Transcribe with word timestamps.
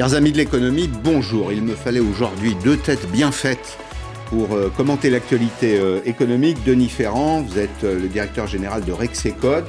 Chers 0.00 0.14
amis 0.14 0.32
de 0.32 0.38
l'économie, 0.38 0.88
bonjour. 1.04 1.52
Il 1.52 1.62
me 1.62 1.74
fallait 1.74 2.00
aujourd'hui 2.00 2.56
deux 2.64 2.78
têtes 2.78 3.06
bien 3.10 3.30
faites 3.30 3.76
pour 4.30 4.54
euh, 4.54 4.72
commenter 4.74 5.10
l'actualité 5.10 5.78
euh, 5.78 6.00
économique. 6.06 6.56
Denis 6.64 6.88
Ferrand, 6.88 7.42
vous 7.42 7.58
êtes 7.58 7.84
euh, 7.84 8.00
le 8.00 8.08
directeur 8.08 8.46
général 8.46 8.82
de 8.82 8.92
Rexecode. 8.92 9.66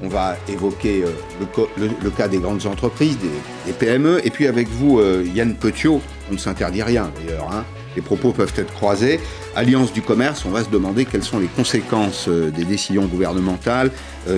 On 0.00 0.06
va 0.06 0.36
évoquer 0.48 1.02
le, 1.40 2.10
cas 2.10 2.28
des 2.28 2.38
grandes 2.38 2.66
entreprises, 2.66 3.18
des, 3.66 3.72
PME. 3.72 4.24
Et 4.24 4.30
puis 4.30 4.46
avec 4.46 4.68
vous, 4.68 5.00
Yann 5.34 5.56
Petiot, 5.56 6.00
on 6.30 6.34
ne 6.34 6.38
s'interdit 6.38 6.84
rien 6.84 7.10
d'ailleurs. 7.16 7.50
Hein. 7.52 7.64
Les 7.96 8.02
propos 8.02 8.30
peuvent 8.30 8.54
être 8.56 8.72
croisés. 8.74 9.18
Alliance 9.56 9.92
du 9.92 10.02
commerce, 10.02 10.44
on 10.44 10.50
va 10.50 10.62
se 10.62 10.70
demander 10.70 11.04
quelles 11.04 11.24
sont 11.24 11.40
les 11.40 11.48
conséquences 11.48 12.28
des 12.28 12.64
décisions 12.64 13.06
gouvernementales 13.06 13.90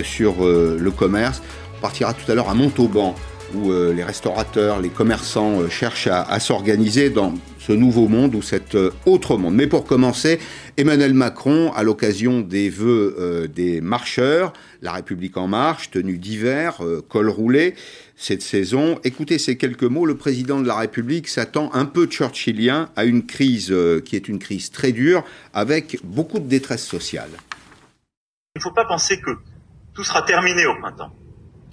sur 0.03 0.47
le 0.47 0.91
commerce. 0.91 1.43
On 1.79 1.81
partira 1.81 2.15
tout 2.15 2.31
à 2.31 2.35
l'heure 2.35 2.49
à 2.49 2.55
Montauban 2.55 3.15
où 3.55 3.71
euh, 3.71 3.93
les 3.93 4.05
restaurateurs, 4.05 4.81
les 4.81 4.89
commerçants 4.89 5.61
euh, 5.61 5.69
cherchent 5.69 6.09
à, 6.09 6.41
s'organiser 6.41 7.11
dans 7.11 7.35
ce 7.59 7.73
nouveau 7.73 8.09
monde 8.09 8.35
ou 8.35 8.43
cet 8.43 8.75
euh, 8.75 8.91
autre 9.07 9.37
monde. 9.37 9.55
Mais 9.55 9.67
pour 9.67 9.85
commencer, 9.85 10.39
Emmanuel 10.77 11.15
Macron, 11.15 11.73
à 11.75 11.83
l'occasion 11.83 12.41
des 12.41 12.69
vœux 12.69 13.49
des 13.53 13.81
marcheurs, 13.81 14.53
La 14.83 14.93
République 14.93 15.37
en 15.37 15.47
marche, 15.47 15.91
tenue 15.91 16.19
d'hiver, 16.19 16.81
col 17.09 17.31
roulé, 17.31 17.75
cette 18.15 18.43
saison, 18.43 18.99
écoutez 19.05 19.39
ces 19.39 19.57
quelques 19.57 19.85
mots, 19.85 20.05
le 20.05 20.17
président 20.17 20.61
de 20.61 20.67
la 20.67 20.77
République 20.77 21.29
s'attend 21.29 21.71
un 21.73 21.87
peu 21.87 22.07
churchillien 22.07 22.91
à 22.95 23.05
une 23.05 23.25
crise 23.25 23.75
qui 24.05 24.17
est 24.17 24.29
une 24.29 24.39
crise 24.39 24.71
très 24.71 24.93
dure, 24.93 25.25
avec 25.55 25.99
beaucoup 26.05 26.39
de 26.39 26.49
détresse 26.49 26.85
sociale. 26.85 27.31
Il 28.55 28.59
ne 28.59 28.63
faut 28.63 28.73
pas 28.73 28.85
penser 28.85 29.19
que 29.21 29.31
tout 29.95 30.05
sera 30.05 30.23
terminé 30.23 30.67
au 30.67 30.75
printemps. 30.79 31.13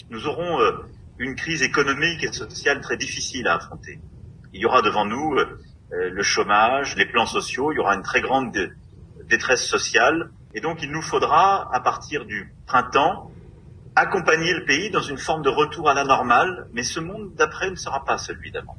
Nous 0.09 0.27
aurons 0.27 0.59
une 1.17 1.35
crise 1.35 1.61
économique 1.61 2.23
et 2.23 2.31
sociale 2.31 2.81
très 2.81 2.97
difficile 2.97 3.47
à 3.47 3.55
affronter. 3.55 3.99
Il 4.53 4.61
y 4.61 4.65
aura 4.65 4.81
devant 4.81 5.05
nous 5.05 5.35
euh, 5.35 5.45
le 5.91 6.23
chômage, 6.23 6.95
les 6.95 7.05
plans 7.05 7.25
sociaux, 7.25 7.71
il 7.71 7.75
y 7.75 7.79
aura 7.79 7.95
une 7.95 8.03
très 8.03 8.21
grande 8.21 8.51
détresse 9.29 9.65
sociale. 9.65 10.31
Et 10.53 10.61
donc 10.61 10.81
il 10.83 10.91
nous 10.91 11.01
faudra, 11.01 11.73
à 11.73 11.79
partir 11.79 12.25
du 12.25 12.53
printemps, 12.65 13.31
accompagner 13.95 14.53
le 14.53 14.65
pays 14.65 14.89
dans 14.89 15.01
une 15.01 15.17
forme 15.17 15.43
de 15.43 15.49
retour 15.49 15.89
à 15.89 15.93
la 15.93 16.03
normale, 16.03 16.67
mais 16.73 16.83
ce 16.83 16.99
monde 16.99 17.33
d'après 17.35 17.69
ne 17.69 17.75
sera 17.75 18.03
pas 18.03 18.17
celui 18.17 18.51
d'avant. 18.51 18.77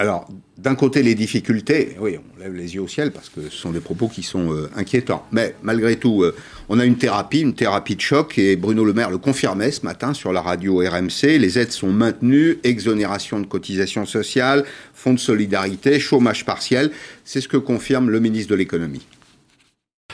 Alors, 0.00 0.28
d'un 0.56 0.76
côté, 0.76 1.02
les 1.02 1.16
difficultés, 1.16 1.96
oui, 1.98 2.18
on 2.18 2.40
lève 2.40 2.54
les 2.54 2.72
yeux 2.76 2.82
au 2.82 2.86
ciel 2.86 3.10
parce 3.10 3.28
que 3.28 3.40
ce 3.42 3.56
sont 3.56 3.72
des 3.72 3.80
propos 3.80 4.06
qui 4.06 4.22
sont 4.22 4.52
euh, 4.52 4.70
inquiétants. 4.76 5.26
Mais 5.32 5.56
malgré 5.62 5.96
tout, 5.96 6.22
euh, 6.22 6.36
on 6.68 6.78
a 6.78 6.84
une 6.84 6.96
thérapie, 6.96 7.40
une 7.40 7.54
thérapie 7.54 7.96
de 7.96 8.00
choc, 8.00 8.38
et 8.38 8.54
Bruno 8.54 8.84
Le 8.84 8.92
Maire 8.92 9.10
le 9.10 9.18
confirmait 9.18 9.72
ce 9.72 9.84
matin 9.84 10.14
sur 10.14 10.32
la 10.32 10.40
radio 10.40 10.78
RMC. 10.78 11.38
Les 11.38 11.58
aides 11.58 11.72
sont 11.72 11.90
maintenues, 11.90 12.58
exonération 12.62 13.40
de 13.40 13.46
cotisations 13.46 14.06
sociales, 14.06 14.64
fonds 14.94 15.14
de 15.14 15.18
solidarité, 15.18 15.98
chômage 15.98 16.44
partiel. 16.44 16.92
C'est 17.24 17.40
ce 17.40 17.48
que 17.48 17.56
confirme 17.56 18.08
le 18.08 18.20
ministre 18.20 18.50
de 18.52 18.56
l'économie. 18.56 19.04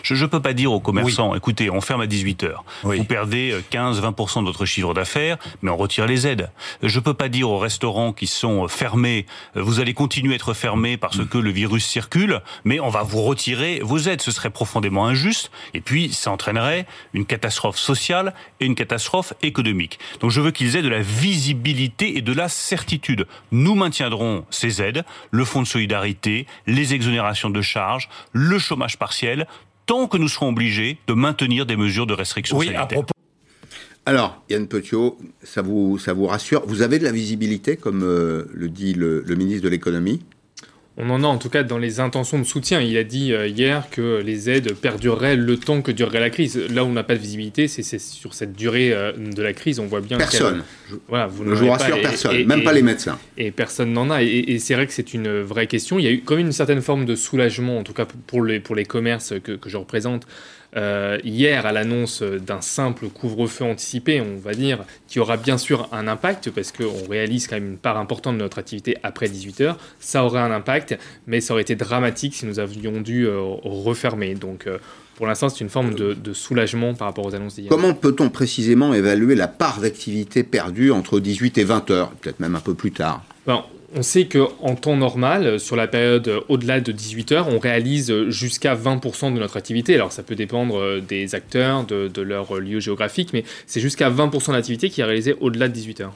Je 0.04 0.14
ne 0.14 0.26
peux 0.26 0.40
pas 0.40 0.52
dire 0.52 0.70
aux 0.70 0.80
commerçants, 0.80 1.34
écoutez, 1.34 1.70
on 1.70 1.80
ferme 1.80 2.02
à 2.02 2.06
18 2.06 2.44
heures. 2.44 2.64
Vous 2.82 3.04
perdez 3.04 3.56
15-20% 3.72 4.40
de 4.40 4.44
votre 4.44 4.66
chiffre 4.66 4.92
d'affaires, 4.92 5.38
mais 5.62 5.70
on 5.70 5.76
retire 5.76 6.06
les 6.06 6.26
aides. 6.26 6.50
Je 6.82 6.98
ne 6.98 7.02
peux 7.02 7.14
pas 7.14 7.30
dire 7.30 7.48
aux 7.48 7.58
restaurants 7.58 8.12
qui 8.12 8.26
sont 8.26 8.68
fermés, 8.68 9.24
vous 9.54 9.80
allez 9.80 9.94
continuer 9.94 10.34
à 10.34 10.36
être 10.36 10.52
fermés 10.52 10.98
parce 10.98 11.16
mm. 11.16 11.26
que 11.28 11.38
le 11.38 11.50
virus 11.50 11.86
circule, 11.86 12.42
mais 12.64 12.80
on 12.80 12.90
va 12.90 13.02
vous 13.02 13.22
retirer 13.22 13.80
vos 13.82 13.98
aides. 13.98 14.20
Ce 14.20 14.30
serait 14.30 14.50
profondément 14.50 15.06
injuste. 15.06 15.50
Et 15.72 15.80
puis, 15.80 16.12
ça 16.12 16.30
entraînerait 16.30 16.86
une 17.14 17.24
catastrophe 17.24 17.78
sociale 17.78 18.34
et 18.60 18.66
une 18.66 18.74
catastrophe 18.74 19.32
économique. 19.42 19.98
Donc, 20.20 20.30
je 20.30 20.40
veux 20.42 20.50
qu'ils 20.50 20.76
aient 20.76 20.82
de 20.82 20.88
la 20.88 21.00
visibilité 21.00 22.18
et 22.18 22.20
de 22.20 22.32
la 22.32 22.48
certitude. 22.48 23.26
Nous 23.52 23.74
maintiendrons 23.74 24.44
ces 24.50 24.82
aides, 24.82 25.04
le 25.30 25.44
fonds 25.46 25.62
de 25.62 25.66
solidarité, 25.66 26.46
les 26.66 26.92
exonérations 26.92 27.50
de 27.50 27.62
charges, 27.62 28.10
le 28.32 28.58
chômage 28.58 28.98
partiel, 28.98 29.46
tant 29.86 30.06
que 30.06 30.16
nous 30.16 30.28
serons 30.28 30.48
obligés 30.48 30.98
de 31.06 31.14
maintenir 31.14 31.66
des 31.66 31.76
mesures 31.76 32.06
de 32.06 32.14
restriction 32.14 32.56
oui, 32.56 32.74
À 32.74 32.86
propos... 32.86 33.12
Alors, 34.06 34.42
Yann 34.50 34.68
Petiot, 34.68 35.18
ça 35.42 35.62
vous, 35.62 35.98
ça 35.98 36.12
vous 36.12 36.26
rassure 36.26 36.62
Vous 36.66 36.82
avez 36.82 36.98
de 36.98 37.04
la 37.04 37.12
visibilité, 37.12 37.76
comme 37.76 38.02
euh, 38.02 38.44
le 38.52 38.68
dit 38.68 38.92
le 38.94 39.22
ministre 39.34 39.64
de 39.64 39.68
l'économie? 39.70 40.20
On 40.96 41.10
en 41.10 41.24
a 41.24 41.26
en 41.26 41.38
tout 41.38 41.48
cas 41.48 41.64
dans 41.64 41.78
les 41.78 41.98
intentions 41.98 42.38
de 42.38 42.44
soutien. 42.44 42.80
Il 42.80 42.96
a 42.96 43.02
dit 43.02 43.32
euh, 43.32 43.48
hier 43.48 43.88
que 43.90 44.22
les 44.24 44.48
aides 44.48 44.74
perdureraient 44.74 45.34
le 45.34 45.56
temps 45.56 45.82
que 45.82 45.90
durerait 45.90 46.20
la 46.20 46.30
crise. 46.30 46.56
Là 46.70 46.84
où 46.84 46.86
on 46.86 46.92
n'a 46.92 47.02
pas 47.02 47.14
de 47.14 47.20
visibilité, 47.20 47.66
c'est 47.66 47.98
sur 47.98 48.32
cette 48.32 48.52
durée 48.52 48.92
euh, 48.92 49.12
de 49.12 49.42
la 49.42 49.52
crise. 49.52 49.80
On 49.80 49.86
voit 49.86 50.00
bien 50.00 50.18
personne. 50.18 50.62
Voilà, 51.08 51.26
vous 51.26 51.44
je 51.44 51.64
vous 51.64 51.70
rassure, 51.70 52.00
personne, 52.00 52.44
même 52.44 52.62
pas 52.62 52.72
les 52.72 52.82
médecins. 52.82 53.18
Et 53.36 53.50
personne 53.50 53.92
n'en 53.92 54.08
a. 54.10 54.22
Et, 54.22 54.58
c'est 54.60 54.74
vrai 54.74 54.86
que 54.86 54.92
c'est 54.92 55.14
une 55.14 55.40
vraie 55.40 55.66
question. 55.66 55.98
Il 55.98 56.04
y 56.04 56.08
a 56.08 56.12
eu 56.12 56.22
quand 56.24 56.36
même 56.36 56.46
une 56.46 56.52
certaine 56.52 56.82
forme 56.82 57.06
de 57.06 57.16
soulagement, 57.16 57.78
en 57.78 57.82
tout 57.82 57.92
cas 57.92 58.06
pour 58.26 58.44
les, 58.44 58.60
pour 58.60 58.76
les 58.76 58.84
commerces 58.84 59.34
que, 59.42 59.52
que 59.52 59.68
je 59.68 59.76
représente, 59.76 60.26
euh, 60.76 61.18
hier 61.22 61.66
à 61.66 61.72
l'annonce 61.72 62.22
d'un 62.22 62.60
simple 62.60 63.08
couvre-feu 63.08 63.64
anticipé, 63.64 64.20
on 64.20 64.36
va 64.36 64.54
dire, 64.54 64.84
qui 65.06 65.20
aura 65.20 65.36
bien 65.36 65.58
sûr 65.58 65.88
un 65.92 66.08
impact, 66.08 66.50
parce 66.50 66.72
qu'on 66.72 67.08
réalise 67.08 67.46
quand 67.46 67.56
même 67.56 67.72
une 67.72 67.78
part 67.78 67.96
importante 67.96 68.34
de 68.34 68.42
notre 68.42 68.58
activité 68.58 68.96
après 69.02 69.26
18h, 69.26 69.76
ça 70.00 70.24
aurait 70.24 70.40
un 70.40 70.50
impact, 70.50 70.98
mais 71.26 71.40
ça 71.40 71.54
aurait 71.54 71.62
été 71.62 71.76
dramatique 71.76 72.34
si 72.34 72.46
nous 72.46 72.58
avions 72.58 73.00
dû 73.00 73.26
euh, 73.26 73.40
refermer. 73.40 74.34
Donc 74.34 74.66
euh, 74.66 74.78
pour 75.16 75.26
l'instant, 75.26 75.48
c'est 75.48 75.60
une 75.60 75.70
forme 75.70 75.94
de, 75.94 76.32
soulagement 76.32 76.94
par 76.94 77.08
rapport 77.08 77.26
aux 77.26 77.34
annonces 77.34 77.54
d'hier. 77.54 77.68
Comment 77.68 77.94
peut-on 77.94 78.30
précisément 78.30 78.94
évaluer 78.94 79.36
la 79.36 79.46
part 79.46 79.80
d'activité 79.80 80.42
perdue 80.42 80.90
entre 80.90 81.20
18 81.20 81.58
et 81.58 81.64
20 81.64 81.90
h 81.90 82.08
peut-être 82.20 82.40
même 82.40 82.56
un 82.56 82.60
peu 82.60 82.74
plus 82.74 82.90
tard 82.90 83.22
on 83.94 84.02
sait 84.02 84.26
qu'en 84.26 84.74
temps 84.74 84.96
normal, 84.96 85.60
sur 85.60 85.76
la 85.76 85.86
période 85.86 86.30
au-delà 86.48 86.80
de 86.80 86.92
18 86.92 87.32
heures, 87.32 87.48
on 87.48 87.58
réalise 87.58 88.12
jusqu'à 88.28 88.74
20% 88.74 89.32
de 89.32 89.38
notre 89.38 89.56
activité. 89.56 89.94
Alors 89.94 90.12
ça 90.12 90.22
peut 90.22 90.34
dépendre 90.34 90.78
euh, 90.78 91.00
des 91.00 91.34
acteurs, 91.34 91.84
de, 91.84 92.22
leur 92.22 92.56
lieu 92.56 92.80
géographique, 92.80 93.30
mais 93.32 93.44
c'est 93.66 93.80
jusqu'à 93.80 94.10
20% 94.10 94.52
d'activité 94.52 94.90
qui 94.90 95.00
est 95.00 95.04
réalisée 95.04 95.36
au-delà 95.40 95.68
de 95.68 95.74
18 95.74 96.00
heures. 96.00 96.14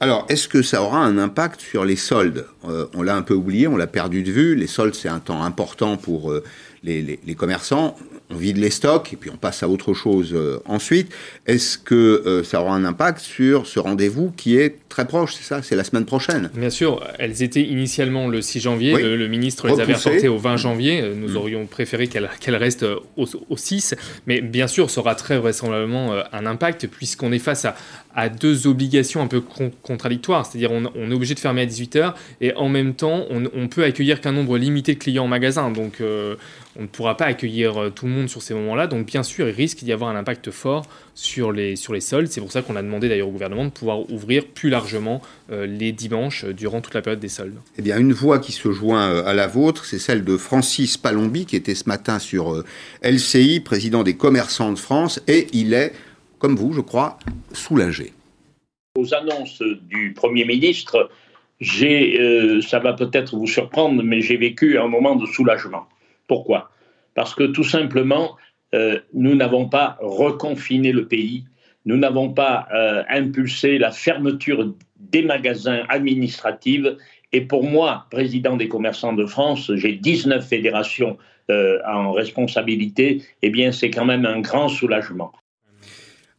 Alors, 0.00 0.26
est-ce 0.28 0.48
que 0.48 0.62
ça 0.62 0.82
aura 0.82 0.98
un 0.98 1.18
impact 1.18 1.60
sur 1.60 1.84
les 1.84 1.96
soldes? 1.96 2.46
Euh, 2.68 2.86
On 2.94 3.02
l'a 3.02 3.14
un 3.14 3.22
peu 3.22 3.34
oublié, 3.34 3.68
on 3.68 3.76
l'a 3.76 3.86
perdu 3.86 4.22
de 4.22 4.30
vue. 4.30 4.54
Les 4.54 4.66
soldes, 4.66 4.94
c'est 4.94 5.08
un 5.08 5.20
temps 5.20 5.42
important 5.42 5.96
pour 5.96 6.32
euh, 6.32 6.42
les, 6.82 7.18
commerçants 7.36 7.96
on 8.34 8.36
vide 8.36 8.58
les 8.58 8.70
stocks 8.70 9.12
et 9.12 9.16
puis 9.16 9.30
on 9.30 9.36
passe 9.36 9.62
à 9.62 9.68
autre 9.68 9.94
chose 9.94 10.32
euh, 10.34 10.58
ensuite. 10.66 11.12
Est-ce 11.46 11.78
que 11.78 11.94
euh, 11.94 12.44
ça 12.44 12.60
aura 12.60 12.74
un 12.74 12.84
impact 12.84 13.20
sur 13.20 13.66
ce 13.66 13.78
rendez-vous 13.78 14.32
qui 14.36 14.56
est 14.56 14.76
très 14.88 15.06
proche, 15.06 15.34
c'est 15.34 15.44
ça? 15.44 15.62
C'est 15.62 15.76
la 15.76 15.84
semaine 15.84 16.04
prochaine 16.04 16.50
Bien 16.54 16.70
sûr, 16.70 17.02
elles 17.18 17.42
étaient 17.42 17.62
initialement 17.62 18.28
le 18.28 18.42
6 18.42 18.60
janvier, 18.60 18.94
le, 18.94 19.28
ministre 19.28 19.68
les 19.68 19.80
avait 19.80 19.94
reportées 19.94 20.28
au 20.28 20.38
20 20.38 20.56
janvier, 20.56 21.00
euh, 21.00 21.14
nous 21.14 21.32
mm. 21.32 21.36
aurions 21.36 21.66
préféré 21.66 22.08
qu'elles 22.08 22.56
restent 22.56 22.86
au, 23.16 23.56
6, 23.56 23.94
mais 24.26 24.40
bien 24.40 24.66
sûr, 24.66 24.90
ça 24.90 25.00
aura 25.00 25.14
très 25.14 25.38
vraisemblablement 25.38 26.12
un 26.32 26.46
impact 26.46 26.86
puisqu'on 26.86 27.32
est 27.32 27.38
face 27.38 27.64
à, 27.64 27.76
à 28.14 28.28
deux 28.28 28.66
obligations 28.66 29.22
un 29.22 29.26
peu 29.26 29.42
contradictoires. 29.82 30.46
C'est-à-dire 30.46 30.72
on, 30.72 30.84
on, 30.94 31.10
est 31.10 31.14
obligé 31.14 31.34
de 31.34 31.40
fermer 31.40 31.62
à 31.62 31.66
18h 31.66 32.14
et 32.40 32.54
en 32.54 32.68
même 32.68 32.94
temps 32.94 33.26
on, 33.30 33.44
on 33.54 33.68
peut 33.68 33.84
accueillir 33.84 34.20
qu'un 34.20 34.32
nombre 34.32 34.58
limité 34.58 34.94
de 34.94 34.98
clients 34.98 35.24
en 35.24 35.28
magasin. 35.28 35.70
Donc 35.70 36.00
on 36.76 36.82
ne 36.82 36.86
pourra 36.86 37.16
pas 37.16 37.26
accueillir 37.26 37.80
euh, 37.80 37.90
tout 37.90 38.06
le 38.06 38.12
monde 38.12 38.28
sur 38.28 38.42
ces 38.42 38.54
moments-là. 38.54 38.86
Donc 38.86 39.06
bien 39.06 39.22
sûr, 39.22 39.48
il 39.48 39.54
risque 39.54 39.84
d'y 39.84 39.92
avoir 39.92 40.10
un 40.10 40.16
impact 40.16 40.50
fort 40.50 40.86
sur 41.14 41.52
les, 41.52 41.76
sur 41.76 41.92
les 41.92 42.00
soldes. 42.00 42.28
C'est 42.28 42.40
pour 42.40 42.52
ça 42.52 42.62
qu'on 42.62 42.76
a 42.76 42.82
demandé 42.82 43.08
d'ailleurs 43.08 43.28
au 43.28 43.32
gouvernement 43.32 43.64
de 43.64 43.70
pouvoir 43.70 44.10
ouvrir 44.10 44.46
plus 44.46 44.70
largement 44.70 45.22
euh, 45.50 45.66
les 45.66 45.92
dimanches 45.92 46.44
euh, 46.44 46.52
durant 46.52 46.80
toute 46.80 46.94
la 46.94 47.02
période 47.02 47.20
des 47.20 47.28
soldes. 47.28 47.56
Eh 47.78 47.82
bien, 47.82 47.98
une 47.98 48.12
voix 48.12 48.38
qui 48.38 48.52
se 48.52 48.72
joint 48.72 49.24
à 49.24 49.34
la 49.34 49.46
vôtre, 49.46 49.84
c'est 49.84 49.98
celle 49.98 50.24
de 50.24 50.36
Francis 50.36 50.96
Palombi, 50.96 51.46
qui 51.46 51.56
était 51.56 51.74
ce 51.74 51.88
matin 51.88 52.18
sur 52.18 52.62
LCI, 53.02 53.60
président 53.60 54.02
des 54.02 54.16
commerçants 54.16 54.72
de 54.72 54.78
France, 54.78 55.20
et 55.28 55.46
il 55.52 55.74
est, 55.74 55.92
comme 56.38 56.56
vous, 56.56 56.72
je 56.72 56.80
crois, 56.80 57.18
soulagé. 57.52 58.12
Aux 58.98 59.14
annonces 59.14 59.62
du 59.82 60.12
Premier 60.14 60.44
ministre, 60.44 61.10
j'ai, 61.60 62.60
ça 62.66 62.78
va 62.78 62.92
peut-être 62.92 63.36
vous 63.36 63.46
surprendre, 63.46 64.02
mais 64.02 64.20
j'ai 64.20 64.36
vécu 64.36 64.78
un 64.78 64.88
moment 64.88 65.16
de 65.16 65.26
soulagement. 65.26 65.86
Pourquoi? 66.26 66.70
Parce 67.14 67.34
que 67.34 67.44
tout 67.44 67.64
simplement, 67.64 68.36
euh, 68.74 68.98
nous 69.12 69.34
n'avons 69.34 69.68
pas 69.68 69.96
reconfiné 70.00 70.92
le 70.92 71.06
pays, 71.06 71.44
nous 71.86 71.96
n'avons 71.96 72.32
pas 72.32 72.66
euh, 72.74 73.02
impulsé 73.08 73.78
la 73.78 73.90
fermeture 73.90 74.74
des 74.98 75.22
magasins 75.22 75.84
administratifs. 75.88 76.86
Et 77.32 77.42
pour 77.42 77.64
moi, 77.64 78.06
président 78.10 78.56
des 78.56 78.68
commerçants 78.68 79.12
de 79.12 79.26
France, 79.26 79.70
j'ai 79.74 79.92
19 79.92 80.46
fédérations 80.46 81.18
euh, 81.50 81.78
en 81.86 82.12
responsabilité, 82.12 83.22
eh 83.42 83.50
bien 83.50 83.70
c'est 83.70 83.90
quand 83.90 84.06
même 84.06 84.24
un 84.24 84.40
grand 84.40 84.68
soulagement. 84.68 85.32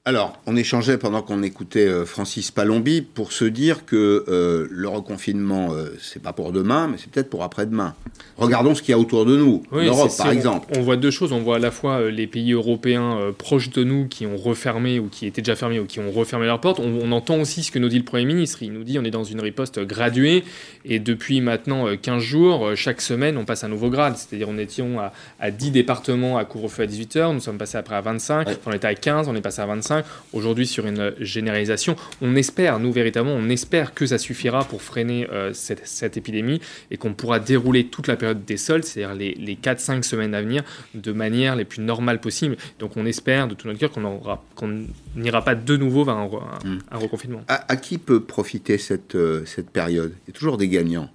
Alors, 0.07 0.39
on 0.45 0.55
échangeait 0.55 0.99
pendant 0.99 1.23
qu'on 1.23 1.41
écoutait 1.41 1.87
euh, 1.87 2.05
Francis 2.05 2.51
Palombi 2.51 3.01
pour 3.01 3.31
se 3.31 3.43
dire 3.43 3.87
que 3.87 4.23
euh, 4.27 4.67
le 4.69 4.87
reconfinement, 4.87 5.73
euh, 5.73 5.97
c'est 5.99 6.21
pas 6.21 6.31
pour 6.31 6.51
demain, 6.51 6.87
mais 6.87 6.97
c'est 6.99 7.09
peut-être 7.09 7.31
pour 7.31 7.41
après-demain. 7.41 7.95
Regardons 8.37 8.75
ce 8.75 8.83
qu'il 8.83 8.91
y 8.91 8.93
a 8.93 8.99
autour 8.99 9.25
de 9.25 9.35
nous, 9.35 9.63
l'Europe 9.71 10.11
par 10.15 10.29
exemple. 10.29 10.71
On 10.77 10.83
voit 10.83 10.95
deux 10.95 11.09
choses. 11.09 11.31
On 11.31 11.41
voit 11.41 11.55
à 11.55 11.59
la 11.59 11.71
fois 11.71 12.11
les 12.11 12.27
pays 12.27 12.53
européens 12.53 13.33
proches 13.35 13.71
de 13.71 13.83
nous 13.83 14.07
qui 14.07 14.27
ont 14.27 14.37
refermé 14.37 14.99
ou 14.99 15.07
qui 15.07 15.25
étaient 15.25 15.41
déjà 15.41 15.55
fermés 15.55 15.79
ou 15.79 15.85
qui 15.85 15.99
ont 15.99 16.11
refermé 16.11 16.45
leurs 16.45 16.61
portes. 16.61 16.79
On, 16.79 17.11
entend 17.11 17.39
aussi 17.39 17.63
ce 17.63 17.71
que 17.71 17.79
nous 17.79 17.89
dit 17.89 17.97
le 17.97 18.05
Premier 18.05 18.25
ministre. 18.25 18.61
Il 18.61 18.73
nous 18.73 18.83
dit 18.83 18.99
on 18.99 19.03
est 19.03 19.11
dans 19.11 19.23
une 19.23 19.41
riposte 19.41 19.79
graduée 19.79 20.43
et 20.83 20.99
depuis 20.99 21.41
maintenant 21.41 21.87
15 21.99 22.21
jours, 22.21 22.75
chaque 22.75 23.01
semaine, 23.01 23.37
on 23.37 23.45
passe 23.45 23.63
un 23.63 23.69
nouveau 23.69 23.89
grade. 23.89 24.17
C'est-à-dire 24.17 24.49
on 24.49 24.57
étions 24.59 24.99
à, 24.99 25.13
à 25.39 25.49
10 25.49 25.71
départements 25.71 26.37
à 26.37 26.45
couvre-feu 26.45 26.83
à 26.83 26.85
18h, 26.85 27.33
nous 27.33 27.39
sommes 27.39 27.57
passés 27.57 27.77
après 27.77 27.95
à 27.95 28.01
25, 28.01 28.47
on 28.67 28.71
était 28.71 28.87
à 28.87 28.93
15, 28.93 29.29
on 29.29 29.35
est 29.35 29.41
passé 29.41 29.61
à 29.61 29.65
25 29.65 29.94
aujourd'hui 30.33 30.67
sur 30.67 30.85
une 30.85 31.13
généralisation. 31.19 31.95
On 32.21 32.35
espère, 32.35 32.79
nous 32.79 32.91
véritablement, 32.91 33.35
on 33.35 33.49
espère 33.49 33.93
que 33.93 34.05
ça 34.05 34.17
suffira 34.17 34.63
pour 34.63 34.81
freiner 34.81 35.27
euh, 35.31 35.53
cette, 35.53 36.17
épidémie 36.17 36.61
et 36.91 36.97
qu'on 36.97 37.13
pourra 37.13 37.39
dérouler 37.39 37.87
toute 37.87 38.07
la 38.07 38.15
période 38.15 38.45
des 38.45 38.57
soldes, 38.57 38.83
c'est-à-dire 38.83 39.15
les, 39.15 39.33
les 39.33 39.55
4-5 39.55 40.03
semaines 40.03 40.33
à 40.33 40.41
venir, 40.41 40.63
de 40.93 41.11
manière 41.11 41.55
les 41.55 41.65
plus 41.65 41.81
normale 41.81 42.19
possible. 42.19 42.57
Donc 42.79 42.97
on 42.97 43.05
espère 43.05 43.47
de 43.47 43.55
tout 43.55 43.67
notre 43.67 43.79
cœur 43.79 43.91
qu'on 43.91 44.85
n'ira 45.15 45.43
pas 45.43 45.55
de 45.55 45.77
nouveau 45.77 46.03
vers 46.03 46.17
un, 46.17 46.27
hmm. 46.27 46.79
reconfinement. 46.91 47.41
À, 47.47 47.75
qui 47.75 47.97
peut 47.97 48.21
profiter 48.21 48.77
cette, 48.77 49.15
euh, 49.15 49.43
cette 49.45 49.69
période? 49.69 50.13
Il 50.25 50.31
y 50.31 50.35
a 50.35 50.37
toujours 50.37 50.57
des 50.57 50.67
gagnants. 50.67 51.09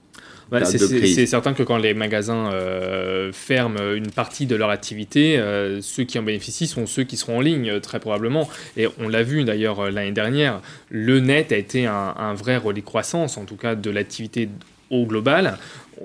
Bah, 0.50 0.64
c'est 0.64 1.26
certain 1.26 1.52
que 1.52 1.62
quand 1.62 1.76
les 1.76 1.94
magasins 1.94 2.52
euh, 2.52 3.30
ferment 3.32 3.92
une 3.94 4.10
partie 4.10 4.46
de 4.46 4.56
leur 4.56 4.70
activité, 4.70 5.38
euh, 5.38 5.80
ceux 5.80 6.04
qui 6.04 6.18
en 6.18 6.22
bénéficient 6.22 6.66
sont 6.66 6.86
ceux 6.86 7.04
qui 7.04 7.16
seront 7.16 7.38
en 7.38 7.40
ligne, 7.40 7.78
très 7.80 8.00
probablement. 8.00 8.48
Et 8.76 8.88
on 8.98 9.08
l'a 9.08 9.22
vu 9.22 9.44
d'ailleurs 9.44 9.80
euh, 9.80 9.90
l'année 9.90 10.12
dernière, 10.12 10.60
le 10.88 11.20
net 11.20 11.52
a 11.52 11.56
été 11.56 11.86
un, 11.86 12.14
un 12.16 12.34
vrai 12.34 12.56
relais 12.56 12.82
croissance, 12.82 13.36
en 13.36 13.44
tout 13.44 13.56
cas 13.56 13.74
de 13.74 13.90
l'activité 13.90 14.48
au 14.90 15.06
global 15.06 15.56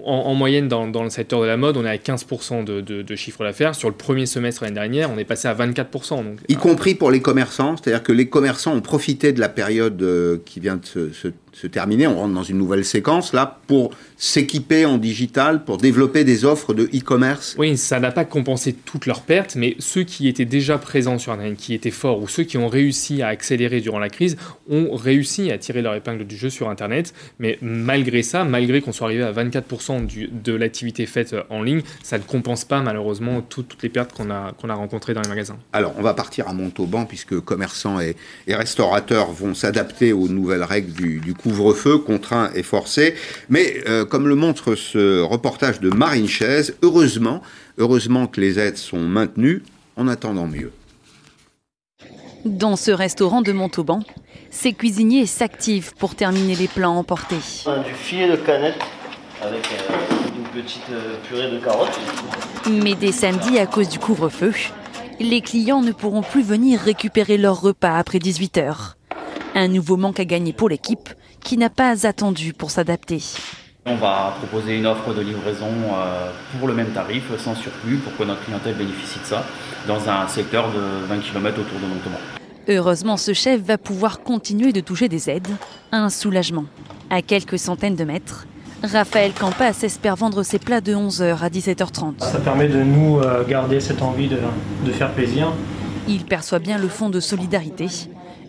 en, 0.03 0.33
moyenne, 0.33 0.67
dans, 0.67 1.03
le 1.03 1.09
secteur 1.09 1.41
de 1.41 1.45
la 1.45 1.57
mode, 1.57 1.77
on 1.77 1.85
est 1.85 1.89
à 1.89 1.95
15% 1.95 2.63
de, 2.63 2.81
de, 2.81 3.15
chiffre 3.15 3.43
d'affaires. 3.43 3.75
Sur 3.75 3.89
le 3.89 3.95
premier 3.95 4.25
semestre 4.25 4.63
l'année 4.63 4.75
dernière, 4.75 5.09
on 5.09 5.17
est 5.17 5.23
passé 5.25 5.47
à 5.47 5.53
24%. 5.53 6.23
Donc, 6.23 6.39
y 6.49 6.55
compris 6.55 6.95
pour 6.95 7.11
les 7.11 7.21
commerçants, 7.21 7.75
c'est-à-dire 7.77 8.03
que 8.03 8.11
les 8.11 8.27
commerçants 8.27 8.73
ont 8.73 8.81
profité 8.81 9.31
de 9.31 9.39
la 9.39 9.49
période 9.49 10.01
euh, 10.01 10.37
qui 10.45 10.59
vient 10.59 10.75
de 10.75 10.85
se, 10.85 11.13
se, 11.13 11.29
terminer. 11.67 12.07
On 12.07 12.15
rentre 12.15 12.33
dans 12.33 12.43
une 12.43 12.57
nouvelle 12.57 12.85
séquence 12.85 13.33
là 13.33 13.59
pour 13.67 13.91
s'équiper 14.17 14.85
en 14.85 14.97
digital, 14.97 15.63
pour 15.63 15.77
développer 15.77 16.23
des 16.23 16.45
offres 16.45 16.73
de 16.73 16.83
e-commerce. 16.93 17.55
Oui, 17.57 17.77
ça 17.77 17.99
n'a 17.99 18.11
pas 18.11 18.25
compensé 18.25 18.73
toutes 18.73 19.05
leurs 19.05 19.21
pertes, 19.21 19.55
mais 19.55 19.75
ceux 19.79 20.03
qui 20.03 20.27
étaient 20.27 20.45
déjà 20.45 20.77
présents 20.77 21.17
sur 21.17 21.31
Internet, 21.33 21.57
qui 21.57 21.73
étaient 21.73 21.91
forts, 21.91 22.21
ou 22.21 22.27
ceux 22.27 22.43
qui 22.43 22.57
ont 22.57 22.67
réussi 22.67 23.21
à 23.21 23.27
accélérer 23.27 23.81
durant 23.81 23.99
la 23.99 24.09
crise, 24.09 24.37
ont 24.69 24.95
réussi 24.95 25.51
à 25.51 25.57
tirer 25.57 25.81
leur 25.81 25.95
épingle 25.95 26.25
du 26.25 26.37
jeu 26.37 26.49
sur 26.49 26.69
Internet. 26.69 27.13
Mais 27.39 27.57
malgré 27.61 28.23
ça, 28.23 28.43
malgré 28.43 28.81
qu'on 28.81 28.91
soit 28.91 29.07
arrivé 29.07 29.23
à 29.23 29.31
24% 29.31 30.07
de 30.43 30.53
l'activité 30.53 31.05
faite 31.05 31.35
en 31.49 31.61
ligne, 31.61 31.81
ça 32.03 32.17
ne 32.17 32.23
compense 32.23 32.65
pas 32.65 32.81
malheureusement 32.81 33.41
toutes 33.41 33.81
les 33.81 33.89
pertes 33.89 34.13
qu'on 34.13 34.29
a, 34.29 34.53
qu'on 34.53 34.69
a 34.69 34.73
rencontrées 34.73 35.13
dans 35.13 35.21
les 35.21 35.29
magasins. 35.29 35.57
Alors, 35.73 35.93
on 35.97 36.01
va 36.01 36.13
partir 36.13 36.47
à 36.47 36.53
Montauban 36.53 37.05
puisque 37.05 37.39
commerçants 37.39 37.99
et, 37.99 38.15
restaurateurs 38.47 39.31
vont 39.31 39.53
s'adapter 39.53 40.13
aux 40.13 40.27
nouvelles 40.27 40.63
règles 40.63 40.93
du, 40.93 41.33
couvre-feu, 41.45 41.99
contraint 41.99 42.49
et 42.55 42.63
forcé. 42.63 43.13
Mais 43.49 43.75
euh, 43.87 44.03
comme 44.03 44.27
le 44.27 44.33
montre 44.33 44.73
ce 44.73 45.21
reportage 45.21 45.79
de 45.79 45.89
Marine 45.89 46.27
Chaise, 46.27 46.75
heureusement, 46.81 47.43
heureusement 47.77 48.25
que 48.25 48.41
les 48.41 48.57
aides 48.57 48.77
sont 48.77 48.97
maintenues 48.97 49.61
en 49.95 50.07
attendant 50.07 50.47
mieux. 50.47 50.71
Dans 52.45 52.75
ce 52.75 52.89
restaurant 52.89 53.43
de 53.43 53.51
Montauban, 53.51 54.01
ces 54.49 54.73
cuisiniers 54.73 55.27
s'activent 55.27 55.93
pour 55.93 56.15
terminer 56.15 56.55
les 56.55 56.67
plats 56.67 56.89
emportés. 56.89 57.35
Du 57.35 57.93
filet 57.93 58.27
de 58.27 58.37
canette 58.37 58.79
avec 59.43 59.67
euh, 59.71 60.37
une 60.37 60.63
petite 60.63 60.81
euh, 60.91 61.17
purée 61.27 61.51
de 61.51 61.59
carottes. 61.59 61.99
Mais 62.71 62.95
dès 62.95 63.11
samedi, 63.11 63.59
à 63.59 63.67
cause 63.67 63.89
du 63.89 63.99
couvre-feu, 63.99 64.51
les 65.19 65.41
clients 65.41 65.83
ne 65.83 65.91
pourront 65.91 66.23
plus 66.23 66.41
venir 66.41 66.79
récupérer 66.79 67.37
leur 67.37 67.61
repas 67.61 67.97
après 67.97 68.17
18h. 68.17 68.95
Un 69.53 69.67
nouveau 69.67 69.95
manque 69.95 70.19
à 70.19 70.25
gagner 70.25 70.53
pour 70.53 70.69
l'équipe 70.69 71.09
qui 71.45 71.57
n'a 71.57 71.69
pas 71.69 72.05
attendu 72.07 72.53
pour 72.53 72.71
s'adapter. 72.71 73.21
On 73.85 73.95
va 73.95 74.35
proposer 74.39 74.77
une 74.77 74.87
offre 74.87 75.13
de 75.13 75.21
livraison 75.21 75.67
euh, 75.67 76.31
pour 76.57 76.67
le 76.67 76.73
même 76.73 76.89
tarif, 76.89 77.23
sans 77.37 77.53
surplus, 77.53 77.97
pour 77.97 78.17
que 78.17 78.23
notre 78.23 78.43
clientèle 78.43 78.73
bénéficie 78.73 79.19
de 79.19 79.25
ça, 79.25 79.45
dans 79.87 80.09
un 80.09 80.27
secteur 80.27 80.71
de 80.71 81.05
20 81.07 81.19
km 81.19 81.61
autour 81.61 81.79
de 81.79 81.85
Montauban. 81.85 82.17
Heureusement, 82.67 83.15
ce 83.15 83.33
chef 83.33 83.61
va 83.61 83.77
pouvoir 83.77 84.21
continuer 84.21 84.73
de 84.73 84.79
toucher 84.79 85.07
des 85.07 85.29
aides, 85.29 85.47
un 85.91 86.09
soulagement. 86.09 86.65
À 87.11 87.21
quelques 87.21 87.59
centaines 87.59 87.95
de 87.95 88.05
mètres, 88.05 88.47
Raphaël 88.81 89.31
Campas 89.39 89.83
espère 89.83 90.15
vendre 90.15 90.41
ses 90.41 90.57
plats 90.57 90.81
de 90.81 90.95
11h 90.95 91.43
à 91.43 91.49
17h30. 91.49 92.23
Ça 92.23 92.39
permet 92.39 92.67
de 92.67 92.81
nous 92.81 93.19
euh, 93.19 93.45
garder 93.47 93.79
cette 93.79 94.01
envie 94.01 94.27
de, 94.27 94.91
faire 94.91 95.11
plaisir. 95.11 95.53
Il 96.07 96.25
perçoit 96.25 96.59
bien 96.59 96.79
le 96.79 96.87
fond 96.87 97.11
de 97.11 97.19
solidarité, 97.19 97.87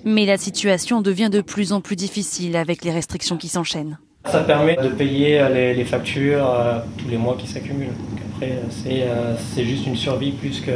mais 0.07 0.25
la 0.25 0.39
situation 0.39 1.03
devient 1.03 1.29
de 1.31 1.41
plus 1.41 1.73
en 1.73 1.81
plus 1.81 1.97
difficile 1.97 2.57
avec 2.57 2.85
les 2.85 2.93
restrictions 2.93 3.37
qui 3.37 3.49
s'enchaînent. 3.49 3.99
Ça 4.25 4.41
permet 4.45 4.77
de 4.77 4.89
payer 4.89 5.41
euh, 5.41 5.75
les, 5.75 5.85
factures 5.85 6.49
euh, 6.49 6.79
tous 6.97 7.09
les 7.09 7.19
mois 7.19 7.37
qui 7.37 7.49
s'accumulent. 7.49 7.93
Après, 8.35 8.61
c'est 8.71 9.65
juste 9.65 9.87
une 9.87 9.97
survie 9.97 10.31
plus 10.31 10.61
que, 10.61 10.71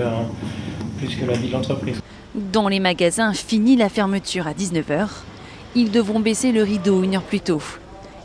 plus 0.98 1.14
que 1.14 1.24
la 1.24 1.34
vie 1.34 1.48
de 1.48 1.52
l'entreprise. 1.52 2.00
Dans 2.34 2.68
les 2.68 2.80
magasins, 2.80 3.32
fini 3.32 3.76
la 3.76 3.88
fermeture 3.88 4.48
à 4.48 4.52
19h. 4.52 5.08
Ils 5.76 5.92
devront 5.92 6.20
baisser 6.20 6.50
le 6.50 6.64
rideau 6.64 7.04
une 7.04 7.14
heure 7.14 7.22
plus 7.22 7.40
tôt. 7.40 7.62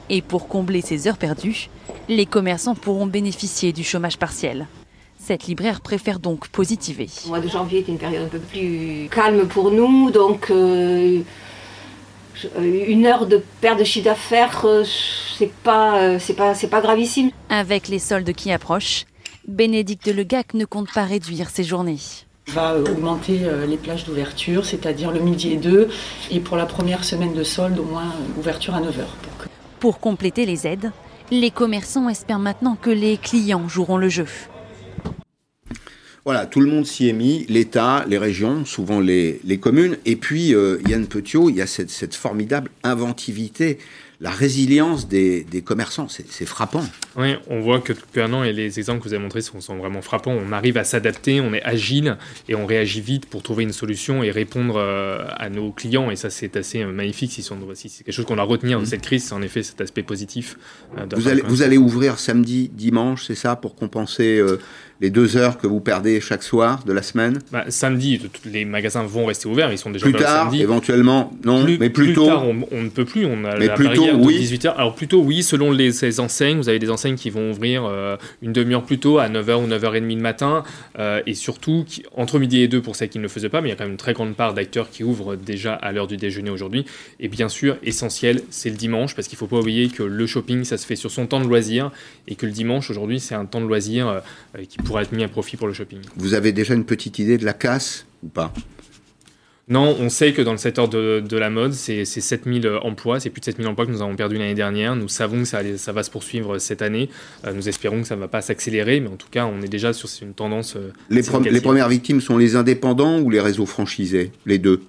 Et 0.10 0.22
pour 0.24 0.48
combler 0.48 0.82
ces 0.82 1.08
heures 1.08 1.18
perdues, 1.18 1.70
les 2.10 2.26
commerçants 2.26 2.76
pourront 2.76 3.06
bénéficier 3.08 3.74
du 3.74 3.84
chômage 3.84 4.18
partiel. 4.18 4.68
Cette 5.26 5.48
libraire 5.48 5.82
préfère 5.82 6.20
donc 6.20 6.50
positiver. 6.50 7.10
Le 7.24 7.30
mois 7.30 7.40
de 7.40 7.48
janvier 7.48 7.80
est 7.80 7.88
une 7.88 7.98
période 7.98 8.26
un 8.26 8.28
peu 8.28 8.38
plus 8.38 9.10
calme 9.10 9.48
pour 9.48 9.72
nous, 9.72 10.12
donc 10.12 10.52
euh, 10.52 11.24
une 12.62 13.08
heure 13.08 13.26
de 13.26 13.42
perte 13.60 13.80
de 13.80 13.84
chiffre 13.84 14.06
d'affaires, 14.06 14.62
euh, 14.66 14.84
c'est 15.36 15.52
pas, 15.52 15.98
euh, 15.98 16.20
c'est 16.20 16.36
pas, 16.36 16.54
c'est 16.54 16.68
pas 16.68 16.80
gravissime. 16.80 17.32
Avec 17.50 17.88
les 17.88 17.98
soldes 17.98 18.34
qui 18.34 18.52
approchent, 18.52 19.06
Bénédicte 19.48 20.06
Legac 20.06 20.54
ne 20.54 20.66
compte 20.66 20.94
pas 20.94 21.06
réduire 21.06 21.50
ses 21.50 21.64
journées 21.64 21.98
va 22.50 22.78
augmenter 22.78 23.40
les 23.68 23.76
plages 23.76 24.06
d'ouverture, 24.06 24.66
c'est-à-dire 24.66 25.10
le 25.10 25.20
midi 25.20 25.54
et 25.54 25.58
deux, 25.58 25.90
et 26.30 26.40
pour 26.40 26.58
la 26.58 26.68
première 26.68 27.04
semaine 27.04 27.34
de 27.34 27.44
solde, 27.44 27.80
au 27.80 27.84
moins 27.84 28.14
ouverture 28.38 28.76
à 28.76 28.82
9h. 28.82 29.08
Pour 29.80 30.00
compléter 30.00 30.46
les 30.46 30.68
aides, 30.68 30.92
les 31.32 31.50
commerçants 31.50 32.08
espèrent 32.08 32.38
maintenant 32.38 32.78
que 32.80 32.92
les 32.92 33.18
clients 33.18 33.68
joueront 33.68 33.98
le 33.98 34.10
jeu. 34.10 34.28
Voilà, 36.26 36.48
tout 36.48 36.60
le 36.60 36.68
monde 36.68 36.88
s'y 36.88 37.08
est 37.08 37.14
mis, 37.14 37.46
l'État, 37.50 38.04
les 38.08 38.18
régions, 38.18 38.66
souvent 38.66 39.00
les, 39.00 39.60
communes, 39.62 39.98
et 40.06 40.16
puis 40.16 40.56
euh, 40.56 40.80
Yann 40.88 41.06
Petiot, 41.06 41.52
il 41.52 41.56
y 41.58 41.62
a 41.62 41.68
cette, 41.68 41.92
cette 41.92 42.16
formidable 42.16 42.72
inventivité 42.84 43.78
la 44.22 44.30
résilience 44.30 45.08
des, 45.08 45.46
commerçants, 45.64 46.08
c'est 46.08 46.46
frappant. 46.46 46.84
Oui, 47.18 47.36
on 47.50 47.60
voit 47.60 47.80
que 47.80 47.94
depuis 47.94 48.22
un 48.22 48.34
an, 48.34 48.44
et 48.44 48.54
les 48.54 48.80
exemples 48.80 49.00
que 49.00 49.10
vous 49.10 49.14
avez 49.14 49.24
montrés 49.24 49.42
sont, 49.42 49.60
vraiment 49.78 50.02
frappants, 50.02 50.32
on 50.32 50.52
arrive 50.52 50.78
à 50.78 50.84
s'adapter, 50.84 51.42
on 51.42 51.54
est 51.54 51.64
agile 51.64 52.18
et 52.48 52.56
on 52.56 52.66
réagit 52.66 53.02
vite 53.02 53.26
pour 53.26 53.44
trouver 53.44 53.64
une 53.64 53.74
solution 53.74 54.24
et 54.24 54.32
répondre 54.32 54.76
euh, 54.78 55.26
à 55.38 55.50
nos 55.50 55.72
clients. 55.72 56.12
Et 56.12 56.16
ça, 56.16 56.30
c'est 56.30 56.56
assez 56.56 56.82
euh, 56.82 56.92
magnifique. 56.92 57.32
Si, 57.32 57.44
c'est 57.44 58.04
quelque 58.04 58.14
chose 58.14 58.26
qu'on 58.26 58.38
a 58.38 58.44
retenir 58.44 58.80
de 58.80 58.84
mmh. 58.84 58.88
cette 58.88 59.02
crise, 59.02 59.26
c'est 59.26 59.34
en 59.34 59.42
effet 59.42 59.64
cet 59.64 59.82
aspect 59.82 60.04
positif. 60.04 60.58
Euh, 60.98 61.06
vous, 61.16 61.28
allez, 61.28 61.42
vous 61.42 61.62
allez 61.62 61.78
ouvrir 61.78 62.20
samedi, 62.20 62.70
dimanche, 62.74 63.26
c'est 63.26 63.36
ça, 63.36 63.56
pour 63.56 63.76
compenser 63.76 64.42
les 65.02 65.10
deux 65.10 65.36
heures 65.36 65.58
que 65.58 65.68
vous 65.68 65.80
perdez 65.80 66.22
chaque 66.22 66.44
soir 66.44 66.84
de 66.86 66.94
la 66.94 67.02
semaine? 67.02 67.40
Bah, 67.52 67.66
Samedi, 67.70 68.22
les 68.46 68.66
magasins 68.66 69.04
vont 69.04 69.26
rester 69.26 69.48
ouverts, 69.48 69.72
ils 69.72 69.78
sont 69.78 69.92
déjà 69.92 70.06
plus 70.06 70.14
tard, 70.14 70.54
éventuellement, 70.54 71.34
non, 71.44 71.66
mais 71.80 71.90
plus, 71.90 72.14
tôt. 72.14 72.28
Tard, 72.28 72.46
on, 72.48 72.84
ne 72.84 72.90
peut 72.90 73.06
plus, 73.06 73.26
on 73.26 73.44
a 73.44 73.58
mais 73.58 73.68
la 73.68 73.76
barrière 73.76 74.05
de 74.14 74.38
18 74.38 74.66
h 74.66 74.74
Alors 74.76 74.96
plutôt, 74.96 75.22
oui, 75.22 75.44
selon 75.44 75.72
les, 75.72 75.92
ces 75.92 76.20
enseignes, 76.20 76.58
vous 76.58 76.70
avez 76.70 76.80
des 76.80 76.90
enseignes 76.90 77.16
qui 77.16 77.30
vont 77.30 77.52
ouvrir 77.52 77.86
euh, 77.86 78.18
une 78.42 78.54
demi-heure 78.54 78.84
plus 78.84 79.00
tôt, 79.00 79.20
à 79.20 79.30
9h 79.30 79.64
ou 79.64 79.68
9h30 79.68 80.16
le 80.16 80.22
matin, 80.22 80.64
euh, 81.00 81.22
et 81.26 81.34
surtout 81.34 81.86
entre 82.16 82.40
midi 82.40 82.62
et 82.62 82.68
2 82.68 82.82
pour 82.82 82.96
celles 82.96 83.10
qui 83.10 83.18
ne 83.18 83.24
le 83.24 83.30
faisaient 83.30 83.50
pas, 83.50 83.62
mais 83.62 83.70
il 83.70 83.72
y 83.72 83.74
a 83.74 83.76
quand 83.76 83.84
même 83.84 83.92
une 83.92 83.98
très 83.98 84.14
grande 84.14 84.36
part 84.36 84.54
d'acteurs 84.54 84.90
qui 84.90 85.04
ouvrent 85.04 85.36
déjà 85.36 85.74
à 85.74 85.92
l'heure 85.92 86.08
du 86.08 86.18
déjeuner 86.18 86.50
aujourd'hui. 86.50 86.86
Et 87.20 87.28
bien 87.28 87.50
sûr, 87.50 87.78
essentiel, 87.84 88.42
c'est 88.50 88.70
le 88.70 88.78
dimanche, 88.78 89.16
parce 89.16 89.28
qu'il 89.28 89.36
ne 89.36 89.40
faut 89.40 89.48
pas 89.48 89.60
oublier 89.60 89.90
que 89.90 90.04
le 90.04 90.28
shopping, 90.28 90.64
ça 90.64 90.78
se 90.78 90.86
fait 90.86 90.96
sur 90.96 91.12
son 91.12 91.28
temps 91.28 91.40
de 91.40 91.48
loisir, 91.48 91.92
et 92.28 92.36
que 92.36 92.46
le 92.46 92.52
dimanche, 92.52 92.90
aujourd'hui, 92.90 93.20
c'est 93.20 93.36
un 93.36 93.46
temps 93.46 93.62
de 93.62 93.68
loisir 93.68 94.08
euh, 94.08 94.20
qui 94.68 94.78
pourrait 94.78 95.04
être 95.04 95.12
mis 95.12 95.24
à 95.24 95.28
profit 95.28 95.58
pour 95.58 95.68
le 95.68 95.74
shopping. 95.74 96.00
Vous 96.16 96.34
avez 96.34 96.52
déjà 96.52 96.74
une 96.74 96.86
petite 96.86 97.20
idée 97.20 97.38
de 97.38 97.46
la 97.46 97.54
casse 97.54 98.06
ou 98.24 98.28
pas? 98.28 98.54
Non, 99.68 99.96
on 100.00 100.10
sait 100.10 100.32
que 100.32 100.44
dans 100.44 100.52
le 100.52 100.60
secteur 100.60 100.88
de, 100.88 101.38
la 101.38 101.50
mode, 101.50 101.74
c'est 101.74 102.06
7000 102.06 102.70
emplois, 102.84 103.20
c'est 103.20 103.32
plus 103.32 103.40
de 103.40 103.46
7000 103.46 103.68
emplois 103.68 103.88
que 103.88 103.92
nous 103.92 104.02
avons 104.04 104.16
perdus 104.16 104.38
l'année 104.38 104.54
dernière. 104.54 104.96
Nous 104.96 105.08
savons 105.08 105.40
que 105.40 105.46
ça, 105.46 105.62
ça, 105.78 105.92
va 105.92 106.04
se 106.04 106.12
poursuivre 106.12 106.60
cette 106.60 106.84
année. 106.84 107.10
Euh, 107.46 107.54
nous 107.54 107.68
espérons 107.68 108.02
que 108.02 108.08
ça 108.08 108.16
ne 108.16 108.20
va 108.20 108.28
pas 108.28 108.42
s'accélérer, 108.42 109.00
mais 109.00 109.10
en 109.10 109.16
tout 109.16 109.28
cas, 109.32 109.46
on 109.46 109.64
est 109.64 109.68
déjà 109.68 109.92
sur 109.92 110.08
une 110.22 110.34
tendance. 110.34 110.76
Euh, 110.76 110.92
les, 111.10 111.24
les, 111.50 111.62
premières 111.62 111.90
victimes 111.90 112.22
sont 112.22 112.38
les 112.38 112.56
indépendants 112.56 113.20
ou 113.20 113.32
les 113.32 113.40
réseaux 113.40 113.66
franchisés 113.66 114.32
Les 114.46 114.60
deux? 114.60 114.82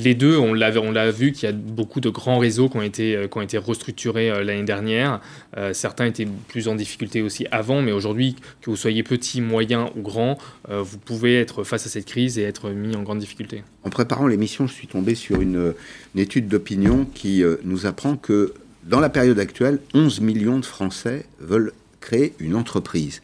Les 0.00 0.14
deux, 0.14 0.38
on 0.38 0.54
l'a, 0.54 1.10
vu 1.10 1.32
qu'il 1.32 1.48
y 1.48 1.50
a 1.50 1.52
beaucoup 1.52 2.00
de 2.00 2.08
grands 2.08 2.38
réseaux 2.38 2.68
qui 2.68 2.76
ont 2.76 2.82
été, 2.82 3.16
euh, 3.16 3.26
qui 3.26 3.36
ont 3.36 3.40
été 3.40 3.58
restructurés 3.58 4.30
euh, 4.30 4.44
l'année 4.44 4.62
dernière. 4.62 5.20
Euh, 5.56 5.72
certains 5.72 6.06
étaient 6.06 6.28
plus 6.46 6.68
en 6.68 6.76
difficulté 6.76 7.20
aussi 7.20 7.46
avant, 7.50 7.82
mais 7.82 7.90
aujourd'hui, 7.90 8.36
que 8.62 8.70
vous 8.70 8.76
soyez 8.76 9.02
petit, 9.02 9.40
moyen 9.40 9.90
ou 9.96 10.02
grand, 10.02 10.38
vous 10.68 10.98
pouvez 10.98 11.40
être 11.40 11.64
face 11.64 11.86
à 11.86 11.88
cette 11.88 12.04
crise 12.04 12.38
et 12.38 12.42
être 12.42 12.70
mis 12.70 12.94
en 12.94 13.02
grande 13.02 13.18
difficulté. 13.18 13.64
En 13.82 13.90
préparant 13.90 14.28
l'émission, 14.28 14.66
je 14.68 14.72
suis 14.72 14.86
tombé 14.86 15.14
sur 15.14 15.40
une, 15.40 15.74
une 16.14 16.20
étude 16.20 16.46
d'opinion 16.46 17.06
qui 17.14 17.42
nous 17.64 17.86
apprend 17.86 18.16
que 18.16 18.54
dans 18.84 19.00
la 19.00 19.08
période 19.08 19.38
actuelle, 19.38 19.80
11 19.94 20.20
millions 20.20 20.58
de 20.58 20.64
Français 20.64 21.26
veulent 21.40 21.72
créer 22.00 22.34
une 22.38 22.54
entreprise. 22.54 23.22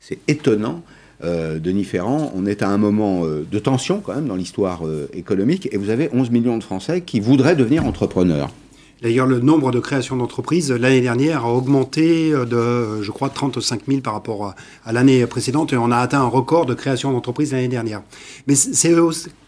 C'est 0.00 0.18
étonnant 0.28 0.82
euh, 1.24 1.58
Denis 1.58 1.84
Ferrand, 1.84 2.32
on 2.34 2.46
est 2.46 2.62
à 2.62 2.68
un 2.68 2.78
moment 2.78 3.24
euh, 3.24 3.46
de 3.50 3.58
tension 3.58 4.00
quand 4.00 4.14
même 4.14 4.26
dans 4.26 4.36
l'histoire 4.36 4.86
euh, 4.86 5.08
économique 5.14 5.68
et 5.72 5.76
vous 5.76 5.90
avez 5.90 6.10
11 6.12 6.30
millions 6.30 6.58
de 6.58 6.62
Français 6.62 7.00
qui 7.00 7.20
voudraient 7.20 7.56
devenir 7.56 7.86
entrepreneurs. 7.86 8.50
D'ailleurs, 9.02 9.26
le 9.26 9.40
nombre 9.40 9.70
de 9.70 9.80
créations 9.80 10.16
d'entreprises 10.16 10.70
l'année 10.70 11.00
dernière 11.00 11.44
a 11.44 11.52
augmenté 11.52 12.30
de, 12.30 13.02
je 13.02 13.10
crois, 13.10 13.28
35 13.28 13.82
000 13.86 14.00
par 14.00 14.14
rapport 14.14 14.54
à 14.84 14.92
l'année 14.92 15.26
précédente 15.26 15.72
et 15.72 15.76
on 15.76 15.90
a 15.90 15.98
atteint 15.98 16.20
un 16.20 16.26
record 16.26 16.64
de 16.64 16.74
création 16.74 17.12
d'entreprises 17.12 17.52
l'année 17.52 17.68
dernière. 17.68 18.02
Mais 18.46 18.54
c'est 18.54 18.94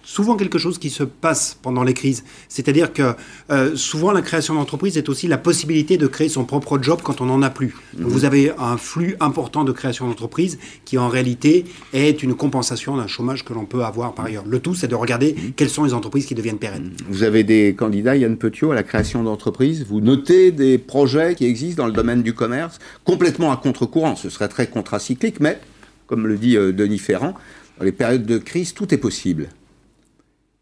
souvent 0.07 0.37
quelque 0.37 0.57
chose 0.57 0.79
qui 0.79 0.89
se 0.89 1.03
passe 1.03 1.59
pendant 1.61 1.83
les 1.83 1.93
crises. 1.93 2.25
C'est-à-dire 2.49 2.93
que 2.93 3.15
euh, 3.51 3.75
souvent 3.75 4.13
la 4.13 4.23
création 4.23 4.55
d'entreprise 4.55 4.97
est 4.97 5.09
aussi 5.09 5.27
la 5.27 5.37
possibilité 5.37 5.99
de 5.99 6.07
créer 6.07 6.29
son 6.29 6.45
propre 6.45 6.79
job 6.81 7.01
quand 7.03 7.21
on 7.21 7.27
n'en 7.27 7.43
a 7.43 7.51
plus. 7.51 7.75
Donc, 7.93 8.09
vous 8.09 8.25
avez 8.25 8.53
un 8.57 8.77
flux 8.77 9.17
important 9.19 9.65
de 9.65 9.73
création 9.73 10.07
d'entreprise 10.07 10.59
qui 10.85 10.97
en 10.97 11.09
réalité 11.09 11.65
est 11.93 12.23
une 12.23 12.35
compensation 12.35 12.97
d'un 12.97 13.09
chômage 13.09 13.45
que 13.45 13.53
l'on 13.53 13.67
peut 13.67 13.85
avoir 13.85 14.15
par 14.15 14.27
ailleurs. 14.27 14.45
Le 14.47 14.61
tout, 14.61 14.77
c'est 14.77 14.87
de 14.87 14.95
regarder 14.95 15.35
quelles 15.57 15.69
sont 15.69 15.83
les 15.83 15.93
entreprises 15.93 16.27
qui 16.27 16.37
deviennent 16.37 16.59
pérennes. 16.59 16.93
Vous 17.09 17.25
avez 17.25 17.43
des 17.43 17.75
candidats, 17.77 18.17
Yann 18.17 18.37
Petiot, 18.37 18.71
à 18.71 18.77
la 18.77 18.85
création 18.85 19.25
d'entreprises. 19.25 19.85
Vous 19.89 20.01
notez 20.01 20.53
des 20.53 20.79
projets 20.79 21.35
qui 21.35 21.47
existent 21.47 21.83
dans 21.83 21.89
le 21.89 21.93
domaine 21.93 22.23
du 22.23 22.33
commerce, 22.33 22.79
complètement 23.05 23.51
à 23.51 23.57
contre-courant. 23.57 24.15
Ce 24.15 24.31
serait 24.31 24.49
très 24.49 24.69
contracyclique, 24.69 25.41
mais, 25.41 25.59
comme 26.07 26.29
le 26.29 26.37
dit 26.37 26.57
euh, 26.57 26.73
Denis 26.73 26.99
Ferrand, 27.01 27.35
dans 27.79 27.85
les 27.85 27.93
périodes 27.93 28.25
de 28.25 28.39
crise, 28.39 28.73
tout 28.73 28.95
est 28.95 28.99
possible. 28.99 29.49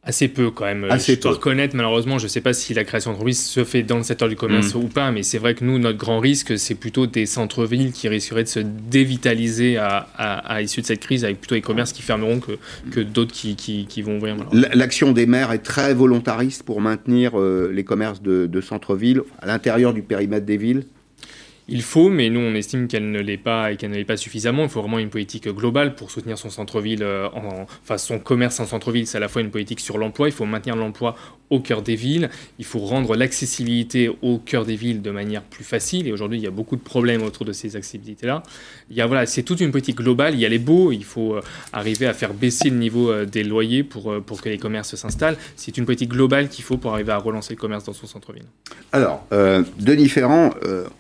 Assez 0.07 0.29
peu 0.29 0.51
quand 0.51 0.67
même. 0.67 0.85
Assez 0.85 1.15
je 1.15 1.21
dois 1.21 1.33
reconnaître, 1.33 1.75
malheureusement, 1.75 2.19
je 2.19 2.25
ne 2.25 2.29
sais 2.29 2.43
pas 2.43 2.53
si 2.53 2.75
la 2.75 2.85
création 2.85 3.13
d'entreprise 3.13 3.43
se 3.43 3.65
fait 3.65 3.83
dans 3.83 3.97
le 3.97 4.03
secteur 4.03 4.29
du 4.29 4.37
commerce 4.37 4.75
mm. 4.75 4.79
ou 4.79 4.89
pas, 4.89 5.11
mais 5.11 5.23
c'est 5.23 5.39
vrai 5.39 5.55
que 5.55 5.65
nous, 5.65 5.79
notre 5.79 5.99
grand 5.99 6.19
risque, 6.19 6.59
c'est 6.59 6.75
plutôt 6.75 7.07
des 7.07 7.25
centres-villes 7.25 7.93
qui 7.93 8.09
risqueraient 8.09 8.43
de 8.43 8.49
se 8.49 8.61
dévitaliser 8.61 9.79
à, 9.79 9.97
à, 10.17 10.61
l'issue 10.61 10.83
de 10.83 10.87
cette 10.87 11.01
crise, 11.01 11.25
avec 11.25 11.41
plutôt 11.41 11.55
les 11.55 11.63
commerces 11.63 11.93
qui 11.93 12.03
fermeront 12.03 12.41
que, 12.41 12.53
que 12.91 13.01
d'autres 13.01 13.33
qui, 13.33 13.57
qui, 13.57 14.03
vont 14.03 14.19
ouvrir. 14.19 14.37
L'action 14.53 15.13
des 15.13 15.25
maires 15.25 15.53
est 15.53 15.59
très 15.59 15.95
volontariste 15.95 16.65
pour 16.65 16.83
maintenir 16.83 17.39
euh, 17.39 17.71
les 17.73 17.85
commerces 17.85 18.21
de, 18.21 18.47
de 18.47 18.61
centre-ville 18.61 19.23
à 19.41 19.47
l'intérieur 19.47 19.95
du 19.95 20.03
périmètre 20.03 20.45
des 20.45 20.59
villes 20.59 20.85
il 21.67 21.83
faut, 21.83 22.11
mais 22.11 22.29
nous 22.29 22.41
on 22.41 22.55
estime 22.55 22.89
qu'elle 22.89 23.11
ne 23.11 23.21
l'est 23.21 23.39
pas 23.39 23.73
et 23.73 23.77
qu'elle 23.77 23.91
ne 23.91 23.97
l'est 23.97 24.05
pas 24.05 24.17
suffisamment. 24.17 24.65
Il 24.65 24.69
faut 24.69 24.81
vraiment 24.81 24.99
une 24.99 25.09
politique 25.09 25.49
globale 25.49 25.95
pour 25.95 26.11
soutenir 26.11 26.37
son 26.37 26.51
centre-ville, 26.51 27.03
euh, 27.03 27.29
enfin 27.35 27.97
son 27.97 28.19
commerce 28.19 28.61
en 28.61 28.67
centre-ville. 28.67 29.07
C'est 29.07 29.17
à 29.17 29.21
la 29.21 29.29
fois 29.29 29.41
une 29.41 29.51
politique 29.51 29.81
sur 29.81 29.97
l'emploi. 29.97 30.29
Il 30.29 30.33
faut 30.33 30.45
maintenir 30.45 30.77
l'emploi 30.77 31.17
au 31.51 31.61
cœur 31.61 31.83
des 31.83 31.95
villes. 31.95 32.29
Il 32.59 32.65
faut 32.65 32.81
rendre 32.81 33.17
l'accessibilité 33.17 34.11
au 34.23 34.39
cœur 34.39 34.65
des 34.65 34.77
villes 34.77 35.01
de 35.01 35.11
manière 35.11 35.43
plus 35.43 35.65
facile. 35.65 36.07
Et 36.07 36.13
aujourd'hui, 36.13 36.39
il 36.39 36.45
y 36.45 36.47
a 36.47 36.51
beaucoup 36.51 36.77
de 36.77 36.83
problèmes 36.83 37.23
autour 37.23 37.47
de 37.47 37.53
ces 37.53 37.77
accessibilités-là. 37.77 38.43
Il 38.91 38.97
y 38.97 39.01
a, 39.01 39.07
voilà, 39.07 39.25
c'est 39.25 39.43
toute 39.43 39.61
une 39.61 39.71
politique 39.71 39.97
globale. 39.97 40.35
Il 40.35 40.41
y 40.41 40.47
a 40.47 40.49
les 40.49 40.59
baux. 40.59 40.93
Il 40.93 41.05
faut 41.05 41.35
euh, 41.35 41.41
arriver 41.73 42.07
à 42.07 42.13
faire 42.13 42.35
baisser 42.35 42.69
le 42.71 42.77
niveau 42.77 43.11
euh, 43.11 43.25
des 43.25 43.43
loyers 43.43 43.85
pour, 43.85 44.23
pour 44.23 44.43
que 44.43 44.51
les 44.51 44.59
commerces 44.59 44.97
s'installent. 44.97 45.37
C'est 45.57 45.79
une 45.79 45.87
politique 45.87 46.11
globale 46.11 46.49
qu'il 46.49 46.65
faut 46.65 46.77
pour 46.77 46.93
arriver 46.93 47.13
à 47.13 47.19
relancer 47.19 47.55
le 47.55 47.59
commerce 47.59 47.85
dans 47.85 47.93
son 47.93 48.07
centre-ville. 48.07 48.45
Alors, 48.93 49.27
Denis 49.79 50.09
Ferrand, 50.09 50.51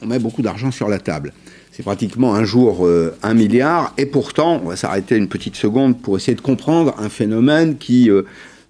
on 0.00 0.06
met 0.06 0.18
beaucoup 0.18 0.42
d'argent 0.42 0.53
sur 0.70 0.88
la 0.88 0.98
table. 0.98 1.32
C'est 1.72 1.82
pratiquement 1.82 2.34
un 2.34 2.44
jour 2.44 2.88
un 3.22 3.34
milliard. 3.34 3.92
Et 3.98 4.06
pourtant, 4.06 4.60
on 4.64 4.68
va 4.68 4.76
s'arrêter 4.76 5.16
une 5.16 5.28
petite 5.28 5.56
seconde 5.56 6.00
pour 6.00 6.16
essayer 6.16 6.36
de 6.36 6.40
comprendre 6.40 6.94
un 6.98 7.08
phénomène 7.08 7.78
qui 7.78 8.10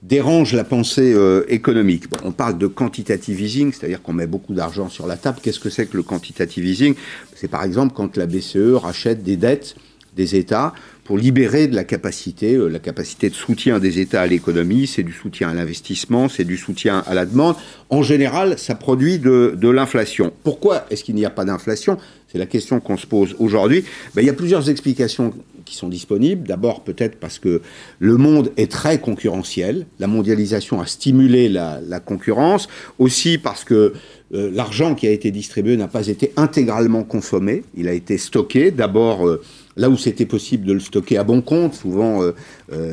dérange 0.04 0.52
la 0.52 0.64
pensée 0.64 1.14
euh, 1.14 1.44
économique. 1.48 2.04
on 2.24 2.30
parle 2.30 2.58
de 2.58 2.66
quantitative 2.66 3.40
easing, 3.40 3.72
c'est-à-dire 3.72 4.02
qu'on 4.02 4.12
met 4.12 4.26
beaucoup 4.26 4.52
d'argent 4.52 4.88
sur 4.88 5.06
la 5.06 5.16
table. 5.16 5.38
Qu'est-ce 5.42 5.58
que 5.58 5.70
c'est 5.70 5.86
que 5.86 5.96
le 5.96 6.02
quantitative 6.02 6.64
easing? 6.66 6.94
C'est 7.34 7.48
par 7.48 7.64
exemple 7.64 7.94
quand 7.96 8.16
la 8.16 8.26
BCE 8.26 8.74
rachète 8.74 9.22
des 9.22 9.36
dettes 9.36 9.76
des 10.14 10.36
États 10.36 10.74
pour 11.04 11.18
libérer 11.18 11.66
de 11.68 11.74
la 11.74 11.84
capacité, 11.84 12.54
euh, 12.54 12.68
la 12.68 12.78
capacité 12.78 13.28
de 13.28 13.34
soutien 13.34 13.78
des 13.78 14.00
États 14.00 14.22
à 14.22 14.26
l'économie, 14.26 14.86
c'est 14.86 15.02
du 15.02 15.12
soutien 15.12 15.50
à 15.50 15.54
l'investissement, 15.54 16.30
c'est 16.30 16.44
du 16.44 16.56
soutien 16.56 17.04
à 17.06 17.14
la 17.14 17.26
demande. 17.26 17.56
En 17.90 18.02
général, 18.02 18.58
ça 18.58 18.74
produit 18.74 19.18
de, 19.18 19.68
l'inflation. 19.68 20.32
Pourquoi 20.42 20.86
est-ce 20.90 21.04
qu'il 21.04 21.14
n'y 21.14 21.26
a 21.26 21.30
pas 21.30 21.44
d'inflation? 21.44 21.98
C'est 22.32 22.38
la 22.38 22.46
question 22.46 22.80
qu'on 22.80 22.96
se 22.96 23.06
pose 23.06 23.36
aujourd'hui. 23.38 23.84
Ben, 24.14 24.22
il 24.22 24.26
y 24.26 24.30
a 24.30 24.34
plusieurs 24.34 24.70
explications 24.70 25.32
qui 25.64 25.76
sont 25.76 25.88
disponibles. 25.88 26.46
D'abord, 26.46 26.82
peut-être 26.84 27.16
parce 27.16 27.38
que 27.38 27.60
le 27.98 28.16
monde 28.16 28.50
est 28.56 28.70
très 28.70 28.98
concurrentiel. 28.98 29.86
La 29.98 30.06
mondialisation 30.06 30.80
a 30.80 30.86
stimulé 30.86 31.48
la, 31.48 32.00
concurrence. 32.04 32.68
Aussi 32.98 33.38
parce 33.38 33.64
que 33.64 33.92
euh, 34.34 34.50
l'argent 34.52 34.94
qui 34.94 35.06
a 35.06 35.10
été 35.10 35.30
distribué 35.30 35.76
n'a 35.76 35.88
pas 35.88 36.08
été 36.08 36.32
intégralement 36.36 37.02
consommé. 37.02 37.62
Il 37.76 37.88
a 37.88 37.92
été 37.92 38.18
stocké. 38.18 38.70
D'abord, 38.70 39.26
euh, 39.26 39.42
là 39.76 39.90
où 39.90 39.96
c'était 39.96 40.26
possible 40.26 40.66
de 40.66 40.72
le 40.72 40.80
stocker 40.80 41.18
à 41.18 41.24
bon 41.24 41.40
compte, 41.40 41.74
souvent 41.74 42.22
euh, 42.22 42.32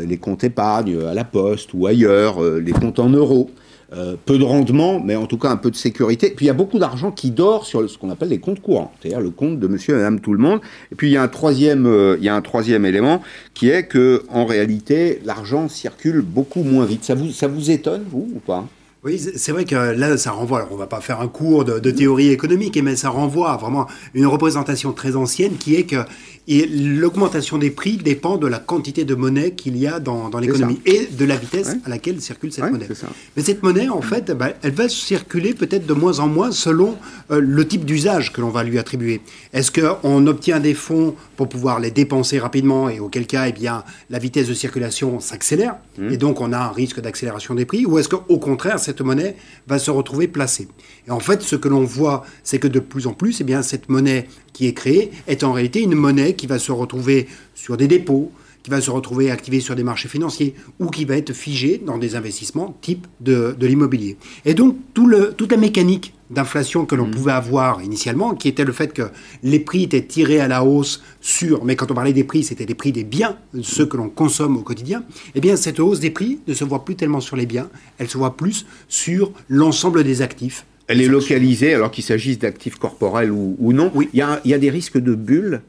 les 0.05 0.17
comptes 0.17 0.43
épargne 0.43 0.97
à 1.03 1.13
la 1.13 1.23
poste 1.23 1.73
ou 1.73 1.87
ailleurs, 1.87 2.41
les 2.41 2.71
comptes 2.71 2.99
en 2.99 3.09
euros. 3.09 3.49
Euh, 3.93 4.15
peu 4.25 4.37
de 4.37 4.45
rendement, 4.45 5.01
mais 5.01 5.17
en 5.17 5.25
tout 5.25 5.37
cas 5.37 5.49
un 5.49 5.57
peu 5.57 5.69
de 5.69 5.75
sécurité. 5.75 6.29
Puis 6.29 6.45
il 6.45 6.47
y 6.47 6.49
a 6.49 6.53
beaucoup 6.53 6.79
d'argent 6.79 7.11
qui 7.11 7.29
dort 7.29 7.65
sur 7.65 7.89
ce 7.89 7.97
qu'on 7.97 8.09
appelle 8.09 8.29
les 8.29 8.39
comptes 8.39 8.61
courants, 8.61 8.93
c'est-à-dire 9.01 9.19
le 9.19 9.31
compte 9.31 9.59
de 9.59 9.67
monsieur 9.67 9.95
et 9.95 9.97
madame 9.97 10.21
tout 10.21 10.31
le 10.31 10.39
monde. 10.39 10.61
Et 10.93 10.95
puis 10.95 11.09
il 11.09 11.11
y 11.11 11.17
a 11.17 11.21
un 11.21 11.27
troisième, 11.27 11.85
euh, 11.85 12.15
il 12.17 12.23
y 12.23 12.29
a 12.29 12.35
un 12.35 12.41
troisième 12.41 12.85
élément 12.85 13.21
qui 13.53 13.69
est 13.69 13.83
que 13.83 14.23
en 14.29 14.45
réalité 14.45 15.19
l'argent 15.25 15.67
circule 15.67 16.21
beaucoup 16.21 16.63
moins 16.63 16.85
vite. 16.85 17.03
Ça 17.03 17.15
vous, 17.15 17.31
ça 17.31 17.49
vous 17.49 17.69
étonne, 17.69 18.03
vous, 18.09 18.29
ou 18.33 18.39
pas? 18.39 18.65
Oui, 19.03 19.19
c'est 19.19 19.51
vrai 19.51 19.65
que 19.65 19.75
là, 19.75 20.15
ça 20.15 20.31
renvoie, 20.31 20.59
alors 20.59 20.69
on 20.71 20.77
va 20.77 20.87
pas 20.87 21.01
faire 21.01 21.19
un 21.19 21.27
cours 21.27 21.65
de, 21.65 21.79
de 21.79 21.91
théorie 21.91 22.29
économique, 22.29 22.79
mais 22.81 22.95
ça 22.95 23.09
renvoie 23.09 23.51
à 23.51 23.57
vraiment 23.57 23.87
une 24.13 24.27
représentation 24.27 24.93
très 24.93 25.17
ancienne 25.17 25.57
qui 25.57 25.75
est 25.75 25.83
que 25.83 26.05
et 26.47 26.65
l'augmentation 26.65 27.57
des 27.57 27.69
prix 27.69 27.97
dépend 27.97 28.37
de 28.37 28.47
la 28.47 28.59
quantité 28.59 29.05
de 29.05 29.15
monnaie 29.15 29.51
qu'il 29.51 29.77
y 29.77 29.87
a 29.87 29.99
dans, 29.99 30.29
dans 30.29 30.39
l'économie 30.39 30.79
et 30.85 31.05
de 31.05 31.25
la 31.25 31.35
vitesse 31.35 31.75
à 31.85 31.89
laquelle 31.89 32.19
circule 32.21 32.51
cette 32.51 32.71
monnaie. 32.71 32.87
Mais 33.35 33.43
cette 33.43 33.63
monnaie, 33.63 33.89
en 33.89 34.01
fait, 34.01 34.31
bah, 34.31 34.49
elle 34.61 34.73
va 34.73 34.89
circuler 34.89 35.53
peut-être 35.53 35.85
de 35.85 35.93
moins 35.93 36.19
en 36.19 36.27
moins 36.27 36.51
selon 36.51 36.97
euh, 37.29 37.39
le 37.39 37.67
type 37.67 37.85
d'usage 37.85 38.33
que 38.33 38.41
l'on 38.41 38.49
va 38.49 38.63
lui 38.63 38.79
attribuer. 38.79 39.21
Est-ce 39.53 39.71
qu'on 39.71 40.27
obtient 40.27 40.59
des 40.59 40.73
fonds 40.73 41.15
pour 41.37 41.47
pouvoir 41.47 41.79
les 41.79 41.91
dépenser 41.91 42.39
rapidement 42.39 42.89
et 42.89 42.99
auquel 42.99 43.27
cas, 43.27 43.47
eh 43.47 43.51
bien, 43.51 43.83
la 44.09 44.19
vitesse 44.19 44.47
de 44.47 44.53
circulation 44.53 45.19
s'accélère 45.19 45.75
mmh. 45.97 46.11
et 46.11 46.17
donc 46.17 46.41
on 46.41 46.53
a 46.53 46.57
un 46.57 46.71
risque 46.71 46.99
d'accélération 46.99 47.55
des 47.55 47.65
prix 47.65 47.85
Ou 47.85 47.99
est-ce 47.99 48.09
qu'au 48.09 48.37
contraire, 48.37 48.79
cette 48.79 49.01
monnaie 49.01 49.35
va 49.67 49.79
se 49.79 49.91
retrouver 49.91 50.27
placée? 50.27 50.67
Et 51.07 51.11
en 51.11 51.19
fait, 51.19 51.41
ce 51.41 51.55
que 51.55 51.67
l'on 51.67 51.83
voit, 51.83 52.25
c'est 52.43 52.59
que 52.59 52.67
de 52.67 52.79
plus 52.79 53.07
en 53.07 53.13
plus, 53.13 53.41
eh 53.41 53.43
bien, 53.43 53.61
cette 53.61 53.89
monnaie 53.89 54.27
qui 54.53 54.67
est 54.67 54.73
créée 54.73 55.11
est 55.27 55.43
en 55.43 55.53
réalité 55.53 55.81
une 55.81 55.95
monnaie 55.95 56.33
qui 56.33 56.47
va 56.47 56.59
se 56.59 56.71
retrouver 56.71 57.27
sur 57.55 57.77
des 57.77 57.87
dépôts, 57.87 58.31
qui 58.63 58.69
va 58.69 58.81
se 58.81 58.91
retrouver 58.91 59.31
activée 59.31 59.59
sur 59.59 59.75
des 59.75 59.83
marchés 59.83 60.07
financiers 60.07 60.55
ou 60.79 60.87
qui 60.89 61.05
va 61.05 61.17
être 61.17 61.33
figée 61.33 61.81
dans 61.83 61.97
des 61.97 62.15
investissements 62.15 62.77
type 62.81 63.07
de, 63.19 63.55
de 63.57 63.67
l'immobilier. 63.67 64.17
Et 64.45 64.53
donc 64.53 64.77
tout 64.93 65.07
le, 65.07 65.33
toute 65.33 65.51
la 65.51 65.57
mécanique 65.57 66.13
d'inflation 66.29 66.85
que 66.85 66.95
l'on 66.95 67.07
mmh. 67.07 67.11
pouvait 67.11 67.31
avoir 67.31 67.81
initialement, 67.81 68.35
qui 68.35 68.47
était 68.47 68.63
le 68.63 68.71
fait 68.71 68.93
que 68.93 69.09
les 69.43 69.59
prix 69.59 69.83
étaient 69.83 70.05
tirés 70.05 70.39
à 70.39 70.47
la 70.47 70.63
hausse 70.63 71.01
sur, 71.19 71.65
mais 71.65 71.75
quand 71.75 71.91
on 71.91 71.93
parlait 71.93 72.13
des 72.13 72.23
prix, 72.23 72.43
c'était 72.43 72.65
des 72.65 72.75
prix 72.75 72.93
des 72.93 73.03
biens, 73.03 73.37
ceux 73.61 73.85
que 73.85 73.97
l'on 73.97 74.09
consomme 74.09 74.55
au 74.57 74.61
quotidien, 74.61 75.03
eh 75.35 75.41
bien 75.41 75.57
cette 75.57 75.79
hausse 75.79 75.99
des 75.99 76.11
prix 76.11 76.39
ne 76.47 76.53
se 76.53 76.63
voit 76.63 76.85
plus 76.85 76.95
tellement 76.95 77.19
sur 77.19 77.35
les 77.35 77.45
biens, 77.45 77.69
elle 77.97 78.09
se 78.09 78.17
voit 78.17 78.37
plus 78.37 78.65
sur 78.87 79.31
l'ensemble 79.49 80.03
des 80.05 80.21
actifs 80.21 80.65
elle 80.91 81.01
est 81.01 81.07
localisée, 81.07 81.73
alors 81.73 81.91
qu'il 81.91 82.03
s'agisse 82.03 82.39
d'actifs 82.39 82.75
corporels 82.75 83.31
ou, 83.31 83.73
non. 83.73 83.91
Oui. 83.93 84.09
Il, 84.13 84.19
y 84.19 84.21
a, 84.21 84.41
il 84.43 84.51
y 84.51 84.53
a 84.53 84.59
des 84.59 84.69
risques 84.69 84.97
de 84.97 85.15
bulles. 85.15 85.61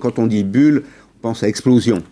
Quand 0.00 0.18
on 0.18 0.26
dit 0.26 0.44
bulles, 0.44 0.82
on 1.18 1.20
pense 1.20 1.42
à 1.42 1.48
explosion. 1.48 2.02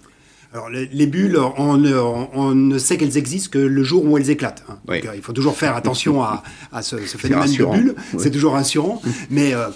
Alors, 0.53 0.71
les, 0.71 1.07
bulles, 1.07 1.39
on, 1.59 1.85
on, 2.33 2.55
ne 2.55 2.79
sait 2.79 2.97
qu'elles 2.97 3.19
existent 3.19 3.51
que 3.51 3.59
le 3.59 3.83
jour 3.83 4.05
où 4.05 4.17
elles 4.17 4.31
éclatent. 4.31 4.65
Hein. 4.69 4.79
Donc, 4.87 5.05
euh, 5.05 5.13
il 5.15 5.21
faut 5.21 5.33
toujours 5.33 5.57
faire 5.57 5.77
attention 5.77 6.23
à, 6.23 6.43
ce, 6.81 6.97
phénomène 6.97 7.53
de 7.53 7.65
bulles. 7.65 7.95
C'est 8.17 8.31
toujours 8.31 8.53
rassurant. 8.53 9.03
Mais 9.29 9.53
euh, 9.53 9.67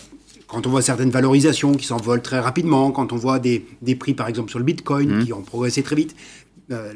quand 0.47 0.67
on 0.67 0.71
voit 0.71 0.83
certaines 0.83 1.11
valorisations 1.11 1.75
qui 1.75 1.87
s'envolent 1.87 2.23
très 2.23 2.41
rapidement, 2.41 2.93
quand 2.93 3.13
on 3.13 3.17
voit 3.17 3.39
des, 3.39 3.67
des, 3.83 3.95
prix, 3.95 4.15
par 4.15 4.29
exemple, 4.29 4.49
sur 4.49 4.59
le 4.59 4.65
Bitcoin, 4.65 5.19
mmh. 5.19 5.25
qui 5.25 5.33
ont 5.33 5.43
progressé 5.43 5.83
très 5.83 5.97
vite, 5.97 6.17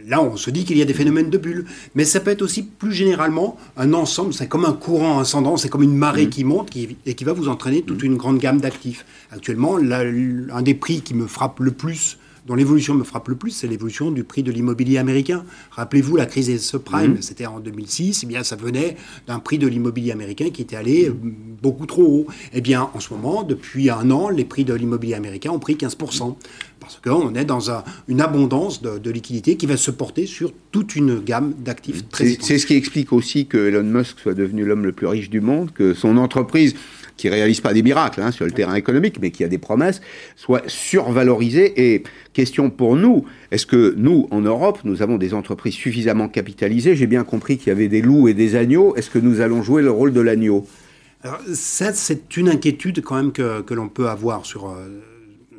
là, 0.06 0.22
on 0.22 0.36
se 0.36 0.50
dit 0.50 0.64
qu'il 0.64 0.78
y 0.78 0.82
a 0.82 0.84
des 0.84 0.94
phénomènes 0.94 1.30
de 1.30 1.38
bulles. 1.38 1.66
Mais 1.94 2.04
ça 2.04 2.20
peut 2.20 2.30
être 2.30 2.42
aussi 2.42 2.62
plus 2.62 2.92
généralement 2.92 3.56
un 3.76 3.92
ensemble, 3.92 4.32
c'est 4.32 4.48
comme 4.48 4.64
un 4.64 4.72
courant 4.72 5.18
ascendant, 5.18 5.56
c'est 5.56 5.68
comme 5.68 5.82
une 5.82 5.96
marée 5.96 6.26
mm. 6.26 6.30
qui 6.30 6.44
monte 6.44 6.70
et 6.76 7.14
qui 7.14 7.24
va 7.24 7.32
vous 7.32 7.48
entraîner 7.48 7.82
toute 7.82 8.02
mm. 8.02 8.06
une 8.06 8.16
grande 8.16 8.38
gamme 8.38 8.60
d'actifs. 8.60 9.04
Actuellement, 9.30 9.76
un 9.78 10.62
des 10.62 10.74
prix 10.74 11.00
qui 11.00 11.14
me 11.14 11.26
frappe 11.26 11.60
le 11.60 11.70
plus 11.70 12.18
dont 12.46 12.54
l'évolution 12.54 12.94
me 12.94 13.04
frappe 13.04 13.28
le 13.28 13.36
plus, 13.36 13.50
c'est 13.50 13.66
l'évolution 13.66 14.10
du 14.10 14.24
prix 14.24 14.42
de 14.42 14.52
l'immobilier 14.52 14.98
américain. 14.98 15.44
Rappelez-vous 15.70 16.16
la 16.16 16.26
crise 16.26 16.46
des 16.46 16.58
subprimes, 16.58 17.14
mmh. 17.14 17.22
c'était 17.22 17.46
en 17.46 17.60
2006, 17.60 18.22
eh 18.22 18.26
bien 18.26 18.42
ça 18.42 18.56
venait 18.56 18.96
d'un 19.26 19.38
prix 19.38 19.58
de 19.58 19.66
l'immobilier 19.66 20.12
américain 20.12 20.50
qui 20.50 20.62
était 20.62 20.76
allé 20.76 21.08
euh, 21.08 21.14
beaucoup 21.62 21.86
trop 21.86 22.04
haut. 22.04 22.26
Eh 22.52 22.60
bien 22.60 22.90
en 22.92 23.00
ce 23.00 23.12
moment, 23.14 23.42
depuis 23.42 23.90
un 23.90 24.10
an, 24.10 24.28
les 24.28 24.44
prix 24.44 24.64
de 24.64 24.74
l'immobilier 24.74 25.14
américain 25.14 25.50
ont 25.50 25.58
pris 25.58 25.74
15%. 25.74 26.36
Parce 26.80 27.00
qu'on 27.02 27.34
est 27.34 27.46
dans 27.46 27.70
une 28.08 28.20
abondance 28.20 28.82
de, 28.82 28.98
de 28.98 29.10
liquidités 29.10 29.56
qui 29.56 29.64
va 29.64 29.78
se 29.78 29.90
porter 29.90 30.26
sur 30.26 30.52
toute 30.70 30.96
une 30.96 31.20
gamme 31.20 31.54
d'actifs 31.58 32.06
très 32.10 32.36
C'est 32.40 32.58
ce 32.58 32.66
qui 32.66 32.74
explique 32.74 33.10
aussi 33.12 33.46
que 33.46 33.56
Elon 33.56 33.84
Musk 33.84 34.18
soit 34.18 34.34
devenu 34.34 34.66
l'homme 34.66 34.84
le 34.84 34.92
plus 34.92 35.06
riche 35.06 35.30
du 35.30 35.40
monde, 35.40 35.70
que 35.72 35.94
son 35.94 36.18
entreprise 36.18 36.74
qui 37.16 37.28
réalise 37.28 37.60
pas 37.60 37.72
des 37.72 37.82
miracles 37.82 38.20
hein, 38.20 38.30
sur 38.30 38.44
le 38.44 38.50
terrain 38.50 38.74
économique, 38.74 39.18
mais 39.20 39.30
qui 39.30 39.44
a 39.44 39.48
des 39.48 39.58
promesses, 39.58 40.00
soit 40.36 40.62
survalorisée. 40.68 41.94
Et 41.94 42.02
question 42.32 42.70
pour 42.70 42.96
nous, 42.96 43.24
est-ce 43.50 43.66
que 43.66 43.94
nous, 43.96 44.26
en 44.30 44.40
Europe, 44.40 44.80
nous 44.84 45.02
avons 45.02 45.16
des 45.16 45.34
entreprises 45.34 45.74
suffisamment 45.74 46.28
capitalisées? 46.28 46.96
J'ai 46.96 47.06
bien 47.06 47.24
compris 47.24 47.56
qu'il 47.56 47.68
y 47.68 47.70
avait 47.70 47.88
des 47.88 48.02
loups 48.02 48.28
et 48.28 48.34
des 48.34 48.56
agneaux. 48.56 48.96
Est-ce 48.96 49.10
que 49.10 49.18
nous 49.18 49.40
allons 49.40 49.62
jouer 49.62 49.82
le 49.82 49.90
rôle 49.90 50.12
de 50.12 50.20
l'agneau? 50.20 50.66
Ça, 51.52 51.92
c'est 51.94 52.36
une 52.36 52.48
inquiétude 52.48 53.00
quand 53.02 53.16
même 53.16 53.32
que, 53.32 53.74
l'on 53.74 53.88
peut 53.88 54.08
avoir 54.08 54.44
sur... 54.44 54.68
Euh, 54.68 54.88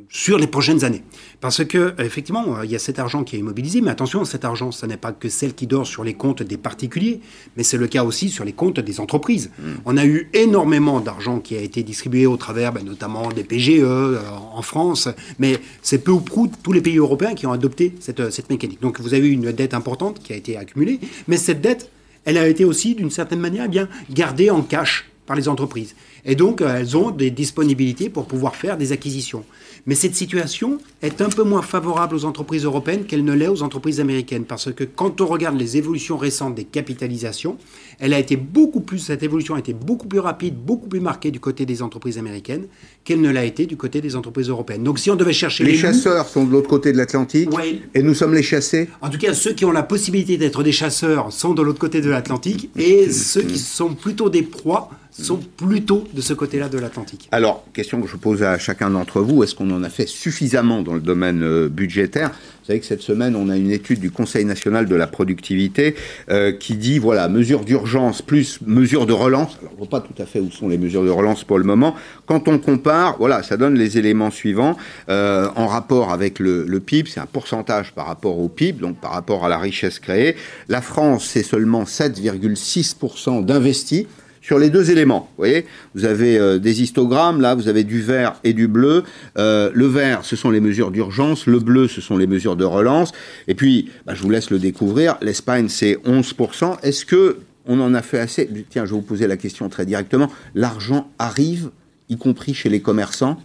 sur 0.08 0.38
les 0.38 0.48
prochaines 0.48 0.86
années. 0.86 1.04
Parce 1.42 1.64
que, 1.66 1.94
effectivement, 2.00 2.62
il 2.64 2.72
y 2.72 2.76
a 2.76 2.80
cet 2.80 3.00
argent 3.00 3.24
qui 3.24 3.36
est 3.36 3.40
immobilisé, 3.40 3.82
mais 3.82 3.92
attention, 3.92 4.26
cet 4.26 4.46
argent, 4.46 4.72
ce 4.72 4.86
n'est 4.86 4.98
pas 4.98 5.12
que 5.12 5.30
celle 5.30 5.54
qui 5.54 5.68
dort 5.68 5.88
sur 5.88 6.04
les 6.04 6.14
comptes 6.14 6.44
des 6.44 6.58
particuliers, 6.58 7.22
mais 7.58 7.64
c'est 7.64 7.78
le 7.78 7.88
cas 7.88 8.04
aussi 8.04 8.30
sur 8.30 8.46
les 8.46 8.54
comptes 8.54 8.80
des 8.80 9.00
entreprises. 9.00 9.52
Hmm. 9.60 9.74
On 9.86 9.98
a 9.98 10.06
eu 10.06 10.30
énormément 10.34 11.00
d'argent 11.00 11.40
qui 11.40 11.56
a 11.56 11.62
été 11.62 11.84
distribué 11.84 12.26
au 12.26 12.38
travers 12.38 12.74
ben, 12.74 12.84
notamment 12.84 13.30
des 13.30 13.44
PGE 13.44 13.80
euh, 13.80 14.20
en 14.54 14.62
France, 14.62 15.10
mais 15.40 15.60
c'est 15.82 16.00
peu 16.00 16.12
ou 16.12 16.22
prou 16.22 16.50
tous 16.64 16.72
les 16.72 16.82
pays 16.82 16.98
européens 16.98 17.36
qui 17.36 17.46
ont 17.46 17.52
adopté 17.52 17.94
cette, 18.00 18.32
cette 18.32 18.50
mécanique. 18.50 18.82
Donc 18.82 19.00
vous 19.00 19.14
avez 19.14 19.28
eu 19.28 19.32
une 19.32 19.52
dette 19.52 19.74
importante 19.74 20.22
qui 20.24 20.34
a 20.34 20.36
été 20.36 20.58
accumulée, 20.58 21.00
mais 21.28 21.38
cette 21.38 21.62
dette, 21.62 21.90
elle 22.26 22.38
a 22.38 22.48
été 22.48 22.66
aussi, 22.66 22.96
d'une 22.96 23.12
certaine 23.12 23.40
manière, 23.40 23.70
bien 23.70 23.88
gardée 24.10 24.50
en 24.50 24.62
cash 24.62 25.06
par 25.26 25.36
les 25.36 25.48
entreprises. 25.48 25.96
Et 26.26 26.36
donc, 26.36 26.62
elles 26.62 26.98
ont 26.98 27.12
des 27.12 27.30
disponibilités 27.30 28.10
pour 28.10 28.26
pouvoir 28.26 28.56
faire 28.56 28.78
des 28.78 28.92
acquisitions. 28.92 29.44
Mais 29.86 29.94
cette 29.94 30.16
situation 30.16 30.80
est 31.04 31.22
un 31.22 31.30
peu 31.30 31.44
moins 31.44 31.62
favorable 31.62 32.16
aux 32.16 32.26
entreprises 32.26 32.66
européennes 32.66 33.06
qu'elle 33.06 33.24
ne 33.24 33.34
l'est 33.34 33.48
aux 33.48 33.62
entreprises 33.62 34.00
américaines. 34.00 34.46
Parce 34.46 34.74
que 34.74 34.84
quand 34.84 35.22
on 35.22 35.28
regarde 35.28 35.60
les 35.60 35.78
évolutions 35.78 36.18
récentes 36.18 36.56
des 36.56 36.64
capitalisations, 36.64 37.58
elle 38.00 38.14
a 38.14 38.20
été 38.20 38.36
beaucoup 38.36 38.80
plus, 38.80 38.98
cette 38.98 39.22
évolution 39.22 39.54
a 39.54 39.60
été 39.60 39.74
beaucoup 39.74 40.08
plus 40.08 40.20
rapide, 40.20 40.56
beaucoup 40.56 40.88
plus 40.88 41.00
marquée 41.00 41.30
du 41.30 41.40
côté 41.40 41.68
des 41.68 41.84
entreprises 41.84 42.18
américaines 42.18 42.66
qu'elle 43.04 43.22
ne 43.22 43.30
l'a 43.30 43.46
été 43.46 43.68
du 43.68 43.78
côté 43.78 44.02
des 44.02 44.16
entreprises 44.16 44.50
européennes. 44.50 44.84
Donc 44.84 44.98
si 44.98 45.12
on 45.12 45.16
devait 45.16 45.34
chercher 45.34 45.64
les, 45.64 45.76
chasseurs 45.76 46.28
sont 46.28 46.46
de 46.46 46.52
l'autre 46.52 46.68
côté 46.68 46.92
de 46.92 46.98
l'Atlantique 46.98 47.50
et 47.94 48.02
nous 48.02 48.16
sommes 48.16 48.34
les 48.34 48.42
chassés. 48.42 48.90
En 49.02 49.10
tout 49.10 49.20
cas, 49.20 49.36
ceux 49.36 49.54
qui 49.54 49.66
ont 49.66 49.72
la 49.72 49.84
possibilité 49.84 50.38
d'être 50.38 50.64
des 50.64 50.72
chasseurs 50.72 51.32
sont 51.32 51.54
de 51.54 51.62
l'autre 51.62 51.80
côté 51.80 52.02
de 52.02 52.10
l'Atlantique 52.10 52.72
et 52.76 53.12
ceux 53.12 53.44
qui 53.44 53.60
sont 53.60 53.94
plutôt 53.94 54.30
des 54.30 54.42
proies 54.42 54.90
sont 55.12 55.40
plutôt 55.58 56.04
de 56.16 56.22
ce 56.22 56.34
côté-là 56.34 56.70
de 56.70 56.80
l'Atlantique. 56.80 57.28
Alors, 57.32 57.66
question 57.74 58.02
que 58.02 58.08
je 58.08 58.16
pose 58.16 58.42
à 58.42 58.58
chacun 58.58 58.90
d'entre 58.90 59.20
vous, 59.22 59.44
est-ce 59.44 59.54
qu'on 59.54 59.70
en 59.72 59.84
a 59.84 59.90
fait 59.90 60.08
suffisamment 60.08 60.82
dans 60.82 60.94
le 60.94 61.02
domaine 61.02 61.44
euh, 61.44 61.68
budgétaire? 61.68 62.30
Vous 62.30 62.68
savez 62.68 62.80
que 62.80 62.86
cette 62.86 63.02
semaine, 63.02 63.36
on 63.36 63.50
a 63.50 63.58
une 63.58 63.70
étude 63.70 64.00
du 64.00 64.10
Conseil 64.10 64.46
national 64.46 64.88
de 64.88 64.96
la 64.96 65.08
productivité 65.08 65.94
euh, 66.30 66.54
qui 66.54 66.76
dit, 66.76 66.98
voilà, 67.00 67.28
mesures 67.28 67.66
d'urgence 67.66 68.22
plus 68.22 68.60
mesures 68.66 69.06
de 69.06 69.14
relance. 69.14 69.58
Alors, 69.60 69.74
on 69.74 69.84
ne 69.84 69.88
voit 69.88 70.02
pas 70.02 70.08
tout 70.08 70.20
à 70.20 70.26
fait 70.26 70.40
où 70.40 70.50
sont 70.50 70.70
les 70.70 70.78
mesures 70.78 71.04
de 71.04 71.10
relance 71.10 71.44
pour 71.44 71.58
le 71.58 71.66
moment. 71.66 71.96
Quand 72.26 72.48
on 72.48 72.58
compare, 72.58 73.18
voilà, 73.20 73.44
ça 73.44 73.58
donne 73.58 73.76
les 73.76 73.98
éléments 73.98 74.32
suivants. 74.32 74.78
Euh, 75.10 75.50
en 75.56 75.68
rapport 75.68 76.12
avec 76.12 76.40
le, 76.40 76.64
le 76.66 76.80
PIB, 76.80 77.10
c'est 77.14 77.20
un 77.20 77.28
pourcentage 77.28 77.92
par 77.92 78.08
rapport 78.08 78.40
au 78.40 78.48
PIB, 78.48 78.80
donc 78.80 78.98
par 79.02 79.12
rapport 79.12 79.46
à 79.46 79.50
la 79.50 79.58
richesse 79.58 80.00
créée. 80.00 80.38
La 80.70 80.82
France, 80.82 81.30
c'est 81.32 81.44
seulement 81.44 81.84
7,6% 81.84 83.44
d'investis 83.44 84.08
sur 84.46 84.60
les 84.60 84.70
deux 84.70 84.92
éléments. 84.92 85.28
Vous 85.32 85.42
voyez, 85.42 85.66
vous 85.96 86.06
avez 86.06 86.38
euh, 86.38 86.60
des 86.60 86.84
histogrammes, 86.84 87.42
là, 87.42 87.56
vous 87.56 87.68
avez 87.68 87.84
du 87.84 88.00
vert 88.00 88.36
et 88.44 88.54
du 88.54 88.68
bleu. 88.68 89.04
Euh, 89.40 89.72
le 89.74 89.88
vert, 89.88 90.24
ce 90.24 90.36
sont 90.36 90.52
les 90.52 90.60
mesures 90.60 90.92
d'urgence, 90.92 91.48
le 91.48 91.58
bleu, 91.58 91.88
ce 91.88 92.00
sont 92.00 92.16
les 92.16 92.28
mesures 92.28 92.56
de 92.56 92.64
relance. 92.64 93.12
Et 93.48 93.56
puis, 93.56 93.90
bah, 94.06 94.14
je 94.14 94.22
vous 94.22 94.30
laisse 94.30 94.52
le 94.52 94.60
découvrir, 94.60 95.18
l'Espagne, 95.24 95.68
c'est 95.68 95.96
11%. 96.06 96.78
Est-ce 96.84 97.06
que 97.06 97.40
on 97.66 97.80
en 97.80 97.96
a 97.96 98.04
fait 98.04 98.20
assez? 98.20 98.48
Tiens, 98.70 98.86
je 98.86 98.92
vais 98.92 98.98
vous 98.98 99.02
poser 99.02 99.26
la 99.26 99.38
question 99.38 99.68
très 99.68 99.88
directement. 99.88 100.32
L'argent 100.54 101.10
arrive, 101.18 101.72
y 102.10 102.18
compris 102.18 102.54
chez 102.54 102.70
les 102.70 102.82
commerçants? 102.82 103.40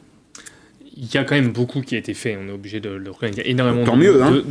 Y 1.03 1.17
a 1.17 1.25
quand 1.25 1.35
même 1.35 1.53
beaucoup 1.53 1.81
qui 1.81 1.95
a 1.95 1.99
été 1.99 2.15
fait. 2.15 2.37
On 2.37 2.49
est 2.49 2.53
obligé 2.53 2.81
de 2.81 2.91
le 2.91 3.11
reconnaître. 3.11 3.39
Il 3.39 3.45
y 3.45 3.47
a 3.47 3.51
énormément 3.51 3.85
de, 3.85 3.99
mieux, 3.99 4.23
hein, 4.23 4.43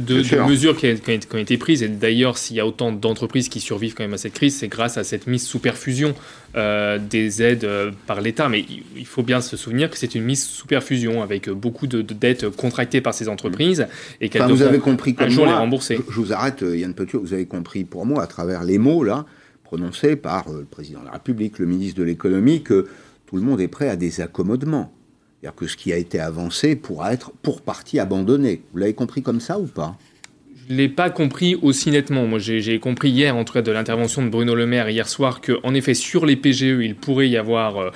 mesures 0.48 0.76
qui, 0.76 0.88
ont 0.88 1.38
été 1.38 1.58
prises. 1.58 1.84
Et 1.84 1.88
d'ailleurs, 1.88 2.38
s'il 2.38 2.56
y 2.56 2.60
a 2.60 2.66
autant 2.66 2.92
d'entreprises 2.92 3.50
qui 3.50 3.60
survivent 3.60 3.94
quand 3.94 4.04
même 4.04 4.14
à 4.14 4.18
cette 4.18 4.34
crise, 4.34 4.58
c'est 4.58 4.68
grâce 4.68 4.98
à 4.98 5.04
cette 5.04 5.28
mise 5.28 5.46
sous 5.46 5.60
perfusion 5.60 6.16
euh, 6.56 6.98
des 6.98 7.44
aides 7.44 7.66
euh, 7.66 7.92
par 8.08 8.22
l'État. 8.22 8.50
Mais 8.50 8.66
il 8.96 9.06
faut 9.06 9.24
bien 9.24 9.42
se 9.42 9.58
souvenir 9.58 9.90
que 9.90 9.98
c'est 9.98 10.16
une 10.16 10.24
mise 10.24 10.44
sous 10.44 10.66
perfusion 10.66 11.22
avec 11.22 11.50
beaucoup 11.50 11.88
de, 11.88 12.02
dettes 12.02 12.50
contractées 12.50 13.02
par 13.02 13.14
ces 13.14 13.30
entreprises 13.30 13.88
et 14.22 14.30
qu'elles 14.30 14.50
vous 14.50 14.64
avez 14.64 14.80
compris 14.80 15.16
un 15.20 15.30
jour 15.30 15.46
les 15.46 15.54
rembourser. 15.54 16.00
Je, 16.10 16.16
vous 16.16 16.34
arrête, 16.34 16.64
euh, 16.64 16.78
Yann 16.78 16.94
Petit, 16.94 17.18
vous 17.18 17.34
avez 17.34 17.46
compris 17.46 17.84
pour 17.84 18.06
moi 18.06 18.24
à 18.24 18.28
travers 18.28 18.64
les 18.64 18.78
mots 18.78 19.04
là 19.04 19.26
prononcés 19.64 20.16
par 20.16 20.50
le 20.52 20.64
président 20.64 21.02
de 21.02 21.06
la 21.06 21.12
République, 21.12 21.60
le 21.60 21.68
ministre 21.68 22.00
de 22.00 22.04
l'économie, 22.04 22.64
que 22.64 22.88
tout 23.28 23.36
le 23.36 23.44
monde 23.44 23.62
est 23.62 23.68
prêt 23.68 23.88
à 23.88 23.96
des 23.96 24.20
accommodements. 24.20 24.92
C'est-à-dire 25.42 25.56
que 25.56 25.68
ce 25.68 25.78
qui 25.78 25.94
a 25.94 25.98
été 25.98 26.20
avancé 26.20 26.76
pourra 26.76 27.14
être 27.14 27.32
pour 27.42 27.62
partie 27.62 28.00
abandonné. 28.00 28.62
Vous 28.72 28.80
l'avez 28.80 28.94
compris 28.94 29.22
comme 29.22 29.40
ça 29.40 29.58
ou 29.58 29.68
pas? 29.68 29.98
Je 30.70 30.76
l'ai 30.76 30.88
pas 30.88 31.10
compris 31.10 31.56
aussi 31.64 31.90
nettement. 31.90 32.28
Moi, 32.28 32.38
j'ai 32.38 32.80
compris 32.80 33.10
hier, 33.10 33.36
en 33.36 33.44
tout 33.44 33.54
cas 33.54 33.64
de 33.64 33.72
l'intervention 33.72 34.22
de 34.22 34.30
Bruno 34.30 34.54
Le 34.54 34.68
Maire 34.68 34.88
hier 34.90 35.10
soir, 35.10 35.42
qu'en 35.42 35.74
effet, 35.74 35.96
sur 35.96 36.28
les 36.28 36.36
PGE, 36.36 36.62
il 36.82 36.96
pourrait 36.96 37.28
y 37.28 37.38
avoir 37.38 37.78
euh, 37.78 37.90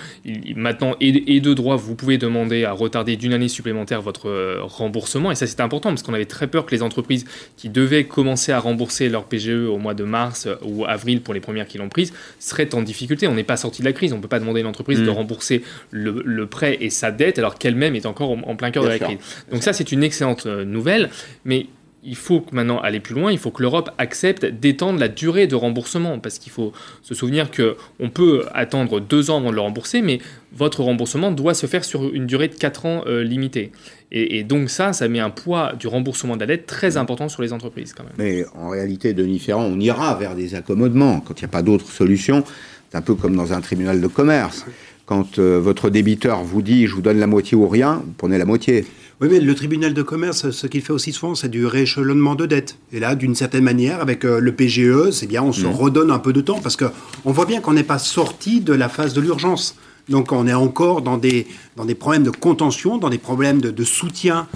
maintenant, 0.55 0.95
et, 0.99 1.39
de 1.39 1.53
droit, 1.53 1.75
vous 1.75 1.93
pouvez 1.93 2.17
demander 2.17 2.65
à 2.65 2.71
retarder 2.71 3.15
d'une 3.15 3.33
année 3.33 3.47
supplémentaire 3.47 4.01
votre 4.01 4.27
euh, 4.27 4.57
remboursement. 4.63 5.29
Et 5.29 5.35
ça, 5.35 5.45
c'est 5.45 5.61
important 5.61 5.89
parce 5.89 6.01
qu'on 6.01 6.15
avait 6.15 6.25
très 6.25 6.47
peur 6.47 6.65
que 6.65 6.73
les 6.73 6.81
entreprises 6.81 7.25
qui 7.57 7.69
devaient 7.69 8.05
commencer 8.05 8.51
à 8.51 8.59
rembourser 8.59 9.07
leur 9.07 9.25
PGE 9.25 9.49
au 9.49 9.77
mois 9.77 9.93
de 9.93 10.03
mars 10.03 10.47
euh, 10.47 10.55
ou 10.63 10.85
avril 10.85 11.21
pour 11.21 11.35
les 11.35 11.41
premières 11.41 11.67
qui 11.67 11.77
l'ont 11.77 11.89
prise 11.89 12.11
seraient 12.39 12.73
en 12.73 12.81
difficulté. 12.81 13.27
On 13.27 13.35
n'est 13.35 13.43
pas 13.43 13.57
sorti 13.57 13.83
de 13.83 13.85
la 13.85 13.93
crise. 13.93 14.13
On 14.13 14.17
ne 14.17 14.21
peut 14.21 14.27
pas 14.27 14.39
demander 14.39 14.61
à 14.61 14.61
une 14.61 14.67
entreprise 14.67 14.99
de 14.99 15.05
mm. 15.05 15.09
rembourser 15.09 15.61
le, 15.91 16.47
prêt 16.47 16.77
et 16.81 16.89
sa 16.89 17.11
dette 17.11 17.37
alors 17.37 17.59
qu'elle-même 17.59 17.95
est 17.95 18.07
encore 18.07 18.31
en, 18.31 18.55
plein 18.55 18.71
cœur 18.71 18.83
de 18.83 18.89
la 18.89 18.97
crise. 18.97 19.19
Donc 19.51 19.61
ça, 19.61 19.73
c'est 19.73 19.91
une 19.91 20.03
excellente 20.03 20.47
nouvelle. 20.47 21.11
Mais 21.45 21.67
il 22.05 22.15
faut 22.15 22.45
maintenant 22.51 22.79
aller 22.79 22.99
plus 22.99 23.15
loin, 23.15 23.31
il 23.31 23.37
faut 23.37 23.51
que 23.51 23.61
l'Europe 23.61 23.89
accepte 23.97 24.45
d'étendre 24.45 24.99
la 24.99 25.07
durée 25.07 25.47
de 25.47 25.55
remboursement, 25.55 26.19
parce 26.19 26.39
qu'il 26.39 26.51
faut 26.51 26.73
se 27.01 27.13
souvenir 27.13 27.49
qu'on 27.51 28.09
peut 28.09 28.45
attendre 28.53 28.99
deux 28.99 29.29
ans 29.29 29.37
avant 29.37 29.51
de 29.51 29.55
le 29.55 29.61
rembourser, 29.61 30.01
mais 30.01 30.19
votre 30.53 30.83
remboursement 30.83 31.31
doit 31.31 31.53
se 31.53 31.65
faire 31.65 31.83
sur 31.83 32.13
une 32.13 32.25
durée 32.25 32.47
de 32.47 32.55
quatre 32.55 32.85
ans 32.85 33.03
euh, 33.07 33.23
limitée. 33.23 33.71
Et, 34.11 34.43
donc 34.43 34.69
ça, 34.69 34.93
ça 34.93 35.07
met 35.07 35.19
un 35.19 35.31
poids 35.31 35.73
du 35.73 35.87
remboursement 35.87 36.35
de 36.35 36.41
la 36.41 36.45
dette 36.45 36.67
très 36.67 36.97
important 36.97 37.29
sur 37.29 37.41
les 37.41 37.51
entreprises 37.51 37.93
quand 37.93 38.03
même. 38.03 38.13
Mais 38.19 38.45
en 38.53 38.69
réalité, 38.69 39.13
Denis 39.13 39.39
Ferrand, 39.39 39.63
on 39.63 39.79
ira 39.79 40.13
vers 40.15 40.35
des 40.35 40.53
accommodements 40.53 41.19
quand 41.19 41.39
il 41.39 41.43
n'y 41.43 41.49
a 41.49 41.51
pas 41.51 41.63
d'autre 41.63 41.89
solution. 41.89 42.43
C'est 42.91 42.97
un 42.97 43.01
peu 43.01 43.15
comme 43.15 43.35
dans 43.35 43.53
un 43.53 43.61
tribunal 43.61 44.01
de 44.01 44.07
commerce. 44.07 44.65
Quand 45.07 45.39
euh, 45.39 45.59
votre 45.59 45.89
débiteur 45.89 46.43
vous 46.43 46.61
dit 46.61 46.85
je 46.85 46.93
vous 46.93 47.01
donne 47.01 47.19
la 47.19 47.25
moitié 47.25 47.57
ou 47.57 47.67
rien, 47.67 48.03
vous 48.05 48.13
prenez 48.15 48.37
la 48.37 48.45
moitié. 48.45 48.85
Oui, 49.21 49.27
mais 49.31 49.39
le 49.39 49.55
tribunal 49.55 49.93
de 49.93 50.01
commerce, 50.01 50.49
ce 50.49 50.67
qu'il 50.67 50.81
fait 50.81 50.93
aussi 50.93 51.13
souvent, 51.13 51.35
c'est 51.35 51.49
du 51.49 51.65
rééchelonnement 51.65 52.35
de 52.35 52.45
dettes. 52.45 52.77
Et 52.91 52.99
là, 52.99 53.15
d'une 53.15 53.35
certaine 53.35 53.63
manière, 53.63 54.01
avec 54.01 54.25
euh, 54.25 54.39
le 54.39 54.51
PGE, 54.53 55.11
c'est 55.11 55.27
bien, 55.27 55.43
on 55.43 55.53
se 55.53 55.67
mmh. 55.67 55.71
redonne 55.71 56.11
un 56.11 56.19
peu 56.19 56.33
de 56.33 56.41
temps 56.41 56.59
parce 56.59 56.75
qu'on 56.75 57.31
voit 57.31 57.45
bien 57.45 57.61
qu'on 57.61 57.73
n'est 57.73 57.83
pas 57.83 57.99
sorti 57.99 58.59
de 58.59 58.73
la 58.73 58.89
phase 58.89 59.13
de 59.13 59.21
l'urgence. 59.21 59.75
Donc 60.09 60.31
on 60.31 60.47
est 60.47 60.53
encore 60.53 61.01
dans 61.01 61.17
des, 61.17 61.47
dans 61.77 61.85
des 61.85 61.95
problèmes 61.95 62.23
de 62.23 62.29
contention, 62.29 62.97
dans 62.97 63.09
des 63.09 63.17
problèmes 63.17 63.61
de, 63.61 63.83
soutien 63.83 64.47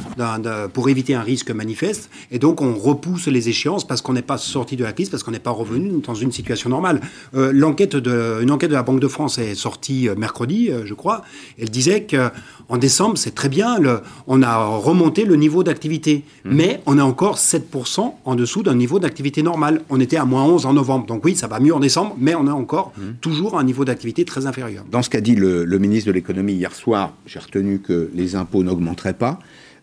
pour 0.74 0.90
éviter 0.90 1.14
un 1.14 1.22
risque 1.22 1.52
manifeste. 1.52 2.10
Et 2.32 2.40
donc 2.40 2.62
on 2.62 2.76
repousse 2.76 3.28
les 3.28 3.50
échéances 3.50 3.86
parce 3.86 4.02
qu'on 4.02 4.14
n'est 4.14 4.22
pas 4.22 4.38
sorti 4.38 4.76
de 4.76 4.84
la 4.84 4.94
crise, 4.94 5.10
parce 5.10 5.24
qu'on 5.24 5.32
n'est 5.32 5.40
pas 5.40 5.52
revenu 5.52 6.02
dans 6.06 6.16
une 6.16 6.32
situation 6.32 6.70
normale. 6.70 7.02
Euh, 7.36 7.52
l'enquête 7.54 7.96
de, 7.96 8.40
une 8.42 8.52
enquête 8.52 8.70
de 8.70 8.76
la 8.76 8.84
Banque 8.84 9.00
de 9.00 9.08
France 9.08 9.38
est 9.38 9.56
sortie 9.56 10.10
euh, 10.10 10.16
mercredi, 10.16 10.70
euh, 10.70 10.86
je 10.86 10.94
crois. 10.94 11.24
Elle 11.60 11.70
disait 11.70 12.06
qu'en 12.06 12.78
décembre, 12.78 13.18
c'est 13.18 13.36
très 13.36 13.50
bien, 13.50 13.80
le, 13.80 14.02
on 14.28 14.42
a 14.42 14.66
remonté 14.66 15.26
le 15.26 15.36
niveau 15.36 15.64
d'activité. 15.64 16.24
Mmh. 16.46 16.50
Mais 16.54 16.82
on 16.86 16.98
est 16.98 17.02
encore 17.02 17.38
7% 17.38 18.14
en 18.24 18.36
dessous 18.36 18.64
d'un 18.64 18.76
niveau 18.76 19.00
d'activité 19.00 19.44
normal. 19.44 19.82
On 19.90 20.00
était 20.00 20.18
à 20.18 20.26
moins 20.26 20.44
11 20.44 20.66
en 20.66 20.74
novembre. 20.74 21.06
Donc 21.06 21.24
oui, 21.26 21.36
ça 21.36 21.48
va 21.48 21.60
mieux 21.60 21.74
en 21.74 21.80
décembre, 21.80 22.16
mais 22.20 22.36
on 22.36 22.48
a 22.48 22.54
encore 22.54 22.94
mmh. 22.98 23.02
toujours 23.22 23.58
un 23.58 23.64
niveau 23.64 23.86
d'activité 23.86 24.26
très 24.26 24.46
inférieur. 24.46 24.84
Dans 24.92 25.02
ce 25.02 25.10
qu'a 25.10 25.22
dit 25.22 25.37
le, 25.38 25.66
ministre 25.80 26.08
de 26.08 26.14
l'économie 26.14 26.54
hier 26.54 26.74
soir, 26.74 27.14
j'ai 27.26 27.40
retenu 27.40 27.80
que 27.80 28.10
les 28.14 28.36
impôts 28.36 28.64
n'augmenteraient 28.64 29.14
pas. 29.14 29.40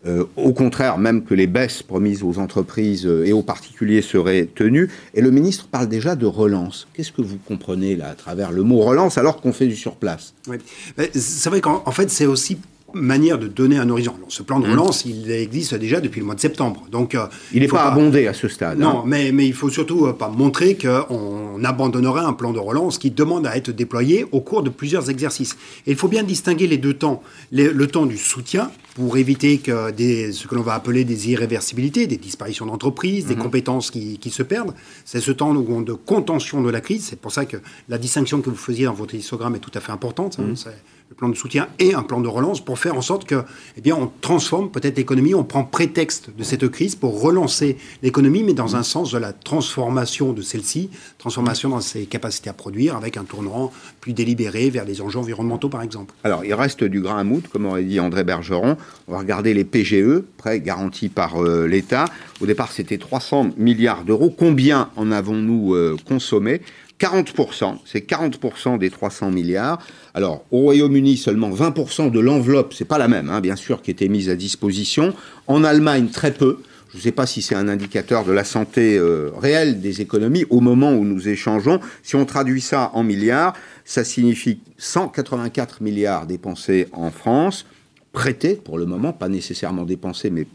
Euh, 0.07 0.25
au 0.37 0.53
contraire, 0.53 0.99
même 0.99 1.25
que 1.25 1.33
les 1.33 1.47
baisses 1.47 1.83
promises 1.83 2.23
aux 2.23 2.39
entreprises 2.39 3.07
euh, 3.07 3.25
et 3.25 3.33
aux 3.33 3.43
particuliers 3.43 4.03
seraient 4.03 4.47
tenues. 4.55 4.91
Et 5.15 5.23
le 5.23 5.31
ministre 5.31 5.67
parle 5.67 5.89
déjà 5.89 6.15
de 6.15 6.27
relance. 6.27 6.87
Qu'est-ce 6.93 7.13
que 7.13 7.23
vous 7.23 7.39
comprenez 7.39 7.97
là 7.97 8.11
à 8.11 8.15
travers 8.15 8.53
le 8.53 8.63
mot 8.63 8.81
relance 8.81 9.17
alors 9.17 9.41
qu'on 9.41 9.55
fait 9.55 9.67
du 9.67 9.77
surplace? 9.77 10.35
Oui. 10.47 10.59
C'est 11.15 11.49
vrai 11.49 11.63
qu'en 11.63 11.91
fait, 11.91 12.11
c'est 12.11 12.27
aussi 12.27 12.59
manière 12.95 13.39
de 13.39 13.47
donner 13.47 13.79
un 13.79 13.89
horizon. 13.91 14.15
ce 14.29 14.43
plan 14.43 14.61
de 14.61 14.67
mmh. 14.67 14.71
relance, 14.71 15.05
il 15.05 15.31
existe 15.31 15.75
déjà 15.75 16.01
depuis 16.01 16.21
le 16.21 16.27
mois 16.27 16.35
de 16.35 16.41
septembre. 16.41 16.87
Donc, 16.91 17.15
euh, 17.15 17.27
il 17.53 17.61
n'est 17.61 17.69
pas, 17.69 17.85
abondé 17.85 18.27
à 18.27 18.35
ce 18.35 18.49
stade. 18.49 18.79
Non, 18.79 19.01
hein. 19.01 19.03
mais, 19.07 19.33
mais 19.33 19.47
il 19.47 19.55
faut 19.55 19.71
surtout 19.71 20.13
pas 20.13 20.29
montrer 20.29 20.77
qu'on 20.77 21.63
abandonnerait 21.65 22.25
un 22.25 22.33
plan 22.33 22.53
de 22.53 22.59
relance 22.59 22.99
qui 22.99 23.11
demande 23.11 23.47
à 23.47 23.57
être 23.57 23.71
déployé 23.71 24.27
au 24.33 24.41
cours 24.41 24.63
de 24.63 24.71
plusieurs 24.71 25.11
exercices. 25.11 25.57
Et 25.87 25.93
il 25.93 25.97
faut 25.97 26.09
bien 26.09 26.23
distinguer 26.23 26.67
les 26.67 26.79
deux 26.79 26.95
temps. 26.95 27.23
le 27.53 27.87
temps 27.87 28.07
du 28.07 28.17
soutien, 28.17 28.71
pour 28.95 29.17
éviter 29.17 29.59
que 29.59 29.91
des, 29.91 30.33
ce 30.33 30.47
que 30.47 30.55
l'on 30.55 30.63
va 30.63 30.75
appeler 30.75 31.05
des 31.05 31.31
irréversibilités, 31.31 32.07
des 32.07 32.17
disparitions 32.17 32.67
d'entreprises, 32.67 33.27
des 33.27 33.35
mmh. 33.35 33.39
compétences 33.39 33.91
qui, 33.91 34.19
qui, 34.19 34.31
se 34.31 34.43
perdent. 34.43 34.73
C'est 35.05 35.21
ce 35.21 35.33
temps 35.33 35.53
de 35.53 35.93
contention 35.93 36.63
de 36.63 36.71
la 36.71 36.81
crise. 36.81 37.07
C'est 37.11 37.21
pour 37.21 37.33
ça 37.33 37.45
que 37.45 37.57
la 37.89 37.99
distinction 37.99 38.41
que 38.41 38.51
vous 38.51 38.57
faisiez 38.57 38.87
dans 38.87 38.95
votre 38.95 39.15
histogramme 39.15 39.57
est 39.57 39.61
tout 39.61 39.73
à 39.75 39.81
fait 39.81 39.93
importante. 39.93 40.39
Hein. 40.39 40.53
Mmh 40.53 40.71
le 41.11 41.17
plan 41.17 41.29
de 41.29 41.35
soutien 41.35 41.69
et 41.79 41.95
un 41.95 42.03
plan 42.03 42.21
de 42.21 42.29
relance 42.29 42.65
pour 42.65 42.79
faire 42.79 42.97
en 42.97 43.03
sorte 43.03 43.27
que, 43.27 43.45
eh 43.83 43.93
on 43.93 44.11
transforme 44.21 44.71
peut-être 44.71 44.97
l'économie, 44.97 45.35
on 45.35 45.45
prend 45.45 45.63
prétexte 45.63 46.31
de 46.37 46.43
cette 46.43 46.67
crise 46.69 46.95
pour 46.97 47.21
relancer 47.21 47.77
l'économie, 48.03 48.43
mais 48.43 48.55
dans 48.55 48.75
un 48.75 48.83
sens 48.83 49.13
de 49.13 49.19
la 49.19 49.33
transformation 49.33 50.33
de 50.33 50.41
celle-ci, 50.41 50.91
transformation 51.19 51.69
dans 51.69 51.81
ses 51.81 52.07
capacités 52.07 52.49
à 52.49 52.55
produire, 52.55 52.97
avec 52.97 53.17
un 53.17 53.25
tournant 53.25 53.71
plus 54.01 54.13
délibéré 54.15 54.71
vers 54.71 54.85
les 54.85 55.03
enjeux 55.03 55.19
environnementaux, 55.19 55.69
par 55.69 55.83
exemple. 55.83 56.15
Alors, 56.25 56.45
il 56.45 56.55
reste 56.55 56.83
du 56.83 57.01
grain 57.01 57.19
à 57.19 57.25
moudre, 57.25 57.49
comme 57.51 57.67
aurait 57.67 57.85
dit 57.85 58.01
André 58.01 58.25
Bergeron. 58.25 58.77
On 59.07 59.13
va 59.13 59.19
regarder 59.19 59.53
les 59.53 59.65
PGE, 59.65 60.23
prêts 60.39 60.61
garantis 60.61 61.11
par 61.11 61.43
euh, 61.43 61.67
l'État. 61.67 62.07
Au 62.41 62.47
départ, 62.47 62.73
c'était 62.73 62.99
300 62.99 63.51
milliards 63.57 64.05
d'euros. 64.05 64.35
Combien 64.37 64.91
en 64.97 65.13
avons-nous 65.13 65.75
euh, 65.75 65.97
consommé? 66.09 66.63
40%, 67.01 67.79
c'est 67.85 68.09
40% 68.09 68.79
des 68.79 68.91
300 68.91 69.31
milliards. 69.31 69.79
Alors, 70.15 70.45
au 70.51 70.61
Royaume-Uni, 70.61 71.17
seulement 71.17 71.51
20% 71.51 72.11
de 72.11 72.21
l'enveloppe, 72.21 72.73
c'est 72.73 72.85
pas 72.85 72.99
la 72.99 73.09
même, 73.09 73.29
hein, 73.31 73.41
bien 73.41 73.57
sûr, 73.57 73.83
qui 73.83 73.91
était 73.91 74.09
mise 74.09 74.31
à 74.31 74.37
disposition. 74.37 75.13
En 75.47 75.65
Allemagne, 75.65 76.09
très 76.09 76.33
peu. 76.33 76.59
Je 76.93 76.99
ne 76.99 77.03
sais 77.03 77.13
pas 77.13 77.27
si 77.27 77.43
c'est 77.43 77.57
un 77.57 77.67
indicateur 77.67 78.25
de 78.25 78.31
la 78.31 78.45
santé 78.45 78.97
euh, 78.97 79.31
réelle 79.37 79.81
des 79.81 80.01
économies 80.01 80.45
au 80.49 80.61
moment 80.61 80.93
où 80.93 81.05
nous 81.05 81.29
échangeons. 81.29 81.81
Si 82.05 82.15
on 82.15 82.25
traduit 82.25 82.61
ça 82.61 82.93
en 82.95 83.03
milliards, 83.03 83.55
ça 83.85 84.05
signifie 84.05 84.61
184 84.79 85.83
milliards 85.83 86.27
dépensés 86.27 86.87
en 86.93 87.11
France, 87.11 87.67
prêtés 88.13 88.55
pour 88.55 88.79
le 88.79 88.87
moment, 88.87 89.13
pas 89.13 89.29
nécessairement 89.29 89.83
dépensés, 89.83 90.31
mais 90.31 90.47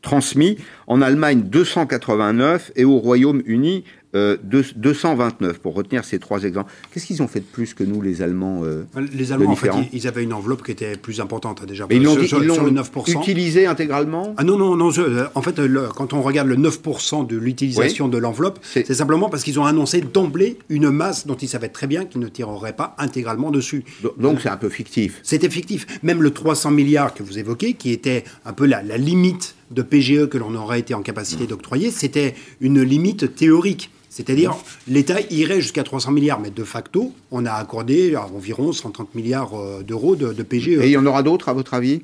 transmis. 0.00 0.58
En 0.86 1.02
Allemagne, 1.02 1.42
289 1.42 2.72
et 2.76 2.84
au 2.84 2.98
Royaume-Uni, 2.98 3.84
229 4.12 5.50
euh, 5.56 5.58
pour 5.62 5.74
retenir 5.74 6.04
ces 6.04 6.18
trois 6.18 6.42
exemples. 6.42 6.72
Qu'est-ce 6.92 7.06
qu'ils 7.06 7.22
ont 7.22 7.28
fait 7.28 7.40
de 7.40 7.44
plus 7.44 7.74
que 7.74 7.84
nous, 7.84 8.02
les 8.02 8.22
Allemands 8.22 8.62
euh, 8.64 8.84
Les 9.12 9.32
Allemands, 9.32 9.52
en 9.52 9.56
fait, 9.56 9.70
ils, 9.92 10.08
avaient 10.08 10.24
une 10.24 10.32
enveloppe 10.32 10.64
qui 10.64 10.72
était 10.72 10.96
plus 10.96 11.20
importante 11.20 11.60
hein, 11.62 11.66
déjà. 11.66 11.86
Mais 11.88 11.96
ils 11.96 12.02
l'ont 12.02 12.18
utilisé 12.18 13.66
intégralement? 13.66 14.34
Ah 14.36 14.44
non, 14.44 14.58
non, 14.58 14.76
non. 14.76 14.90
Euh, 14.98 15.26
en 15.34 15.42
fait, 15.42 15.60
quand 15.94 16.12
on 16.12 16.22
regarde 16.22 16.48
le 16.48 16.56
9% 16.56 17.26
de 17.26 17.36
l'utilisation 17.36 18.08
de 18.08 18.18
l'enveloppe, 18.18 18.58
c'est 18.62 18.94
simplement 18.94 19.28
parce 19.28 19.44
qu'ils 19.44 19.60
ont 19.60 19.64
annoncé 19.64 20.00
d'emblée 20.00 20.58
une 20.68 20.90
masse 20.90 21.26
dont 21.26 21.36
ils 21.36 21.48
savaient 21.48 21.68
très 21.68 21.86
bien 21.86 22.04
qu'ils 22.04 22.20
ne 22.20 22.28
tireraient 22.28 22.74
pas 22.74 22.94
intégralement 22.98 23.50
dessus. 23.50 23.84
Donc 24.18 24.40
c'est 24.40 24.48
un 24.48 24.56
peu 24.56 24.68
fictif. 24.68 25.20
C'était 25.22 25.50
fictif. 25.50 25.86
Même 26.02 26.22
le 26.22 26.30
300 26.30 26.70
milliards 26.72 27.14
que 27.14 27.22
vous 27.22 27.38
évoquez, 27.38 27.74
qui 27.74 27.92
était 27.92 28.24
un 28.44 28.52
peu 28.52 28.66
la, 28.66 28.82
la 28.82 28.96
limite 28.96 29.54
de 29.70 29.82
PGE 29.82 30.26
que 30.28 30.38
l'on 30.38 30.54
aurait 30.54 30.80
été 30.80 30.94
en 30.94 31.02
capacité 31.02 31.46
d'octroyer, 31.46 31.90
c'était 31.90 32.34
une 32.60 32.82
limite 32.82 33.34
théorique. 33.34 33.90
C'est-à-dire, 34.10 34.56
l'État 34.88 35.20
irait 35.30 35.60
jusqu'à 35.60 35.84
300 35.84 36.10
milliards, 36.10 36.40
mais 36.40 36.50
de 36.50 36.64
facto, 36.64 37.12
on 37.30 37.46
a 37.46 37.52
accordé 37.52 38.16
environ 38.16 38.72
130 38.72 39.14
milliards 39.14 39.54
euh, 39.54 39.84
d'euros 39.84 40.16
de, 40.16 40.42
PGE. 40.42 40.80
Et 40.80 40.86
il 40.86 40.90
y 40.90 40.96
en 40.96 41.06
aura 41.06 41.22
d'autres, 41.22 41.48
à 41.48 41.52
votre 41.52 41.74
avis? 41.74 42.02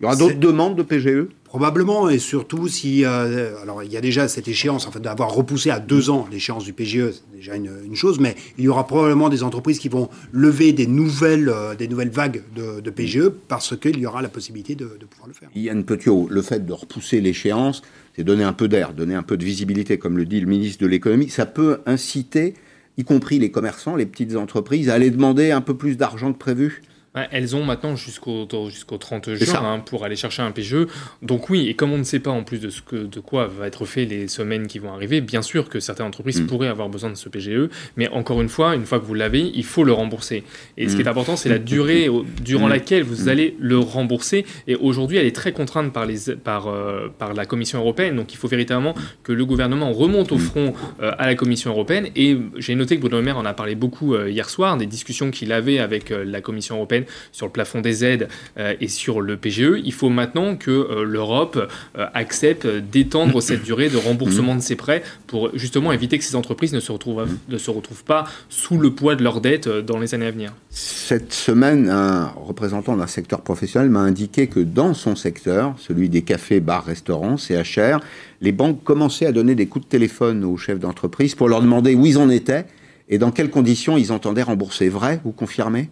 Il 0.00 0.02
y 0.02 0.06
aura 0.06 0.16
d'autres 0.16 0.38
demandes 0.38 0.76
de 0.76 0.82
PGE 0.82 1.28
Probablement, 1.46 2.10
et 2.10 2.18
surtout 2.18 2.66
si. 2.68 3.04
Euh, 3.04 3.54
alors, 3.62 3.82
il 3.82 3.90
y 3.90 3.96
a 3.96 4.00
déjà 4.00 4.26
cette 4.26 4.48
échéance, 4.48 4.86
en 4.86 4.90
fait, 4.90 5.00
d'avoir 5.00 5.32
repoussé 5.32 5.70
à 5.70 5.78
deux 5.78 6.10
ans 6.10 6.26
l'échéance 6.30 6.64
du 6.64 6.72
PGE, 6.72 7.12
c'est 7.12 7.36
déjà 7.36 7.54
une, 7.54 7.94
chose, 7.94 8.18
mais 8.18 8.34
il 8.58 8.64
y 8.64 8.68
aura 8.68 8.86
probablement 8.86 9.28
des 9.28 9.42
entreprises 9.42 9.78
qui 9.78 9.88
vont 9.88 10.10
lever 10.32 10.72
des 10.72 10.86
nouvelles, 10.86 11.48
euh, 11.48 11.74
des 11.74 11.88
nouvelles 11.88 12.10
vagues 12.10 12.42
de, 12.54 12.90
PGE 12.90 13.30
parce 13.48 13.76
qu'il 13.76 13.98
y 13.98 14.06
aura 14.06 14.22
la 14.22 14.28
possibilité 14.28 14.74
de, 14.74 14.86
pouvoir 15.08 15.28
le 15.28 15.34
faire. 15.34 15.48
Yann 15.54 15.84
Petiot, 15.84 16.26
le 16.28 16.42
fait 16.42 16.66
de 16.66 16.72
repousser 16.72 17.20
l'échéance, 17.20 17.80
c'est 18.16 18.24
donner 18.24 18.44
un 18.44 18.52
peu 18.52 18.68
d'air, 18.68 18.92
donner 18.92 19.14
un 19.14 19.22
peu 19.22 19.36
de 19.36 19.44
visibilité, 19.44 19.98
comme 19.98 20.18
le 20.18 20.26
dit 20.26 20.40
le 20.40 20.46
ministre 20.46 20.82
de 20.82 20.88
l'économie. 20.88 21.30
Ça 21.30 21.46
peut 21.46 21.78
inciter, 21.86 22.54
y 22.98 23.04
compris 23.04 23.38
les 23.38 23.50
commerçants, 23.50 23.96
les 23.96 24.06
petites 24.06 24.36
entreprises, 24.36 24.90
à 24.90 24.94
aller 24.94 25.10
demander 25.10 25.52
un 25.52 25.62
peu 25.62 25.74
plus 25.74 25.96
d'argent 25.96 26.32
que 26.32 26.38
prévu? 26.38 26.82
Elles 27.30 27.56
ont 27.56 27.64
maintenant 27.64 27.96
jusqu'au 27.96 28.46
jusqu'au 28.68 28.98
30 28.98 29.34
juin 29.34 29.54
hein, 29.62 29.78
pour 29.80 30.04
aller 30.04 30.16
chercher 30.16 30.42
un 30.42 30.50
PGE. 30.50 30.86
Donc 31.22 31.50
oui, 31.50 31.68
et 31.68 31.74
comme 31.74 31.92
on 31.92 31.98
ne 31.98 32.04
sait 32.04 32.20
pas 32.20 32.30
en 32.30 32.42
plus 32.42 32.58
de, 32.58 32.70
ce 32.70 32.82
que, 32.82 32.96
de 32.96 33.20
quoi 33.20 33.46
va 33.46 33.66
être 33.66 33.84
fait 33.84 34.04
les 34.04 34.28
semaines 34.28 34.66
qui 34.66 34.78
vont 34.78 34.92
arriver, 34.92 35.20
bien 35.20 35.42
sûr 35.42 35.68
que 35.68 35.80
certaines 35.80 36.06
entreprises 36.06 36.42
mm. 36.42 36.46
pourraient 36.46 36.68
avoir 36.68 36.88
besoin 36.88 37.10
de 37.10 37.14
ce 37.14 37.28
PGE, 37.28 37.68
mais 37.96 38.08
encore 38.08 38.40
une 38.42 38.48
fois, 38.48 38.74
une 38.74 38.84
fois 38.84 39.00
que 39.00 39.04
vous 39.04 39.14
l'avez, 39.14 39.50
il 39.54 39.64
faut 39.64 39.84
le 39.84 39.92
rembourser. 39.92 40.44
Et 40.76 40.88
ce 40.88 40.94
qui 40.94 41.02
est 41.02 41.04
mm. 41.04 41.08
important, 41.08 41.36
c'est 41.36 41.48
la 41.48 41.58
durée 41.58 42.08
durant 42.42 42.66
mm. 42.66 42.70
laquelle 42.70 43.02
vous 43.02 43.28
allez 43.28 43.56
le 43.58 43.78
rembourser. 43.78 44.44
Et 44.66 44.74
aujourd'hui, 44.76 45.16
elle 45.16 45.26
est 45.26 45.34
très 45.34 45.52
contrainte 45.52 45.92
par, 45.92 46.06
les, 46.06 46.34
par, 46.36 46.68
euh, 46.68 47.08
par 47.18 47.34
la 47.34 47.46
Commission 47.46 47.78
européenne, 47.78 48.16
donc 48.16 48.32
il 48.32 48.36
faut 48.36 48.48
véritablement 48.48 48.94
que 49.22 49.32
le 49.32 49.44
gouvernement 49.44 49.92
remonte 49.92 50.32
au 50.32 50.38
front 50.38 50.74
euh, 51.00 51.12
à 51.18 51.26
la 51.26 51.34
Commission 51.34 51.70
européenne. 51.70 52.08
Et 52.16 52.36
j'ai 52.58 52.74
noté 52.74 52.96
que 52.96 53.00
Bruno 53.00 53.16
Le 53.16 53.22
Maire 53.22 53.38
en 53.38 53.44
a 53.44 53.54
parlé 53.54 53.74
beaucoup 53.74 54.14
euh, 54.14 54.30
hier 54.30 54.48
soir, 54.50 54.76
des 54.76 54.86
discussions 54.86 55.30
qu'il 55.30 55.52
avait 55.52 55.78
avec 55.78 56.10
la 56.10 56.40
Commission 56.40 56.76
européenne 56.76 57.05
sur 57.32 57.46
le 57.46 57.52
plafond 57.52 57.80
des 57.80 58.04
aides 58.04 58.28
euh, 58.58 58.74
et 58.80 58.88
sur 58.88 59.20
le 59.20 59.36
PGE, 59.36 59.80
il 59.84 59.92
faut 59.92 60.08
maintenant 60.08 60.56
que 60.56 60.70
euh, 60.70 61.04
l'Europe 61.04 61.70
euh, 61.98 62.06
accepte 62.14 62.66
d'étendre 62.66 63.40
cette 63.40 63.62
durée 63.62 63.88
de 63.88 63.96
remboursement 63.96 64.54
de 64.54 64.60
ses 64.60 64.76
prêts 64.76 65.02
pour 65.26 65.50
justement 65.56 65.92
éviter 65.92 66.18
que 66.18 66.24
ces 66.24 66.36
entreprises 66.36 66.72
ne 66.72 66.80
se 66.80 66.92
retrouvent, 66.92 67.26
ne 67.48 67.58
se 67.58 67.70
retrouvent 67.70 68.04
pas 68.04 68.24
sous 68.48 68.78
le 68.78 68.90
poids 68.90 69.16
de 69.16 69.22
leurs 69.22 69.40
dettes 69.40 69.68
dans 69.68 69.98
les 69.98 70.14
années 70.14 70.26
à 70.26 70.30
venir. 70.30 70.52
Cette 70.70 71.32
semaine, 71.32 71.88
un 71.88 72.26
représentant 72.36 72.96
d'un 72.96 73.06
secteur 73.06 73.40
professionnel 73.40 73.90
m'a 73.90 74.00
indiqué 74.00 74.46
que 74.46 74.60
dans 74.60 74.94
son 74.94 75.16
secteur, 75.16 75.74
celui 75.78 76.08
des 76.08 76.22
cafés, 76.22 76.60
bars, 76.60 76.84
restaurants, 76.84 77.36
CHR, 77.36 78.00
les 78.40 78.52
banques 78.52 78.82
commençaient 78.84 79.26
à 79.26 79.32
donner 79.32 79.54
des 79.54 79.66
coups 79.66 79.84
de 79.86 79.90
téléphone 79.90 80.44
aux 80.44 80.56
chefs 80.56 80.78
d'entreprise 80.78 81.34
pour 81.34 81.48
leur 81.48 81.62
demander 81.62 81.94
où 81.94 82.06
ils 82.06 82.18
en 82.18 82.28
étaient 82.28 82.66
et 83.08 83.18
dans 83.18 83.30
quelles 83.30 83.50
conditions 83.50 83.96
ils 83.96 84.12
entendaient 84.12 84.42
rembourser. 84.42 84.88
Vrai, 84.88 85.20
vous 85.24 85.32
confirmez 85.32 85.88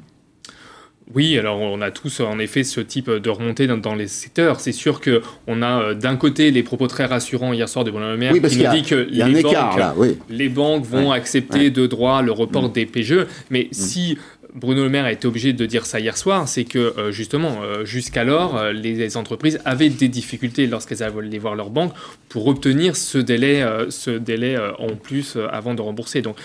oui, 1.12 1.38
alors 1.38 1.61
on 1.61 1.83
a 1.83 1.90
tous 1.90 2.21
en 2.21 2.38
effet 2.38 2.64
ce 2.64 2.81
type 2.81 3.11
de 3.11 3.29
remontée 3.29 3.67
dans, 3.67 3.95
les 3.95 4.09
secteurs. 4.09 4.61
C'est 4.61 4.73
sûr 4.73 5.01
que 5.01 5.21
on 5.47 5.61
a 5.61 5.83
euh, 5.83 5.95
d'un 5.95 6.17
côté 6.17 6.51
les 6.51 6.62
propos 6.62 6.87
très 6.87 7.05
rassurants 7.05 7.53
hier 7.53 7.69
soir 7.69 7.85
de 7.85 7.90
Bruno 7.90 8.07
Le 8.09 8.17
Maire 8.17 8.33
qui 8.33 8.40
nous 8.40 8.73
dit 8.73 8.83
que 8.83 8.95
les, 9.11 9.43
banques, 9.43 10.14
les 10.31 10.49
banques 10.49 10.85
vont 10.87 11.12
accepter 11.12 11.71
de 11.71 11.87
droit 11.87 12.23
le 12.23 12.33
report 12.33 12.71
mm. 12.71 12.73
des 12.73 12.87
PGE. 12.87 13.27
Mais 13.51 13.64
mm. 13.64 13.75
si 13.75 14.19
Bruno 14.55 14.85
Le 14.85 14.88
Maire 14.88 15.05
a 15.05 15.11
été 15.11 15.27
obligé 15.27 15.53
de 15.53 15.67
dire 15.67 15.85
ça 15.85 15.99
hier 15.99 16.17
soir, 16.17 16.49
c'est 16.49 16.62
que 16.62 16.79
euh, 16.79 17.11
justement, 17.11 17.62
euh, 17.64 17.85
jusqu'alors, 17.85 18.57
euh, 18.57 18.73
les, 18.73 19.17
entreprises 19.17 19.59
avaient 19.64 19.88
des 19.88 20.07
difficultés 20.07 20.69
lorsqu'elles 20.69 21.03
allaient 21.03 21.38
voir 21.38 21.57
leur 21.57 21.71
banque 21.71 21.93
pour 22.29 22.47
obtenir 22.47 22.95
ce 22.95 23.19
délai, 23.19 23.64
ce 23.90 24.11
délai 24.11 24.57
en 24.79 24.97
plus 24.97 25.37
avant 25.51 25.75
de 25.75 25.83
rembourser. 25.83 26.23
Donc, 26.23 26.37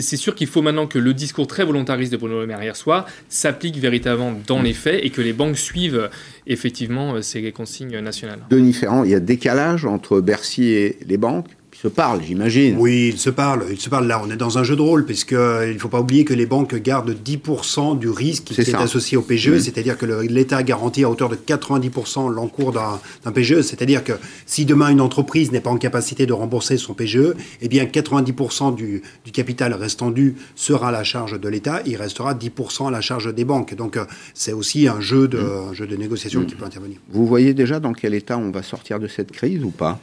c'est 0.00 0.16
sûr 0.16 0.34
qu'il 0.34 0.46
faut 0.46 0.62
maintenant 0.62 0.86
que 0.86 0.98
le 0.98 1.14
discours 1.14 1.46
très 1.46 1.64
volontariste 1.64 2.10
de 2.10 2.16
Bruno 2.16 2.40
Le 2.40 2.46
Maire 2.46 2.62
hier 2.62 2.74
soir 2.74 3.06
s'applique 3.28 3.76
véritablement 3.76 4.34
dans 4.46 4.62
les 4.62 4.72
faits 4.72 5.04
et 5.04 5.10
que 5.10 5.20
les 5.20 5.32
banques 5.32 5.58
suivent 5.58 6.08
effectivement 6.46 7.20
ces 7.22 7.52
consignes 7.52 7.98
nationales. 8.00 8.40
Denis 8.50 8.72
Ferrand, 8.72 9.04
il 9.04 9.10
y 9.10 9.14
a 9.14 9.20
décalage 9.20 9.84
entre 9.84 10.20
Bercy 10.20 10.70
et 10.70 10.98
les 11.06 11.16
banques 11.16 11.48
se 11.82 11.88
parlent, 11.88 12.22
j'imagine. 12.22 12.76
Oui, 12.78 13.10
ils 13.12 13.18
se 13.18 13.28
parlent. 13.28 13.64
Ils 13.70 13.80
se 13.80 13.90
parlent 13.90 14.06
là. 14.06 14.22
On 14.24 14.30
est 14.30 14.36
dans 14.36 14.56
un 14.56 14.64
jeu 14.64 14.76
de 14.76 14.80
rôle, 14.80 15.04
puisqu'il 15.04 15.36
euh, 15.36 15.74
ne 15.74 15.78
faut 15.78 15.88
pas 15.88 16.00
oublier 16.00 16.24
que 16.24 16.32
les 16.32 16.46
banques 16.46 16.74
gardent 16.76 17.14
10% 17.14 17.98
du 17.98 18.08
risque 18.08 18.44
qui 18.44 18.60
est, 18.60 18.74
associé 18.74 19.16
au 19.18 19.22
PGE, 19.22 19.58
c'est-à-dire 19.58 19.98
que 19.98 20.06
l'État 20.06 20.62
garantit 20.62 21.04
à 21.04 21.10
hauteur 21.10 21.28
de 21.28 21.36
90% 21.36 22.32
l'encours 22.32 22.72
d'un 22.72 23.32
PGE. 23.32 23.60
C'est-à-dire 23.60 24.04
que 24.04 24.12
si 24.46 24.64
demain 24.64 24.88
une 24.88 25.02
entreprise 25.02 25.52
n'est 25.52 25.60
pas 25.60 25.70
en 25.70 25.76
capacité 25.76 26.24
de 26.24 26.32
rembourser 26.32 26.78
son 26.78 26.94
PGE, 26.94 27.34
eh 27.60 27.68
bien 27.68 27.84
90% 27.84 28.74
du, 28.74 29.02
du, 29.24 29.30
capital 29.30 29.74
restant 29.74 30.10
dû 30.10 30.36
sera 30.54 30.88
à 30.88 30.92
la 30.92 31.04
charge 31.04 31.38
de 31.38 31.48
l'État. 31.48 31.82
Il 31.84 31.96
restera 31.96 32.34
10% 32.34 32.88
à 32.88 32.90
la 32.90 33.02
charge 33.02 33.34
des 33.34 33.44
banques. 33.44 33.74
Donc 33.74 33.96
euh, 33.96 34.04
c'est 34.32 34.52
aussi 34.52 34.88
un 34.88 35.00
jeu 35.00 35.28
de, 35.28 35.38
mmh. 35.38 35.74
jeu 35.74 35.86
de 35.86 35.96
négociation 35.96 36.40
mmh. 36.40 36.46
qui 36.46 36.54
peut 36.54 36.64
intervenir. 36.64 36.98
Vous 37.10 37.26
voyez 37.26 37.52
déjà 37.52 37.80
dans 37.80 37.92
quel 37.92 38.14
état 38.14 38.38
on 38.38 38.50
va 38.50 38.62
sortir 38.62 38.98
de 38.98 39.08
cette 39.08 39.32
crise 39.32 39.62
ou 39.62 39.70
pas? 39.70 40.00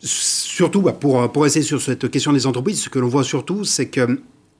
Surtout, 0.00 0.82
bah, 0.82 0.92
pour, 0.92 1.42
rester 1.42 1.62
sur 1.62 1.80
cette 1.80 2.10
question 2.10 2.32
des 2.32 2.46
entreprises, 2.46 2.82
ce 2.82 2.88
que 2.88 2.98
l'on 2.98 3.08
voit 3.08 3.24
surtout, 3.24 3.64
c'est 3.64 3.88
qu'il 3.88 4.18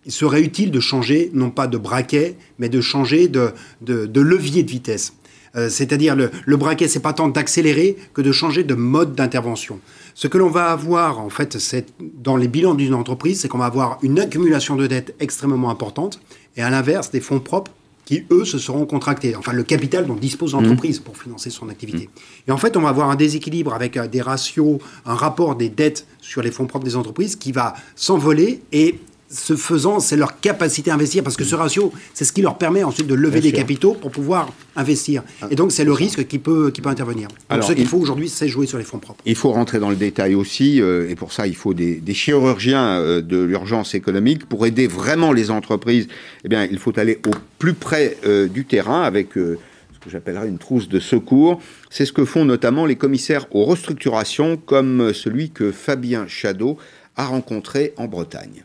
serait 0.09 0.43
utile 0.43 0.71
de 0.71 0.81
changer, 0.81 1.31
non 1.35 1.51
pas 1.51 1.67
de 1.67 1.79
braquet, 1.79 2.37
mais 2.59 2.69
de 2.69 2.81
changer 2.81 3.29
de, 3.29 3.53
de, 3.83 4.21
levier 4.21 4.63
de 4.63 4.71
vitesse. 4.71 5.15
Euh, 5.55 5.71
c'est-à-dire 5.71 6.15
le, 6.17 6.31
le 6.45 6.57
braquet, 6.57 6.89
c'est 6.89 7.01
pas 7.01 7.15
tant 7.15 7.29
d'accélérer 7.29 7.97
que 8.13 8.21
de 8.21 8.33
changer 8.33 8.63
de 8.63 8.75
mode 8.75 9.15
d'intervention. 9.15 9.81
Ce 10.15 10.29
que 10.29 10.39
l'on 10.39 10.51
va 10.51 10.71
avoir, 10.71 11.19
en 11.19 11.31
fait, 11.31 11.59
c'est 11.59 11.87
dans 12.01 12.37
les 12.37 12.49
bilans 12.49 12.75
d'une 12.75 12.95
entreprise, 12.95 13.41
c'est 13.41 13.49
qu'on 13.49 13.59
va 13.59 13.67
avoir 13.67 13.99
une 14.03 14.19
accumulation 14.19 14.77
de 14.77 14.87
dettes 14.87 15.15
extrêmement 15.21 15.71
importante 15.71 16.21
et 16.57 16.63
à 16.63 16.71
l'inverse, 16.71 17.11
des 17.11 17.21
fonds 17.21 17.41
propres 17.41 17.73
qui, 18.07 18.25
eux, 18.31 18.47
se 18.47 18.59
seront 18.59 18.87
contractés. 18.87 19.37
Enfin, 19.37 19.53
le 19.53 19.65
capital 19.65 20.07
dont 20.07 20.15
dispose 20.15 20.55
l'entreprise 20.55 21.01
pour 21.01 21.19
financer 21.19 21.51
son 21.51 21.69
activité. 21.69 22.09
Et 22.49 22.53
en 22.53 22.57
fait, 22.57 22.77
on 22.77 22.81
va 22.81 22.89
avoir 22.89 23.11
un 23.11 23.17
déséquilibre 23.17 23.75
avec 23.75 23.99
des 23.99 24.23
ratios, 24.23 24.79
un 25.05 25.15
rapport 25.15 25.57
des 25.57 25.69
dettes 25.69 26.07
sur 26.21 26.41
les 26.41 26.51
fonds 26.51 26.67
propres 26.67 26.85
des 26.87 26.97
entreprises 26.97 27.37
qui 27.37 27.53
va 27.53 27.75
s'envoler 27.97 28.63
et 28.73 29.01
ce 29.29 29.57
faisant, 29.57 29.99
c'est 29.99 30.17
leur 30.17 30.41
capacité 30.41 30.91
à 30.91 30.95
investir, 30.95 31.25
parce 31.25 31.37
que 31.37 31.45
ce 31.45 31.55
ratio, 31.55 31.93
c'est 32.15 32.25
ce 32.25 32.33
qui 32.33 32.43
leur 32.43 32.59
permet 32.59 32.85
ensuite 32.85 33.07
de 33.07 33.15
lever 33.15 33.41
des 33.41 33.53
capitaux 33.53 33.95
pour 33.95 34.11
pouvoir 34.11 34.53
investir. 34.77 35.23
Ah. 35.43 35.49
Et 35.51 35.57
donc, 35.57 35.73
c'est 35.73 35.85
le 35.85 35.93
risque 35.93 36.27
qui 36.27 36.39
peut, 36.39 36.71
qui 36.71 36.81
peut 36.81 36.89
intervenir. 36.89 37.29
Donc, 37.29 37.39
Alors, 37.49 37.67
ce 37.67 37.73
qu'il 37.73 37.87
faut 37.87 37.99
aujourd'hui, 37.99 38.29
c'est 38.29 38.49
jouer 38.49 38.67
sur 38.67 38.79
les 38.79 38.85
fonds 38.85 38.99
propres. 38.99 39.21
Il 39.27 39.35
faut 39.35 39.51
rentrer 39.51 39.79
dans 39.79 39.91
le 39.91 39.97
détail 39.97 40.35
aussi, 40.35 40.81
euh, 40.81 41.09
et 41.09 41.17
pour 41.17 41.33
ça, 41.33 41.47
il 41.47 41.57
faut 41.57 41.75
des, 41.75 42.03
chirurgiens 42.15 43.01
euh, 43.01 43.21
de 43.21 43.43
l'urgence 43.43 43.95
économique. 43.95 44.47
Pour 44.47 44.65
aider 44.67 44.87
vraiment 44.87 45.33
les 45.33 45.51
entreprises, 45.51 46.07
eh 46.45 46.49
bien, 46.49 46.65
il 46.71 46.79
faut 46.79 46.97
aller 46.99 47.19
au 47.27 47.33
plus 47.59 47.75
près 47.75 48.17
euh, 48.27 48.47
du 48.47 48.65
terrain 48.65 49.03
avec 49.03 49.31
ce 49.35 49.99
que 50.01 50.11
j'appellerais 50.11 50.49
une 50.49 50.59
trousse 50.59 50.89
de 50.89 51.01
secours. 51.01 51.61
C'est 51.91 52.05
ce 52.05 52.13
que 52.13 52.25
font 52.25 52.45
notamment 52.45 52.87
les 52.87 52.97
commissaires 52.97 53.47
aux 53.51 53.65
restructurations, 53.65 54.57
comme 54.57 55.13
celui 55.13 55.51
que 55.51 55.73
Fabien 55.73 56.27
Chadeau 56.29 56.79
a 57.17 57.27
rencontré 57.27 57.93
en 57.97 58.07
Bretagne. 58.07 58.65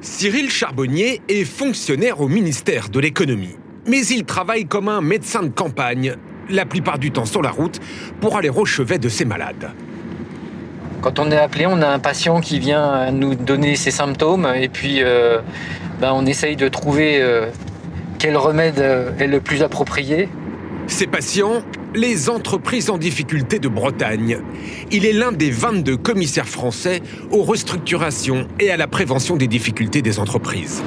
Cyril 0.00 0.50
Charbonnier 0.50 1.20
est 1.28 1.44
fonctionnaire 1.44 2.20
au 2.20 2.28
ministère 2.28 2.88
de 2.88 3.00
l'économie. 3.00 3.56
Mais 3.86 4.04
il 4.06 4.24
travaille 4.24 4.66
comme 4.66 4.88
un 4.88 5.00
médecin 5.00 5.42
de 5.42 5.48
campagne, 5.48 6.16
la 6.48 6.66
plupart 6.66 6.98
du 6.98 7.10
temps 7.10 7.24
sur 7.24 7.42
la 7.42 7.50
route, 7.50 7.80
pour 8.20 8.36
aller 8.36 8.50
au 8.50 8.64
chevet 8.64 8.98
de 8.98 9.08
ses 9.08 9.24
malades. 9.24 9.70
Quand 11.00 11.18
on 11.18 11.30
est 11.30 11.36
appelé, 11.36 11.66
on 11.66 11.80
a 11.82 11.88
un 11.88 11.98
patient 11.98 12.40
qui 12.40 12.58
vient 12.58 13.10
nous 13.12 13.34
donner 13.34 13.76
ses 13.76 13.90
symptômes 13.90 14.48
et 14.54 14.68
puis 14.68 15.02
euh, 15.02 15.40
ben, 16.00 16.12
on 16.12 16.26
essaye 16.26 16.56
de 16.56 16.68
trouver 16.68 17.20
euh, 17.20 17.46
quel 18.18 18.36
remède 18.36 18.80
euh, 18.80 19.16
est 19.18 19.26
le 19.26 19.40
plus 19.40 19.62
approprié. 19.62 20.28
Ces 20.88 21.06
patients, 21.06 21.62
les 21.96 22.28
entreprises 22.28 22.90
en 22.90 22.98
difficulté 22.98 23.58
de 23.58 23.68
Bretagne. 23.68 24.40
Il 24.90 25.06
est 25.06 25.14
l'un 25.14 25.32
des 25.32 25.50
22 25.50 25.96
commissaires 25.96 26.48
français 26.48 27.00
aux 27.30 27.42
restructurations 27.42 28.46
et 28.60 28.70
à 28.70 28.76
la 28.76 28.86
prévention 28.86 29.36
des 29.36 29.46
difficultés 29.46 30.02
des 30.02 30.20
entreprises. 30.20 30.82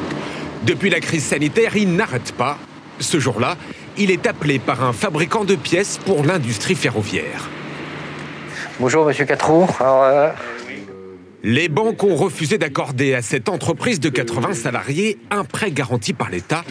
Depuis 0.63 0.91
la 0.91 0.99
crise 0.99 1.23
sanitaire, 1.23 1.75
il 1.75 1.95
n'arrête 1.95 2.31
pas. 2.33 2.59
Ce 2.99 3.19
jour-là, 3.19 3.57
il 3.97 4.11
est 4.11 4.27
appelé 4.27 4.59
par 4.59 4.83
un 4.83 4.93
fabricant 4.93 5.45
de 5.45 5.55
pièces 5.55 5.97
pour 6.05 6.23
l'industrie 6.23 6.75
ferroviaire. 6.75 7.49
Bonjour, 8.79 9.05
monsieur 9.05 9.25
Catrou. 9.25 9.67
Les 11.43 11.69
banques 11.69 12.03
ont 12.03 12.15
refusé 12.15 12.57
d'accorder 12.57 13.13
à 13.13 13.21
cette 13.21 13.49
entreprise 13.49 13.99
de 13.99 14.09
80 14.09 14.53
salariés 14.53 15.17
un 15.31 15.43
prêt 15.43 15.71
garanti 15.71 16.13
par 16.13 16.29
l'État 16.29 16.63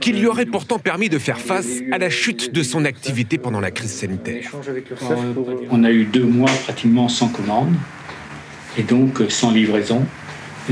qui 0.00 0.12
lui 0.12 0.26
aurait 0.26 0.46
pourtant 0.46 0.78
permis 0.78 1.08
de 1.08 1.18
faire 1.18 1.38
face 1.38 1.80
à 1.92 1.98
la 1.98 2.10
chute 2.10 2.52
de 2.52 2.62
son 2.62 2.84
activité 2.84 3.38
pendant 3.38 3.60
la 3.60 3.70
crise 3.70 3.92
sanitaire. 3.92 4.50
On 5.70 5.84
a 5.84 5.90
eu 5.90 6.04
deux 6.04 6.24
mois 6.24 6.50
pratiquement 6.64 7.08
sans 7.08 7.28
commande 7.28 7.74
et 8.78 8.82
donc 8.82 9.20
sans 9.28 9.50
livraison, 9.50 10.04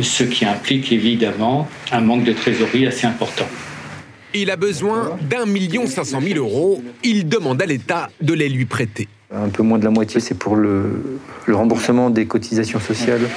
ce 0.01 0.25
qui 0.25 0.45
implique 0.45 0.91
évidemment 0.93 1.69
un 1.91 2.01
manque 2.01 2.25
de 2.25 2.33
trésorerie 2.33 2.87
assez 2.87 3.07
important. 3.07 3.47
Il 4.35 4.51
a 4.51 4.57
besoin 4.57 5.19
d'un 5.29 5.45
million 5.45 5.87
cinq 5.87 6.05
cent 6.05 6.21
mille 6.23 6.39
euros. 6.39 6.83
Il 7.05 7.29
demande 7.29 7.61
à 7.61 7.67
l'État 7.67 8.09
de 8.23 8.33
les 8.33 8.49
lui 8.49 8.65
prêter. 8.65 9.09
Un 9.35 9.49
peu 9.49 9.63
moins 9.63 9.79
de 9.79 9.85
la 9.85 9.91
moitié, 9.91 10.21
c'est 10.21 10.35
pour 10.35 10.57
le, 10.57 11.19
remboursement 11.49 12.11
des 12.11 12.27
cotisations 12.27 12.81
sociales. 12.81 13.29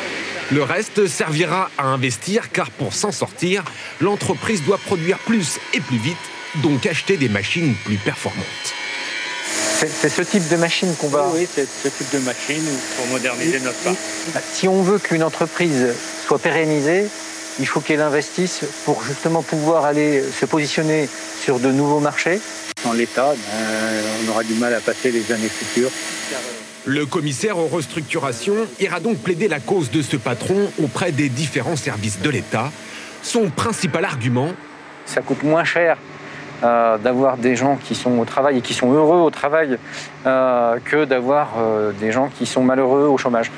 Le 0.52 0.62
reste 0.62 1.08
servira 1.08 1.70
à 1.78 1.86
investir 1.86 2.52
car 2.52 2.70
pour 2.70 2.94
s'en 2.94 3.12
sortir, 3.12 3.64
l'entreprise 4.02 4.64
doit 4.64 4.78
produire 4.78 5.18
plus 5.20 5.58
et 5.74 5.80
plus 5.80 5.98
vite, 5.98 6.18
donc 6.62 6.86
acheter 6.86 7.18
des 7.18 7.30
machines 7.30 7.74
plus 7.86 7.98
performantes. 7.98 8.46
C'est 9.78 10.10
ce 10.10 10.22
type 10.22 10.48
de 10.50 10.56
machine 10.56 10.94
qu'on 11.00 11.08
va... 11.08 11.30
Oui, 11.34 11.48
c'est 11.54 11.68
ce 11.68 11.88
type 11.88 12.14
de 12.14 12.20
machine 12.20 12.64
pour 12.98 13.08
moderniser 13.08 13.60
notre 13.60 13.78
parc. 13.80 13.98
Si 14.54 14.68
on 14.68 14.82
veut 14.82 15.00
qu'une 15.00 15.24
entreprise 15.24 15.94
soit 16.26 16.40
pérennisée, 16.40 17.06
il 17.60 17.68
faut 17.68 17.80
qu'elle 17.80 18.02
investisse 18.02 18.62
pour 18.84 19.04
justement 19.04 19.42
pouvoir 19.42 19.86
aller 19.86 20.24
se 20.24 20.46
positionner 20.46 21.10
sur 21.42 21.60
de 21.60 21.72
nouveaux 21.72 22.00
marchés. 22.00 22.40
En 22.86 22.93
l'état, 22.93 23.34
ben, 23.34 24.04
on 24.26 24.32
aura 24.32 24.43
du 24.43 24.54
mal 24.56 24.74
à 24.74 24.80
passer 24.80 25.12
les 25.12 25.32
années 25.32 25.50
futures. 25.50 25.89
Le 26.86 27.06
commissaire 27.08 27.58
aux 27.58 27.67
restructurations 27.67 28.67
ira 28.80 29.00
donc 29.00 29.17
plaider 29.17 29.48
la 29.48 29.60
cause 29.60 29.89
de 29.89 30.04
ce 30.04 30.17
patron 30.17 30.69
auprès 30.82 31.12
des 31.12 31.30
différents 31.30 31.76
services 31.76 32.21
de 32.21 32.30
l'État. 32.30 32.71
Son 33.24 33.50
principal 33.50 34.06
argument 34.06 34.50
Ça 35.08 35.21
coûte 35.21 35.41
moins 35.41 35.63
cher 35.63 35.98
euh, 36.63 37.00
d'avoir 37.00 37.38
des 37.38 37.56
gens 37.56 37.78
qui 37.78 37.95
sont 37.95 38.19
au 38.19 38.26
travail 38.26 38.60
et 38.60 38.62
qui 38.62 38.76
sont 38.76 38.91
heureux 38.91 39.17
au 39.17 39.32
travail 39.32 39.80
euh, 40.28 40.78
que 40.86 41.06
d'avoir 41.06 41.54
euh, 41.58 41.91
des 42.00 42.12
gens 42.12 42.30
qui 42.38 42.45
sont 42.45 42.63
malheureux 42.63 43.08
au 43.08 43.17
chômage. 43.17 43.52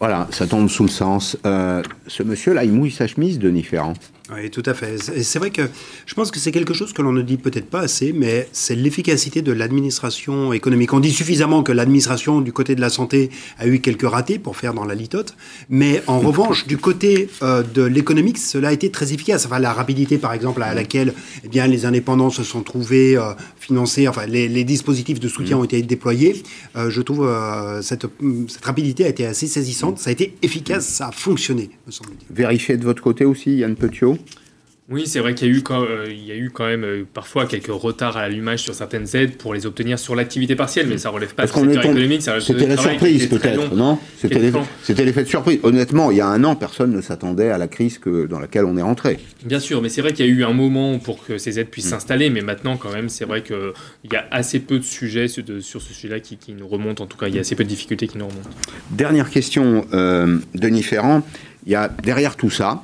Voilà, 0.00 0.26
ça 0.30 0.46
tombe 0.46 0.68
sous 0.68 0.84
le 0.84 0.90
sens. 0.90 1.36
Euh, 1.46 1.82
ce 2.06 2.22
monsieur-là, 2.22 2.64
il 2.64 2.72
mouille 2.72 2.92
sa 2.92 3.06
chemise, 3.06 3.38
Denis 3.38 3.64
Ferrand. 3.64 3.94
Oui, 4.30 4.50
tout 4.50 4.62
à 4.66 4.74
fait. 4.74 4.98
C'est 4.98 5.38
vrai 5.38 5.50
que 5.50 5.62
je 6.04 6.12
pense 6.12 6.30
que 6.30 6.38
c'est 6.38 6.52
quelque 6.52 6.74
chose 6.74 6.92
que 6.92 7.00
l'on 7.00 7.12
ne 7.12 7.22
dit 7.22 7.38
peut-être 7.38 7.70
pas 7.70 7.80
assez, 7.80 8.12
mais 8.12 8.46
c'est 8.52 8.74
l'efficacité 8.74 9.40
de 9.40 9.52
l'administration 9.52 10.52
économique. 10.52 10.92
On 10.92 11.00
dit 11.00 11.12
suffisamment 11.12 11.62
que 11.62 11.72
l'administration 11.72 12.42
du 12.42 12.52
côté 12.52 12.74
de 12.74 12.82
la 12.82 12.90
santé 12.90 13.30
a 13.58 13.66
eu 13.66 13.80
quelques 13.80 14.06
ratés 14.06 14.38
pour 14.38 14.58
faire 14.58 14.74
dans 14.74 14.84
la 14.84 14.94
litote, 14.94 15.34
mais 15.70 16.02
en 16.06 16.18
revanche, 16.18 16.66
du 16.66 16.76
côté 16.76 17.30
euh, 17.42 17.62
de 17.62 17.82
l'économique, 17.82 18.36
cela 18.36 18.68
a 18.68 18.72
été 18.72 18.90
très 18.90 19.14
efficace. 19.14 19.46
Enfin, 19.46 19.60
la 19.60 19.72
rapidité, 19.72 20.18
par 20.18 20.34
exemple, 20.34 20.62
à 20.62 20.74
laquelle 20.74 21.14
eh 21.42 21.48
bien, 21.48 21.66
les 21.66 21.86
indépendants 21.86 22.30
se 22.30 22.42
sont 22.42 22.60
trouvés 22.60 23.16
euh, 23.16 23.32
financés, 23.58 24.08
enfin, 24.08 24.26
les, 24.26 24.64
dispositifs 24.64 25.20
de 25.20 25.28
soutien 25.28 25.56
mm. 25.56 25.60
ont 25.60 25.64
été 25.64 25.82
déployés. 25.82 26.42
Euh, 26.76 26.90
je 26.90 27.00
trouve 27.00 27.26
cette, 27.80 28.06
cette 28.48 28.64
rapidité 28.64 29.06
a 29.06 29.08
été 29.08 29.24
assez 29.24 29.46
saisissante. 29.46 29.98
Ça 29.98 30.10
a 30.10 30.12
été 30.12 30.36
efficace, 30.42 30.86
ça 30.86 31.08
a 31.08 31.12
fonctionné, 31.12 31.70
me 31.86 31.92
semble-t-il. 31.92 32.36
Vérifiez 32.36 32.76
de 32.76 32.84
votre 32.84 33.02
côté 33.02 33.24
aussi, 33.24 33.56
Yann 33.56 33.74
Petiot 33.74 34.17
oui, 34.90 35.06
c'est 35.06 35.20
vrai 35.20 35.34
qu'il 35.34 35.48
y, 35.48 35.50
a 35.50 35.54
eu 35.54 35.60
quand, 35.60 35.82
euh, 35.82 36.06
il 36.08 36.24
y 36.24 36.32
a 36.32 36.34
eu 36.34 36.48
quand 36.48 36.64
même 36.64 36.82
euh, 36.82 37.04
parfois 37.12 37.44
quelques 37.44 37.66
retards 37.66 38.16
à 38.16 38.22
l'allumage 38.22 38.62
sur 38.62 38.74
certaines 38.74 39.04
aides 39.14 39.36
pour 39.36 39.52
les 39.52 39.66
obtenir 39.66 39.98
sur 39.98 40.14
l'activité 40.14 40.56
partielle, 40.56 40.86
mais 40.86 40.96
ça 40.96 41.10
relève 41.10 41.34
pas 41.34 41.46
Parce 41.46 41.52
du 41.60 41.74
secteur 41.74 41.84
économique. 41.84 42.22
C'était 42.40 42.66
la 42.66 42.78
surprise 42.78 43.26
peut-être, 43.26 43.74
non? 43.74 43.98
C'était 44.16 45.04
l'effet 45.04 45.24
de 45.24 45.28
surprise. 45.28 45.58
Honnêtement, 45.62 46.10
il 46.10 46.16
y 46.16 46.20
a 46.22 46.26
un 46.26 46.42
an, 46.42 46.56
personne 46.56 46.92
ne 46.92 47.02
s'attendait 47.02 47.50
à 47.50 47.58
la 47.58 47.68
crise 47.68 47.98
que, 47.98 48.26
dans 48.26 48.40
laquelle 48.40 48.64
on 48.64 48.78
est 48.78 48.82
rentré. 48.82 49.18
Bien 49.44 49.60
sûr, 49.60 49.82
mais 49.82 49.90
c'est 49.90 50.00
vrai 50.00 50.14
qu'il 50.14 50.24
y 50.24 50.28
a 50.30 50.32
eu 50.32 50.42
un 50.42 50.54
moment 50.54 50.98
pour 50.98 51.22
que 51.22 51.36
ces 51.36 51.60
aides 51.60 51.68
puissent 51.68 51.88
mm. 51.88 51.90
s'installer, 51.90 52.30
mais 52.30 52.40
maintenant 52.40 52.78
quand 52.78 52.90
même, 52.90 53.10
c'est 53.10 53.26
vrai 53.26 53.42
qu'il 53.42 54.10
y 54.10 54.16
a 54.16 54.26
assez 54.30 54.58
peu 54.58 54.78
de 54.78 54.84
sujets 54.84 55.28
sur, 55.28 55.44
ce 55.44 55.78
sujet-là 55.80 56.20
qui, 56.20 56.38
nous 56.58 56.66
remontent, 56.66 57.04
en 57.04 57.06
tout 57.06 57.18
cas, 57.18 57.28
il 57.28 57.34
y 57.34 57.38
a 57.38 57.42
assez 57.42 57.56
peu 57.56 57.64
de 57.64 57.68
difficultés 57.68 58.08
qui 58.08 58.16
nous 58.16 58.26
remontent. 58.26 58.48
Dernière 58.92 59.28
question, 59.28 59.86
euh, 59.92 60.38
Denis 60.54 60.82
Ferrand. 60.82 61.22
Il 61.66 61.72
y 61.72 61.74
a 61.74 61.88
derrière 62.02 62.36
tout 62.36 62.48
ça, 62.48 62.82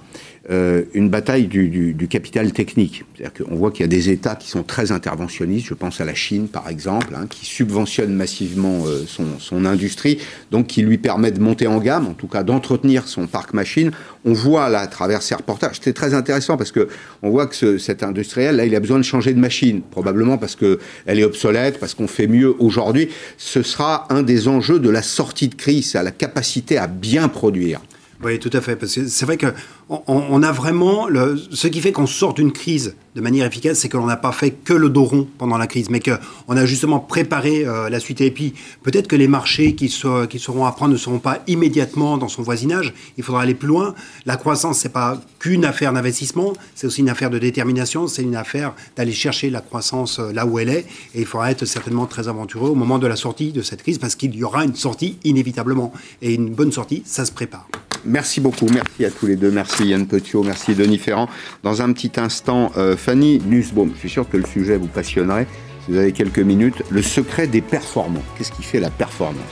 euh, 0.51 0.83
une 0.93 1.09
bataille 1.09 1.47
du, 1.47 1.97
capital 2.11 2.53
technique. 2.53 3.05
C'est-à-dire 3.17 3.47
qu'on 3.47 3.57
voit 3.57 3.71
qu'il 3.71 3.81
y 3.81 3.85
a 3.85 3.89
des 3.89 4.11
États 4.11 4.35
qui 4.35 4.51
sont 4.51 4.63
très 4.63 4.93
interventionnistes, 4.93 5.67
je 5.67 5.73
pense 5.73 6.03
à 6.03 6.05
la 6.05 6.13
Chine 6.13 6.49
par 6.49 6.69
exemple, 6.69 7.15
hein, 7.17 7.27
qui 7.29 7.47
subventionne 7.47 8.13
massivement 8.13 8.85
euh, 8.87 9.05
son, 9.07 9.65
industrie, 9.65 10.19
donc 10.51 10.67
qui 10.67 10.83
lui 10.83 10.99
permet 10.99 11.31
de 11.31 11.41
monter 11.41 11.67
en 11.67 11.79
gamme, 11.79 12.07
en 12.07 12.13
tout 12.13 12.27
cas 12.27 12.43
d'entretenir 12.43 13.09
son 13.09 13.27
parc 13.27 13.55
machine. 13.55 13.91
On 14.27 14.35
voit 14.35 14.69
là 14.69 14.81
à 14.81 14.87
travers 14.87 15.23
ces 15.23 15.35
reportages, 15.35 15.77
c'est 15.81 15.95
très 15.95 16.13
intéressant 16.13 16.59
parce 16.59 16.73
que 16.73 16.89
on 17.23 17.31
voit 17.31 17.47
que 17.47 17.79
cet 17.79 18.03
industriel 18.03 18.57
là, 18.57 18.67
il 18.67 18.77
a 18.77 18.81
besoin 18.81 18.99
de 18.99 19.03
changer 19.03 19.33
de 19.33 19.41
machine, 19.41 19.81
probablement 19.81 20.37
parce 20.37 20.57
que 20.57 20.79
elle 21.07 21.19
est 21.19 21.25
obsolète, 21.25 21.81
parce 21.81 21.95
qu'on 21.95 22.09
fait 22.09 22.27
mieux 22.27 22.55
aujourd'hui. 22.59 23.09
Ce 23.39 23.63
sera 23.63 24.07
un 24.11 24.23
des 24.23 24.47
enjeux 24.47 24.79
de 24.79 24.91
la 24.91 25.03
sortie 25.03 25.49
de 25.49 25.55
crise, 25.55 25.97
à 25.97 26.03
la 26.03 26.11
capacité 26.11 26.77
à 26.77 26.87
bien 26.87 27.29
produire. 27.29 27.81
Oui, 28.25 28.39
tout 28.39 28.51
à 28.55 28.63
fait. 28.63 28.75
Parce 28.75 28.95
que 28.95 29.07
c'est 29.07 29.27
vrai 29.27 29.37
qu'on 29.37 30.03
on 30.07 30.43
a 30.43 30.51
vraiment. 30.51 31.09
Ce 31.51 31.69
qui 31.69 31.81
fait 31.81 31.93
qu'on 31.93 32.07
sort 32.07 32.33
d'une 32.33 32.53
crise 32.53 32.95
de 33.15 33.21
manière 33.21 33.47
efficace, 33.47 33.79
c'est 33.79 33.89
que 33.89 33.99
l'on 33.99 34.07
n'a 34.07 34.17
pas 34.17 34.33
fait 34.33 34.51
que 34.51 34.73
le 34.73 34.89
dos 34.89 35.05
rond 35.05 35.29
pendant 35.39 35.59
la 35.59 35.67
crise, 35.67 35.91
mais 35.91 36.01
qu'on 36.01 36.57
a 36.57 36.67
justement 36.67 36.99
préparé 36.99 37.65
euh, 37.65 37.89
la 37.89 38.01
suite. 38.01 38.23
Et 38.23 38.31
puis, 38.31 38.55
peut-être 38.83 39.07
que 39.09 39.15
les 39.15 39.29
marchés 39.29 39.75
qui, 39.75 39.95
qui 40.31 40.39
seront 40.39 40.65
à 40.65 40.73
prendre 40.73 40.93
ne 40.93 40.99
seront 40.99 41.19
pas 41.19 41.43
immédiatement 41.47 42.17
dans 42.17 42.29
son 42.29 42.43
voisinage. 42.43 42.95
Il 43.19 43.25
faudra 43.25 43.43
aller 43.43 43.55
plus 43.55 43.69
loin. 43.69 43.95
La 44.25 44.37
croissance, 44.37 44.79
c'est 44.79 44.93
pas 44.93 45.21
qu'une 45.39 45.65
affaire 45.65 45.93
d'investissement, 45.93 46.55
c'est 46.75 46.87
aussi 46.87 47.03
une 47.03 47.11
affaire 47.11 47.31
de 47.31 47.39
détermination. 47.39 48.09
C'est 48.09 48.23
une 48.23 48.37
affaire 48.37 48.75
d'aller 48.97 49.13
chercher 49.13 49.51
la 49.51 49.61
croissance 49.61 50.19
euh, 50.19 50.33
là 50.33 50.47
où 50.47 50.59
elle 50.59 50.71
est. 50.71 50.87
Et 51.15 51.21
il 51.21 51.27
faudra 51.27 51.51
être 51.51 51.67
certainement 51.67 52.07
très 52.07 52.27
aventureux 52.27 52.71
au 52.71 52.75
moment 52.75 52.99
de 52.99 53.07
la 53.07 53.17
sortie 53.17 53.53
de 53.53 53.61
cette 53.61 53.83
crise, 53.83 53.99
parce 53.99 54.15
qu'il 54.15 54.35
y 54.35 54.43
aura 54.45 54.65
une 54.65 54.75
sortie 54.75 55.19
inévitablement. 55.25 55.93
Et 56.23 56.33
une 56.33 56.55
bonne 56.55 56.73
sortie, 56.73 57.03
ça 57.05 57.27
se 57.27 57.33
prépare. 57.33 57.69
Merci 58.07 58.41
beaucoup. 58.41 58.67
Merci 58.73 59.05
à 59.05 59.11
tous 59.11 59.27
les 59.27 59.37
deux. 59.37 59.51
Merci 59.51 59.87
Yann 59.87 60.07
Petiot. 60.07 60.43
Merci 60.43 60.75
Denis 60.75 60.99
Ferrand. 60.99 61.29
Dans 61.63 61.83
un 61.83 61.93
petit 61.93 62.13
instant, 62.17 62.71
euh, 62.77 62.97
Fanny 62.97 63.41
Nussbaum. 63.47 63.93
Je 63.95 64.01
suis 64.01 64.11
sûr 64.11 64.29
que 64.29 64.37
le 64.37 64.47
sujet 64.47 64.77
vous 64.77 64.87
passionnerait. 64.87 65.47
Si 65.85 65.93
vous 65.93 65.99
avez 65.99 66.13
quelques 66.13 66.39
minutes, 66.39 66.83
le 66.91 67.03
secret 67.03 67.47
des 67.47 67.61
performances. 67.61 68.23
Qu'est-ce 68.37 68.53
qui 68.53 68.63
fait 68.63 68.81
la 68.81 68.91
performance? 68.91 69.43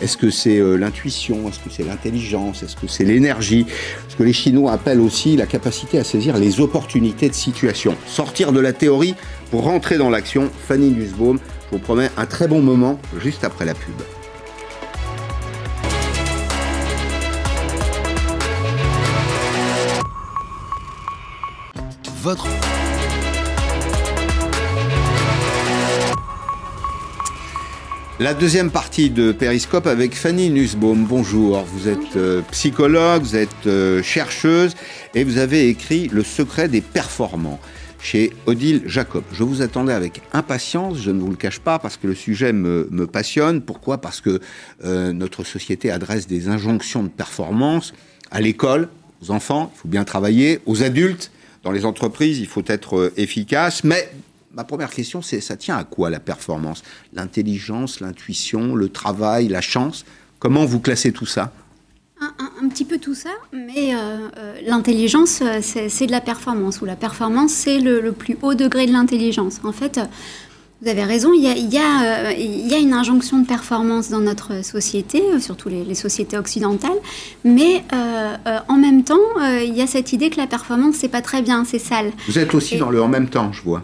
Est-ce 0.00 0.16
que 0.16 0.30
c'est 0.30 0.58
euh, 0.58 0.76
l'intuition? 0.76 1.48
Est-ce 1.48 1.58
que 1.58 1.70
c'est 1.70 1.82
l'intelligence? 1.82 2.62
Est-ce 2.62 2.76
que 2.76 2.86
c'est 2.86 3.04
l'énergie? 3.04 3.66
Ce 4.08 4.16
que 4.16 4.22
les 4.22 4.32
Chinois 4.32 4.72
appellent 4.72 5.00
aussi 5.00 5.36
la 5.36 5.46
capacité 5.46 5.98
à 5.98 6.04
saisir 6.04 6.36
les 6.36 6.60
opportunités 6.60 7.28
de 7.28 7.34
situation. 7.34 7.96
Sortir 8.06 8.52
de 8.52 8.60
la 8.60 8.72
théorie 8.72 9.14
pour 9.50 9.64
rentrer 9.64 9.98
dans 9.98 10.10
l'action. 10.10 10.50
Fanny 10.68 10.90
Nussbaum, 10.90 11.38
je 11.66 11.76
vous 11.76 11.82
promets 11.82 12.10
un 12.16 12.26
très 12.26 12.48
bon 12.48 12.60
moment 12.60 12.98
juste 13.20 13.44
après 13.44 13.64
la 13.64 13.74
pub. 13.74 13.94
Votre 22.22 22.46
La 28.18 28.34
deuxième 28.34 28.70
partie 28.70 29.08
de 29.08 29.32
Périscope 29.32 29.86
avec 29.86 30.14
Fanny 30.14 30.50
Nussbaum. 30.50 31.06
Bonjour, 31.06 31.62
vous 31.62 31.88
êtes 31.88 32.16
euh, 32.16 32.42
psychologue, 32.50 33.22
vous 33.22 33.36
êtes 33.36 33.66
euh, 33.66 34.02
chercheuse 34.02 34.74
et 35.14 35.24
vous 35.24 35.38
avez 35.38 35.68
écrit 35.68 36.08
Le 36.08 36.22
secret 36.22 36.68
des 36.68 36.82
performants 36.82 37.58
chez 38.02 38.34
Odile 38.44 38.82
Jacob. 38.84 39.24
Je 39.32 39.42
vous 39.42 39.62
attendais 39.62 39.94
avec 39.94 40.20
impatience, 40.34 40.98
je 40.98 41.10
ne 41.10 41.20
vous 41.20 41.30
le 41.30 41.36
cache 41.36 41.60
pas, 41.60 41.78
parce 41.78 41.96
que 41.96 42.06
le 42.06 42.14
sujet 42.14 42.52
me, 42.52 43.06
passionne. 43.06 43.62
Pourquoi? 43.62 43.98
Parce 43.98 44.20
que 44.20 44.40
euh, 44.84 45.14
notre 45.14 45.42
société 45.42 45.90
adresse 45.90 46.26
des 46.26 46.48
injonctions 46.48 47.02
de 47.02 47.08
performance 47.08 47.94
à 48.30 48.42
l'école, 48.42 48.88
aux 49.22 49.30
enfants, 49.30 49.72
il 49.74 49.78
faut 49.78 49.88
bien 49.88 50.04
travailler, 50.04 50.60
aux 50.66 50.82
adultes, 50.82 51.30
dans 51.62 51.72
les 51.72 51.84
entreprises, 51.84 52.38
il 52.38 52.46
faut 52.46 52.64
être 52.66 53.12
efficace, 53.16 53.84
mais 53.84 54.10
ma 54.52 54.64
première 54.64 54.90
question, 54.90 55.22
c'est 55.22 55.40
ça 55.40 55.56
tient 55.56 55.76
à 55.76 55.84
quoi 55.84 56.10
la 56.10 56.20
performance? 56.20 56.82
L'intelligence, 57.12 58.00
l'intuition, 58.00 58.74
le 58.74 58.88
travail, 58.88 59.48
la 59.48 59.60
chance? 59.60 60.04
Comment 60.38 60.64
vous 60.64 60.80
classez 60.80 61.12
tout 61.12 61.26
ça? 61.26 61.52
Un, 62.62 62.68
petit 62.68 62.84
peu 62.84 62.98
tout 62.98 63.14
ça, 63.14 63.30
mais 63.50 63.94
euh, 63.94 64.28
euh, 64.36 64.54
l'intelligence, 64.66 65.40
euh, 65.40 65.60
c'est 65.62 66.06
de 66.06 66.10
la 66.10 66.20
performance, 66.20 66.82
ou 66.82 66.84
la 66.84 66.94
performance, 66.94 67.50
c'est 67.50 67.78
le, 67.78 68.12
plus 68.12 68.36
haut 68.42 68.52
degré 68.52 68.84
de 68.84 68.92
l'intelligence. 68.92 69.58
En 69.64 69.72
fait, 69.72 69.98
vous 70.82 70.88
avez 70.88 71.04
raison, 71.04 71.32
il 71.34 71.42
y, 71.42 71.46
a, 71.46 71.54
il, 72.32 72.68
y 72.68 72.74
a, 72.74 72.78
une 72.78 72.92
injonction 72.92 73.38
de 73.38 73.46
performance 73.46 74.08
dans 74.08 74.20
notre 74.20 74.64
société, 74.64 75.22
surtout 75.38 75.68
les, 75.68 75.84
les 75.84 75.94
sociétés 75.94 76.38
occidentales, 76.38 76.98
mais 77.44 77.84
en 78.68 78.76
même 78.76 79.04
temps, 79.04 79.18
il 79.62 79.76
y 79.76 79.82
a 79.82 79.86
cette 79.86 80.12
idée 80.12 80.30
que 80.30 80.38
la 80.38 80.46
performance, 80.46 80.96
c'est 80.96 81.08
pas 81.08 81.22
très 81.22 81.42
bien, 81.42 81.64
c'est 81.66 81.78
sale. 81.78 82.12
Vous 82.26 82.38
êtes 82.38 82.54
aussi 82.54 82.78
dans 82.78 82.90
le 82.90 83.02
en 83.02 83.08
même 83.08 83.28
temps, 83.28 83.52
je 83.52 83.62
vois. 83.62 83.82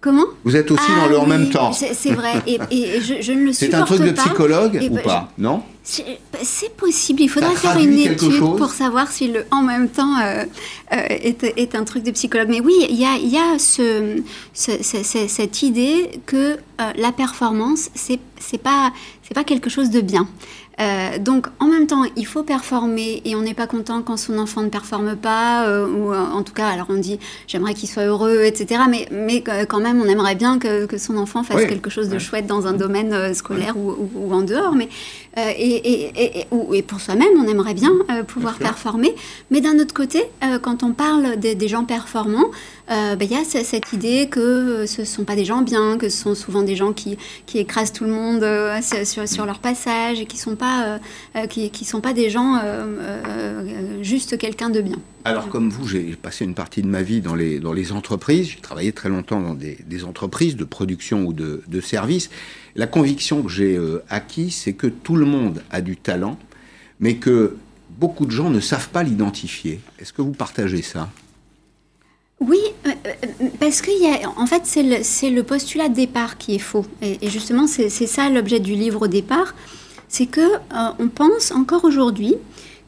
Comment? 0.00 0.26
Vous 0.44 0.54
êtes 0.54 0.70
aussi 0.70 0.90
dans 0.96 1.08
le 1.08 1.18
en 1.18 1.26
même 1.26 1.50
temps. 1.50 1.72
C'est 1.72 2.12
vrai, 2.12 2.34
et, 2.46 2.58
je, 3.00 3.32
ne 3.32 3.46
le 3.46 3.52
supporte 3.52 3.52
pas. 3.52 3.52
C'est 3.52 3.74
un 3.74 3.84
truc 3.84 4.02
de 4.02 4.12
psychologue 4.12 4.88
ou 4.90 4.94
bah, 4.94 5.00
pas? 5.02 5.32
Non? 5.38 5.62
C'est 5.90 6.76
possible, 6.76 7.22
il 7.22 7.30
faudrait 7.30 7.56
faire 7.56 7.78
une 7.78 7.98
étude 7.98 8.40
pour 8.40 8.68
savoir 8.68 9.10
si 9.10 9.28
le 9.28 9.46
en 9.50 9.62
même 9.62 9.88
temps 9.88 10.20
euh, 10.20 10.44
euh, 10.92 10.96
est, 11.08 11.74
un 11.74 11.84
truc 11.84 12.02
de 12.02 12.10
psychologue. 12.10 12.48
Mais 12.50 12.60
oui, 12.60 12.74
il 12.90 12.96
y 12.96 13.06
a, 13.06 13.16
y 13.16 13.38
a 13.38 13.58
ce, 13.58 14.22
cette 14.52 15.62
idée 15.62 16.20
que 16.26 16.36
euh, 16.36 16.56
la 16.94 17.10
performance, 17.10 17.88
c'est 17.94 18.18
pas, 18.62 18.92
pas 19.34 19.44
quelque 19.44 19.70
chose 19.70 19.88
de 19.88 20.02
bien. 20.02 20.28
Euh, 20.80 21.18
donc 21.18 21.46
en 21.58 21.66
même 21.66 21.86
temps, 21.86 22.04
il 22.16 22.26
faut 22.26 22.42
performer 22.42 23.20
et 23.24 23.34
on 23.34 23.42
n'est 23.42 23.54
pas 23.54 23.66
content 23.66 24.02
quand 24.02 24.16
son 24.16 24.38
enfant 24.38 24.62
ne 24.62 24.68
performe 24.68 25.16
pas, 25.16 25.66
euh, 25.66 25.88
ou 25.88 26.12
euh, 26.12 26.18
en 26.18 26.42
tout 26.42 26.52
cas, 26.52 26.68
alors 26.68 26.86
on 26.88 26.96
dit 26.96 27.18
j'aimerais 27.46 27.74
qu'il 27.74 27.88
soit 27.88 28.04
heureux, 28.04 28.42
etc. 28.44 28.82
Mais, 28.88 29.08
mais 29.10 29.42
quand 29.42 29.80
même, 29.80 30.00
on 30.00 30.06
aimerait 30.06 30.36
bien 30.36 30.58
que, 30.58 30.86
que 30.86 30.98
son 30.98 31.16
enfant 31.16 31.42
fasse 31.42 31.64
quelque 31.66 31.90
chose 31.90 32.08
de 32.08 32.18
chouette 32.18 32.46
dans 32.46 32.66
un 32.66 32.72
domaine 32.72 33.34
scolaire 33.34 33.76
ou, 33.76 34.08
ou, 34.14 34.32
en 34.32 34.42
dehors. 34.42 34.74
Mais, 34.74 34.88
et, 35.36 35.42
et, 35.42 36.40
et, 36.40 36.46
et, 36.72 36.82
pour 36.82 37.00
soi-même, 37.00 37.28
on 37.38 37.46
aimerait 37.48 37.74
bien 37.74 37.92
pouvoir 38.26 38.58
performer. 38.58 39.14
Mais 39.50 39.60
d'un 39.60 39.78
autre 39.78 39.94
côté, 39.94 40.24
quand 40.62 40.82
on 40.82 40.92
parle 40.92 41.36
des, 41.36 41.54
des 41.54 41.68
gens 41.68 41.84
performants, 41.84 42.50
il 42.90 43.30
y 43.30 43.34
a 43.34 43.44
cette 43.44 43.92
idée 43.92 44.28
que 44.30 44.86
ce 44.86 45.02
ne 45.02 45.06
sont 45.06 45.24
pas 45.24 45.36
des 45.36 45.44
gens 45.44 45.62
bien, 45.62 45.98
que 45.98 46.08
ce 46.08 46.18
sont 46.18 46.34
souvent 46.34 46.62
des 46.62 46.76
gens 46.76 46.92
qui, 46.92 47.18
qui 47.46 47.58
écrasent 47.58 47.92
tout 47.92 48.04
le 48.04 48.10
monde 48.10 48.44
sur, 49.04 49.28
sur, 49.28 49.46
leur 49.46 49.58
passage 49.58 50.20
et 50.20 50.26
qui 50.26 50.36
ne 50.36 50.42
sont 50.42 50.56
pas 50.56 50.88
euh, 50.88 50.98
euh, 51.36 51.46
qui, 51.46 51.70
qui 51.70 51.84
sont 51.84 52.00
pas 52.00 52.12
des 52.12 52.30
gens 52.30 52.58
euh, 52.62 54.02
juste 54.02 54.38
quelqu'un 54.38 54.70
de 54.70 54.80
bien. 54.80 54.96
Alors 55.24 55.48
comme 55.48 55.68
vous, 55.70 55.86
j'ai 55.86 56.16
passé 56.16 56.44
une 56.44 56.54
partie 56.54 56.82
de 56.82 56.86
ma 56.86 57.02
vie 57.02 57.20
dans 57.20 57.34
les, 57.34 57.60
dans 57.60 57.72
les 57.72 57.92
entreprises, 57.92 58.48
j'ai 58.50 58.60
travaillé 58.60 58.92
très 58.92 59.08
longtemps 59.08 59.40
dans 59.40 59.54
des, 59.54 59.78
des, 59.86 60.04
entreprises 60.04 60.56
de 60.56 60.64
production 60.64 61.24
ou 61.24 61.32
de, 61.32 61.62
de 61.66 61.80
services. 61.80 62.30
La 62.76 62.86
conviction 62.86 63.42
que 63.42 63.50
j'ai 63.50 63.78
acquis, 64.08 64.50
c'est 64.50 64.72
que 64.72 64.86
tout 64.86 65.16
le 65.16 65.26
monde 65.26 65.62
a 65.70 65.80
du 65.80 65.96
talent, 65.96 66.38
mais 67.00 67.16
que 67.16 67.56
beaucoup 67.90 68.24
de 68.24 68.30
gens 68.30 68.50
ne 68.50 68.60
savent 68.60 68.88
pas 68.88 69.02
l'identifier. 69.02 69.80
Est-ce 69.98 70.12
que 70.12 70.22
vous 70.22 70.32
partagez 70.32 70.82
ça? 70.82 71.10
Oui, 72.40 72.60
parce 73.58 73.82
qu'il 73.82 74.00
y 74.00 74.06
a, 74.06 74.30
en 74.36 74.46
fait, 74.46 74.62
c'est 74.64 74.82
le, 74.82 75.34
le, 75.34 75.42
postulat 75.42 75.88
de 75.88 75.94
départ 75.94 76.38
qui 76.38 76.54
est 76.54 76.60
faux. 76.60 76.86
Et, 77.02 77.18
et 77.20 77.30
justement, 77.30 77.66
c'est 77.66 77.88
ça 77.88 78.28
l'objet 78.30 78.60
du 78.60 78.74
livre 78.74 79.02
au 79.02 79.08
départ 79.08 79.54
c'est 80.08 80.26
que 80.26 80.40
euh, 80.40 80.90
on 80.98 81.08
pense 81.08 81.52
encore 81.52 81.84
aujourd'hui 81.84 82.34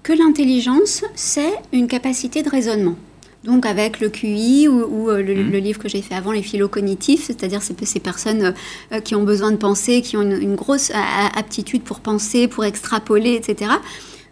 que 0.02 0.12
l'intelligence, 0.12 1.04
c'est 1.14 1.52
une 1.72 1.86
capacité 1.86 2.42
de 2.42 2.48
raisonnement. 2.48 2.96
Donc 3.44 3.64
avec 3.64 4.00
le 4.00 4.10
QI 4.10 4.68
ou, 4.68 5.10
euh, 5.10 5.22
mmh. 5.22 5.50
le, 5.50 5.58
livre 5.58 5.78
que 5.78 5.88
j'ai 5.88 6.02
fait 6.02 6.14
avant, 6.14 6.32
les 6.32 6.42
philo-cognitifs, 6.42 7.24
c'est-à-dire 7.24 7.62
ces, 7.62 7.74
ces 7.84 8.00
personnes 8.00 8.54
euh, 8.92 9.00
qui 9.00 9.14
ont 9.14 9.22
besoin 9.22 9.50
de 9.50 9.56
penser, 9.56 10.02
qui 10.02 10.16
ont 10.16 10.22
une, 10.22 10.56
grosse 10.56 10.90
aptitude 11.36 11.82
pour 11.82 12.00
penser, 12.00 12.48
pour 12.48 12.64
extrapoler, 12.64 13.34
etc. 13.34 13.70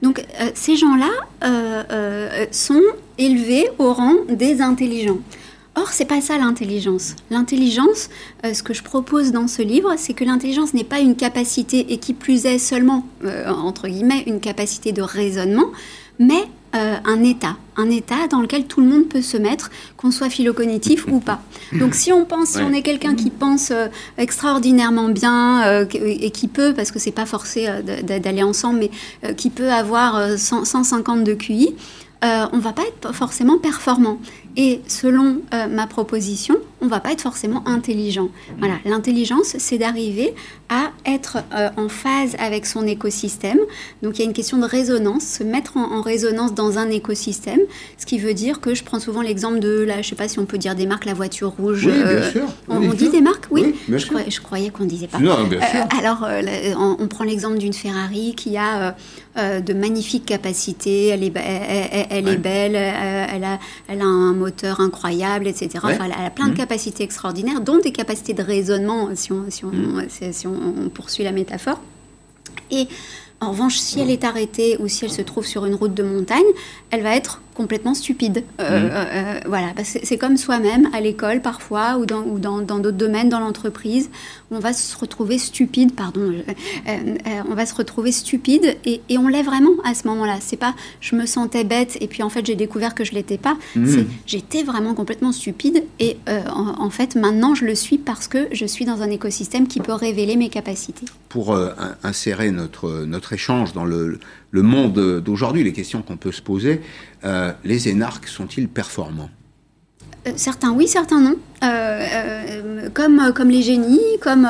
Donc 0.03 0.25
ces 0.55 0.77
gens-là 0.77 1.11
sont 2.51 2.83
élevés 3.19 3.69
au 3.79 3.93
rang 3.93 4.15
des 4.29 4.61
intelligents. 4.61 5.19
Or, 5.79 5.93
c'est 5.93 6.07
pas 6.07 6.21
ça 6.21 6.37
l'intelligence. 6.39 7.15
L'intelligence, 7.31 8.09
euh, 8.45 8.53
ce 8.53 8.65
que 8.65 8.75
je 8.75 8.83
propose 8.83 9.31
dans 9.31 9.47
ce 9.47 9.63
livre, 9.63 9.95
c'est 9.97 10.13
que 10.13 10.25
l'intelligence 10.25 10.75
n'est 10.75 10.83
pas 10.83 10.99
une 10.99 11.15
capacité, 11.15 11.93
et 11.93 11.99
qui 11.99 12.15
plus 12.15 12.47
est 12.47 12.59
seulement, 12.59 13.07
euh, 13.25 13.49
entre 13.49 13.87
guillemets, 13.87 14.25
une 14.27 14.41
capacité 14.41 14.91
de 14.91 15.03
raisonnement, 15.03 15.71
mais 16.19 16.43
euh, 16.75 16.97
un 17.05 17.23
état, 17.25 17.57
un 17.77 17.91
état 17.91 18.27
dans 18.31 18.41
lequel 18.41 18.67
tout 18.67 18.81
le 18.81 18.87
monde 18.87 19.09
peut 19.09 19.23
se 19.23 19.37
mettre, 19.37 19.71
qu'on 19.97 20.11
soit 20.11 20.31
philocognitif 20.31 21.07
ou 21.09 21.21
pas. 21.21 21.41
Donc 21.73 21.95
si 21.95 22.13
on 22.13 22.25
pense, 22.25 22.51
si 22.51 22.59
on 22.59 22.73
est 22.73 22.83
quelqu'un 22.83 23.15
qui 23.15 23.31
pense 23.31 23.73
extraordinairement 24.17 25.09
bien 25.09 25.87
et 25.91 26.31
qui 26.31 26.49
peut, 26.49 26.75
parce 26.75 26.91
que 26.91 26.99
c'est 26.99 27.13
pas 27.13 27.27
forcé 27.27 27.69
d'aller 28.03 28.43
ensemble, 28.43 28.81
mais 28.81 29.35
qui 29.35 29.51
peut 29.51 29.71
avoir 29.71 30.39
150 30.39 31.25
de 31.25 31.35
QI, 31.35 31.75
on 32.23 32.59
va 32.59 32.73
pas 32.73 32.83
être 32.83 33.15
forcément 33.15 33.59
performant. 33.59 34.19
Et 34.59 34.83
selon 34.89 35.41
euh, 35.55 35.69
ma 35.69 35.87
proposition, 35.87 36.57
on 36.81 36.87
ne 36.87 36.91
va 36.91 37.01
pas 37.01 37.13
être 37.13 37.23
forcément 37.23 37.63
intelligent. 37.67 38.29
Voilà, 38.59 38.75
l'intelligence, 38.85 39.57
c'est 39.59 39.79
d'arriver 39.79 40.35
à 40.69 40.91
être 41.07 41.39
euh, 41.55 41.71
en 41.77 41.89
phase 41.89 42.37
avec 42.39 42.67
son 42.67 42.87
écosystème. 42.87 43.59
Donc 44.03 44.19
il 44.19 44.21
y 44.21 44.23
a 44.23 44.27
une 44.27 44.35
question 44.35 44.59
de 44.59 44.65
résonance, 44.65 45.25
se 45.25 45.43
mettre 45.43 45.77
en, 45.77 46.01
résonance 46.03 46.55
dans 46.55 46.79
un 46.79 46.91
écosystème, 46.91 47.61
ce 47.97 48.07
qui 48.07 48.19
veut 48.19 48.35
dire 48.35 48.61
que 48.61 48.75
je 48.75 48.85
prends 48.85 49.01
souvent 49.01 49.23
l'exemple 49.23 49.59
de, 49.59 49.81
là, 49.81 49.95
je 49.95 49.99
ne 49.99 50.03
sais 50.05 50.15
pas 50.15 50.29
si 50.29 50.39
on 50.39 50.45
peut 50.45 50.59
dire 50.59 50.75
des 50.75 50.87
marques, 50.87 51.05
la 51.05 51.15
voiture 51.15 51.51
rouge. 51.51 51.87
Oui, 51.87 51.93
bien 51.93 52.07
euh, 52.07 52.31
sûr. 52.31 52.45
On, 52.69 52.81
dit 52.81 53.09
des 53.09 53.21
marques, 53.21 53.47
oui. 53.51 53.75
je, 53.89 54.41
croyais, 54.41 54.71
qu'on 54.71 54.85
ne 54.85 54.89
disait 54.89 55.09
pas. 55.09 55.19
Non, 55.19 55.45
bien 55.45 55.61
sûr. 55.61 55.81
alors, 55.99 56.27
on, 56.79 57.09
prend 57.09 57.25
l'exemple 57.25 57.59
d'une 57.59 57.73
Ferrari 57.73 58.35
qui 58.37 58.57
a 58.57 58.95
de 59.39 59.73
magnifiques 59.73 60.27
capacités, 60.27 61.09
elle 61.09 61.23
est, 61.23 61.33
elle, 61.37 62.29
est 62.29 62.37
belle, 62.37 62.75
elle, 62.75 63.45
a, 63.45 63.59
elle 63.89 64.01
a 64.01 64.07
un 64.07 64.33
moteur 64.33 64.81
incroyable, 64.81 65.47
etc. 65.47 65.71
elle 66.05 66.13
a 66.13 66.31
plein 66.31 66.49
de 66.49 66.53
mmh. 66.53 66.57
capacités 66.57 67.05
extraordinaires, 67.05 67.61
dont 67.61 67.79
des 67.79 67.93
capacités 67.93 68.35
de 68.35 68.43
raisonnement, 68.43 69.09
si 69.15 69.33
on, 69.33 69.45
si 69.51 69.65
on, 69.65 69.71
mmh. 69.71 70.07
si 70.33 70.47
on 70.47 70.89
poursuit 70.89 71.25
la 71.25 71.33
métaphore. 71.33 71.81
Et 72.71 72.89
en 73.41 73.51
revanche, 73.51 73.77
si 73.77 74.01
elle 74.01 74.11
est 74.11 74.25
arrêtée 74.25 74.77
ou 74.81 74.89
si 74.89 75.05
elle 75.05 75.13
se 75.13 75.23
trouve 75.23 75.47
sur 75.47 75.65
une 75.65 75.75
route 75.75 75.95
de 75.95 76.03
montagne, 76.03 76.47
elle 76.91 77.03
va 77.03 77.15
être 77.15 77.41
complètement 77.59 77.95
stupide. 77.95 78.45
Euh, 78.61 78.63
mmh. 78.63 78.91
euh, 78.93 79.05
euh, 79.13 79.41
voilà, 79.47 79.73
bah, 79.77 79.83
c'est 79.85 80.17
comme 80.17 80.37
soi-même 80.37 80.89
à 80.95 81.01
l'école 81.01 81.43
parfois 81.43 81.99
ou 81.99 82.07
dans 82.07 82.23
ou 82.23 82.39
dans 82.39 82.63
d'autres 82.63 82.93
domaines 82.93 83.29
dans 83.29 83.41
l'entreprise, 83.41 84.11
on 84.53 84.61
va 84.61 84.73
se 84.73 84.97
retrouver 84.97 85.39
stupide, 85.39 85.93
pardon, 85.95 86.33
on 87.51 87.55
va 87.55 87.67
se 87.67 87.75
retrouver 87.75 88.13
stupide 88.13 88.77
et, 88.85 89.01
et 89.09 89.19
on 89.19 89.27
l'est 89.27 89.43
vraiment 89.43 89.73
à 89.85 89.95
ce 89.95 90.07
moment-là. 90.07 90.37
C'est 90.41 90.57
pas 90.57 90.75
je 91.01 91.17
me 91.17 91.27
sentais 91.27 91.65
bête 91.65 91.99
et 92.01 92.07
puis 92.07 92.23
en 92.23 92.29
fait 92.29 92.47
j'ai 92.47 92.55
découvert 92.55 92.95
que 92.95 93.05
je 93.05 93.13
l'étais 93.13 93.39
pas. 93.39 93.57
Mmh. 93.75 94.05
J'étais 94.25 94.63
vraiment 94.63 94.95
complètement 94.95 95.33
stupide 95.33 95.83
et 95.99 96.17
en, 96.29 96.81
en, 96.81 96.91
fait 96.91 97.17
maintenant 97.17 97.57
je 97.57 97.65
le 97.65 97.75
suis 97.75 97.99
parce 97.99 98.29
que 98.29 98.47
je 98.53 98.67
suis 98.67 98.85
dans 98.85 99.03
un 99.03 99.11
écosystème 99.11 99.67
qui 99.67 99.81
peut 99.81 99.93
révéler 99.93 100.37
mes 100.37 100.49
capacités. 100.49 101.07
Pour 101.29 101.59
insérer 102.05 102.53
notre 102.53 103.05
notre 103.05 103.33
échange 103.33 103.73
dans 103.73 103.85
le 103.85 104.21
le 104.51 104.63
monde 104.63 105.21
d'aujourd'hui, 105.21 105.65
les 105.65 105.73
questions 105.73 106.03
qu'on 106.03 106.17
peut 106.17 106.33
se 106.33 106.43
poser, 106.43 106.81
euh, 107.25 107.48
les 107.65 107.89
énarques 107.89 108.29
sont-ils 108.29 108.69
performants? 108.69 109.31
Euh, 110.27 110.33
certains 110.37 110.73
oui, 110.73 110.89
certains 110.89 111.21
non. 111.21 111.37
Euh, 111.63 112.68
comme, 112.95 113.33
comme 113.35 113.51
les 113.51 113.63
génies, 113.63 114.01
comme 114.21 114.49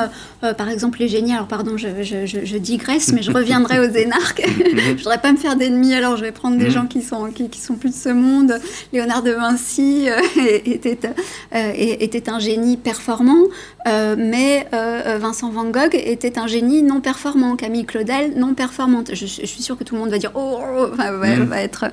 par 0.57 0.69
exemple 0.69 0.99
les 0.99 1.07
génies. 1.07 1.33
Alors 1.33 1.47
pardon, 1.47 1.77
je, 1.77 1.87
je, 2.03 2.25
je, 2.25 2.57
digresse, 2.57 3.11
mais 3.13 3.21
je 3.21 3.31
reviendrai 3.31 3.79
aux 3.79 3.91
énarques. 3.91 4.43
je 4.47 4.97
voudrais 4.97 5.19
pas 5.19 5.31
me 5.31 5.37
faire 5.37 5.55
d'ennemis, 5.55 5.93
alors 5.93 6.17
je 6.17 6.23
vais 6.23 6.31
prendre 6.31 6.57
des 6.57 6.69
gens 6.69 6.85
qui 6.85 7.01
sont, 7.01 7.31
qui, 7.31 7.49
qui, 7.49 7.59
sont 7.59 7.75
plus 7.75 7.89
de 7.89 7.95
ce 7.95 8.09
monde. 8.09 8.59
Léonard 8.93 9.23
de 9.23 9.31
Vinci 9.31 10.07
était, 10.65 10.97
était 11.51 12.29
un 12.29 12.39
génie 12.39 12.77
performant, 12.77 13.43
mais 13.85 14.67
Vincent 15.19 15.49
Van 15.49 15.65
Gogh 15.65 15.93
était 15.93 16.37
un 16.37 16.47
génie 16.47 16.83
non 16.83 17.01
performant. 17.01 17.55
Camille 17.55 17.85
Claudel 17.85 18.33
non 18.35 18.53
performante. 18.53 19.13
Je, 19.13 19.25
suis 19.25 19.61
sûre 19.61 19.77
que 19.77 19.83
tout 19.83 19.95
le 19.95 20.01
monde 20.01 20.09
va 20.09 20.17
dire 20.17 20.31
oh, 20.35 20.59
oh, 20.59 20.87
oh 20.91 21.45
va 21.45 21.61
être, 21.61 21.85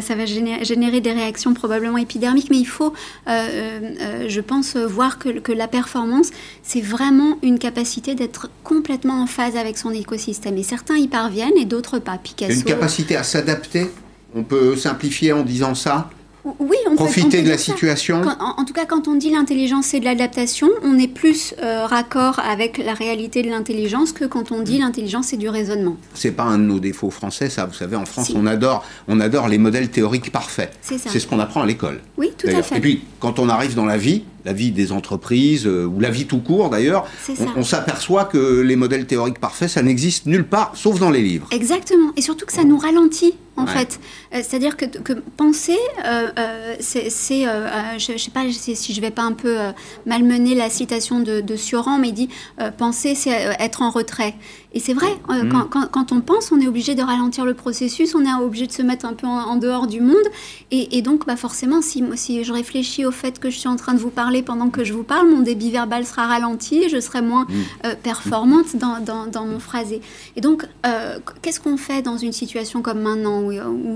ça 0.00 0.14
va 0.14 0.26
générer, 0.26 1.00
des 1.00 1.12
réactions 1.12 1.54
probablement 1.54 1.98
épidermiques, 1.98 2.50
mais 2.50 2.58
il 2.58 2.66
faut, 2.66 2.92
je 3.26 4.40
pense, 4.40 4.76
voir 4.76 5.18
que, 5.18 5.28
que 5.40 5.52
la 5.52 5.63
performance, 5.68 6.30
c'est 6.62 6.80
vraiment 6.80 7.38
une 7.42 7.58
capacité 7.58 8.14
d'être 8.14 8.48
complètement 8.62 9.22
en 9.22 9.26
phase 9.26 9.56
avec 9.56 9.78
son 9.78 9.90
écosystème. 9.90 10.56
Et 10.58 10.62
certains 10.62 10.96
y 10.96 11.08
parviennent 11.08 11.56
et 11.56 11.64
d'autres 11.64 11.98
pas. 11.98 12.18
Picasso. 12.18 12.52
Une 12.52 12.64
capacité 12.64 13.16
à 13.16 13.22
s'adapter 13.22 13.90
On 14.34 14.42
peut 14.42 14.76
simplifier 14.76 15.32
en 15.32 15.42
disant 15.42 15.74
ça 15.74 16.08
oui, 16.58 16.76
on 16.90 16.94
Profiter 16.94 17.42
de 17.42 17.48
la 17.48 17.56
situation. 17.56 18.20
en, 18.20 18.64
tout 18.64 18.74
cas, 18.74 18.84
quand 18.84 19.08
on 19.08 19.14
dit 19.14 19.30
l'intelligence 19.30 19.86
c'est 19.86 20.00
de 20.00 20.04
l'adaptation, 20.04 20.68
on 20.82 20.98
est 20.98 21.08
plus 21.08 21.54
euh, 21.62 21.86
raccord 21.86 22.38
avec 22.38 22.76
la 22.76 22.92
réalité 22.92 23.42
de 23.42 23.48
l'intelligence 23.48 24.12
que 24.12 24.26
quand 24.26 24.52
on 24.52 24.60
dit 24.60 24.78
mm. 24.78 24.82
l'intelligence 24.82 25.26
c'est 25.28 25.38
du 25.38 25.48
raisonnement. 25.48 25.96
C'est 26.12 26.32
pas 26.32 26.42
un 26.42 26.58
de 26.58 26.64
nos 26.64 26.80
défauts 26.80 27.10
français, 27.10 27.48
ça. 27.48 27.64
Vous 27.64 27.72
savez, 27.72 27.96
en 27.96 28.04
France, 28.04 28.30
on 28.36 28.46
adore, 28.46 28.84
on 29.08 29.20
adore 29.20 29.48
les 29.48 29.56
modèles 29.56 29.88
théoriques 29.88 30.30
parfaits. 30.30 30.70
C'est 30.82 30.98
ça. 30.98 31.08
C'est 31.10 31.18
ce 31.18 31.26
qu'on 31.26 31.38
apprend 31.40 31.62
à 31.62 31.66
l'école. 31.66 32.00
Oui, 32.18 32.32
tout 32.36 32.48
à 32.48 32.62
fait. 32.62 32.76
Et 32.76 32.80
puis, 32.80 33.04
quand 33.20 33.38
on 33.38 33.48
arrive 33.48 33.74
dans 33.74 33.86
la 33.86 33.96
vie, 33.96 34.24
la 34.44 34.52
vie 34.52 34.70
des 34.70 34.92
entreprises, 34.92 35.66
euh, 35.66 35.86
ou 35.86 36.00
la 36.00 36.10
vie 36.10 36.26
tout 36.26 36.38
court 36.38 36.70
d'ailleurs, 36.70 37.06
on, 37.56 37.64
s'aperçoit 37.64 38.24
que 38.24 38.60
les 38.60 38.76
modèles 38.76 39.06
théoriques 39.06 39.38
parfaits, 39.38 39.68
ça 39.68 39.82
n'existe 39.82 40.26
nulle 40.26 40.46
part, 40.46 40.72
sauf 40.74 40.98
dans 40.98 41.10
les 41.10 41.22
livres. 41.22 41.48
Exactement, 41.50 42.12
et 42.16 42.22
surtout 42.22 42.46
que 42.46 42.52
ça 42.52 42.64
nous 42.64 42.78
ralentit, 42.78 43.34
en 43.56 43.66
fait. 43.66 44.00
Euh, 44.34 44.40
c'est-à-dire 44.42 44.76
que, 44.76 45.12
penser, 45.36 45.78
euh, 46.04 46.74
c'est, 46.80 47.08
je 47.10 48.12
ne 48.12 48.18
sais 48.18 48.30
pas 48.30 48.42
si 48.50 48.94
je 48.94 49.00
vais 49.00 49.10
pas 49.10 49.22
un 49.22 49.32
peu 49.32 49.56
malmener 50.06 50.54
la 50.54 50.68
citation 50.68 51.20
de, 51.20 51.40
de 51.40 51.56
Sioran, 51.56 51.98
mais 51.98 52.08
il 52.08 52.14
dit, 52.14 52.28
penser, 52.76 53.14
c'est 53.14 53.30
être 53.58 53.82
en 53.82 53.90
retrait. 53.90 54.34
Et 54.74 54.80
c'est 54.80 54.92
vrai, 54.92 55.16
mm. 55.28 55.68
quand, 55.70 56.12
on 56.12 56.20
pense, 56.20 56.50
on 56.50 56.60
est 56.60 56.66
obligé 56.66 56.96
de 56.96 57.02
ralentir 57.02 57.44
le 57.44 57.54
processus, 57.54 58.14
on 58.16 58.24
est 58.24 58.34
obligé 58.42 58.66
de 58.66 58.72
se 58.72 58.82
mettre 58.82 59.06
un 59.06 59.12
peu 59.12 59.28
en, 59.28 59.56
dehors 59.56 59.86
du 59.86 60.00
monde. 60.00 60.16
Et, 60.72 61.00
donc, 61.00 61.26
bah 61.26 61.36
forcément, 61.36 61.80
si, 61.80 62.02
si 62.16 62.42
je 62.42 62.52
réfléchis 62.52 63.06
au 63.06 63.12
fait 63.12 63.38
que 63.38 63.50
je 63.50 63.58
suis 63.58 63.68
en 63.68 63.76
train 63.76 63.94
de 63.94 64.00
vous 64.00 64.10
parler 64.10 64.33
pendant 64.42 64.70
que 64.70 64.84
je 64.84 64.92
vous 64.92 65.02
parle, 65.02 65.28
mon 65.28 65.40
débit 65.40 65.70
verbal 65.70 66.04
sera 66.04 66.26
ralenti, 66.26 66.88
je 66.88 67.00
serai 67.00 67.22
moins 67.22 67.44
mm. 67.44 67.52
euh, 67.86 67.94
performante 68.02 68.76
dans, 68.76 69.00
dans, 69.00 69.46
mon 69.46 69.58
phrasé. 69.58 70.00
Et 70.36 70.40
donc, 70.40 70.66
euh, 70.86 71.18
qu'est-ce 71.42 71.60
qu'on 71.60 71.76
fait 71.76 72.02
dans 72.02 72.16
une 72.16 72.32
situation 72.32 72.82
comme 72.82 73.00
maintenant 73.00 73.42
où, 73.42 73.52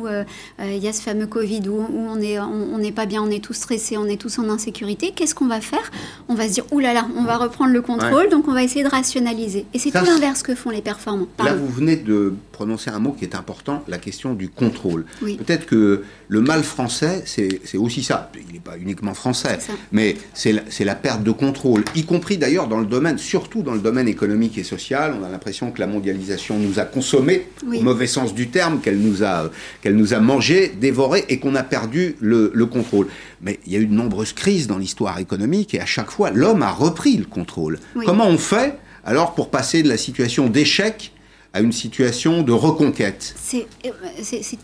euh, 0.06 0.24
il 0.60 0.78
y 0.78 0.88
a 0.88 0.92
ce 0.92 1.02
fameux 1.02 1.26
Covid, 1.26 1.62
où, 1.68 1.86
on 1.92 2.16
n'est 2.16 2.38
on, 2.38 2.92
pas 2.94 3.06
bien, 3.06 3.22
on 3.22 3.30
est 3.30 3.42
tous 3.42 3.54
stressés, 3.54 3.96
on 3.96 4.06
est 4.06 4.20
tous 4.20 4.38
en 4.38 4.48
insécurité 4.48 5.12
Qu'est-ce 5.14 5.34
qu'on 5.34 5.46
va 5.46 5.60
faire? 5.60 5.90
On 6.28 6.34
va 6.34 6.48
se 6.48 6.54
dire, 6.54 6.64
oulala, 6.70 6.94
là 6.94 7.00
là, 7.02 7.08
on 7.16 7.24
va 7.24 7.36
reprendre 7.36 7.72
le 7.72 7.82
contrôle, 7.82 8.28
donc 8.30 8.48
on 8.48 8.52
va 8.52 8.62
essayer 8.62 8.84
de 8.84 8.88
rationaliser. 8.88 9.66
Et 9.74 9.78
c'est 9.78 9.90
tout 9.90 10.04
l'inverse 10.04 10.42
que 10.42 10.54
font 10.54 10.70
les 10.70 10.82
performants. 10.82 11.26
Là, 11.44 11.54
vous 11.54 11.68
venez 11.68 11.96
de 11.96 12.34
prononcer 12.52 12.90
un 12.90 12.98
mot 12.98 13.12
qui 13.12 13.24
est 13.24 13.34
important, 13.34 13.82
la 13.88 13.98
question 13.98 14.34
du 14.34 14.48
contrôle. 14.48 15.04
Peut-être 15.20 15.66
que 15.66 16.04
le 16.28 16.40
mal 16.40 16.62
français, 16.62 17.22
c'est 17.26 17.78
aussi 17.78 18.02
ça. 18.02 18.30
Il 18.34 18.52
n'est 18.52 18.60
pas 18.60 18.76
uniquement 18.76 19.14
français, 19.14 19.58
mais 19.92 20.16
c'est 20.34 20.52
la, 20.52 20.62
la, 20.80 20.94
perte 20.94 21.22
de 21.22 21.30
contrôle, 21.30 21.84
y 21.94 22.04
compris 22.04 22.38
d'ailleurs 22.38 22.68
dans 22.68 22.78
le 22.78 22.86
domaine, 22.86 23.18
surtout 23.18 23.62
dans 23.62 23.74
le 23.74 23.80
domaine 23.80 24.08
économique 24.08 24.58
et 24.58 24.64
social. 24.64 25.14
On 25.20 25.24
a 25.24 25.28
l'impression 25.28 25.70
que 25.70 25.80
la 25.80 25.86
mondialisation 25.86 26.58
nous 26.58 26.78
a 26.78 26.84
consommés, 26.84 27.48
au 27.66 27.80
mauvais 27.82 28.06
sens 28.06 28.34
du 28.34 28.48
terme, 28.48 28.80
qu'elle 28.80 28.98
nous 28.98 29.24
a, 29.24 29.50
qu'elle 29.82 29.96
nous 29.96 30.14
a 30.14 30.20
mangé, 30.20 30.72
dévoré, 30.80 31.24
et 31.28 31.38
qu'on 31.38 31.54
a 31.54 31.62
perdu 31.62 32.16
le, 32.20 32.50
le 32.54 32.66
contrôle. 32.66 33.08
Mais 33.40 33.58
il 33.66 33.72
y 33.72 33.76
a 33.76 33.78
eu 33.78 33.86
de 33.86 33.94
nombreuses 33.94 34.32
crises 34.32 34.66
dans 34.66 34.78
l'histoire 34.78 35.18
économique, 35.18 35.74
et 35.74 35.80
à 35.80 35.86
chaque 35.86 36.10
fois, 36.10 36.30
l'homme 36.30 36.62
a 36.62 36.70
repris 36.70 37.16
le 37.16 37.24
contrôle. 37.24 37.78
Comment 38.04 38.26
on 38.28 38.38
fait 38.38 38.78
alors 39.04 39.34
pour 39.34 39.50
passer 39.50 39.82
de 39.82 39.88
la 39.88 39.96
situation 39.96 40.48
d'échec 40.48 41.12
à 41.54 41.60
une 41.60 41.72
situation 41.72 42.42
de 42.42 42.52
reconquête. 42.52 43.34
C'est 43.36 43.66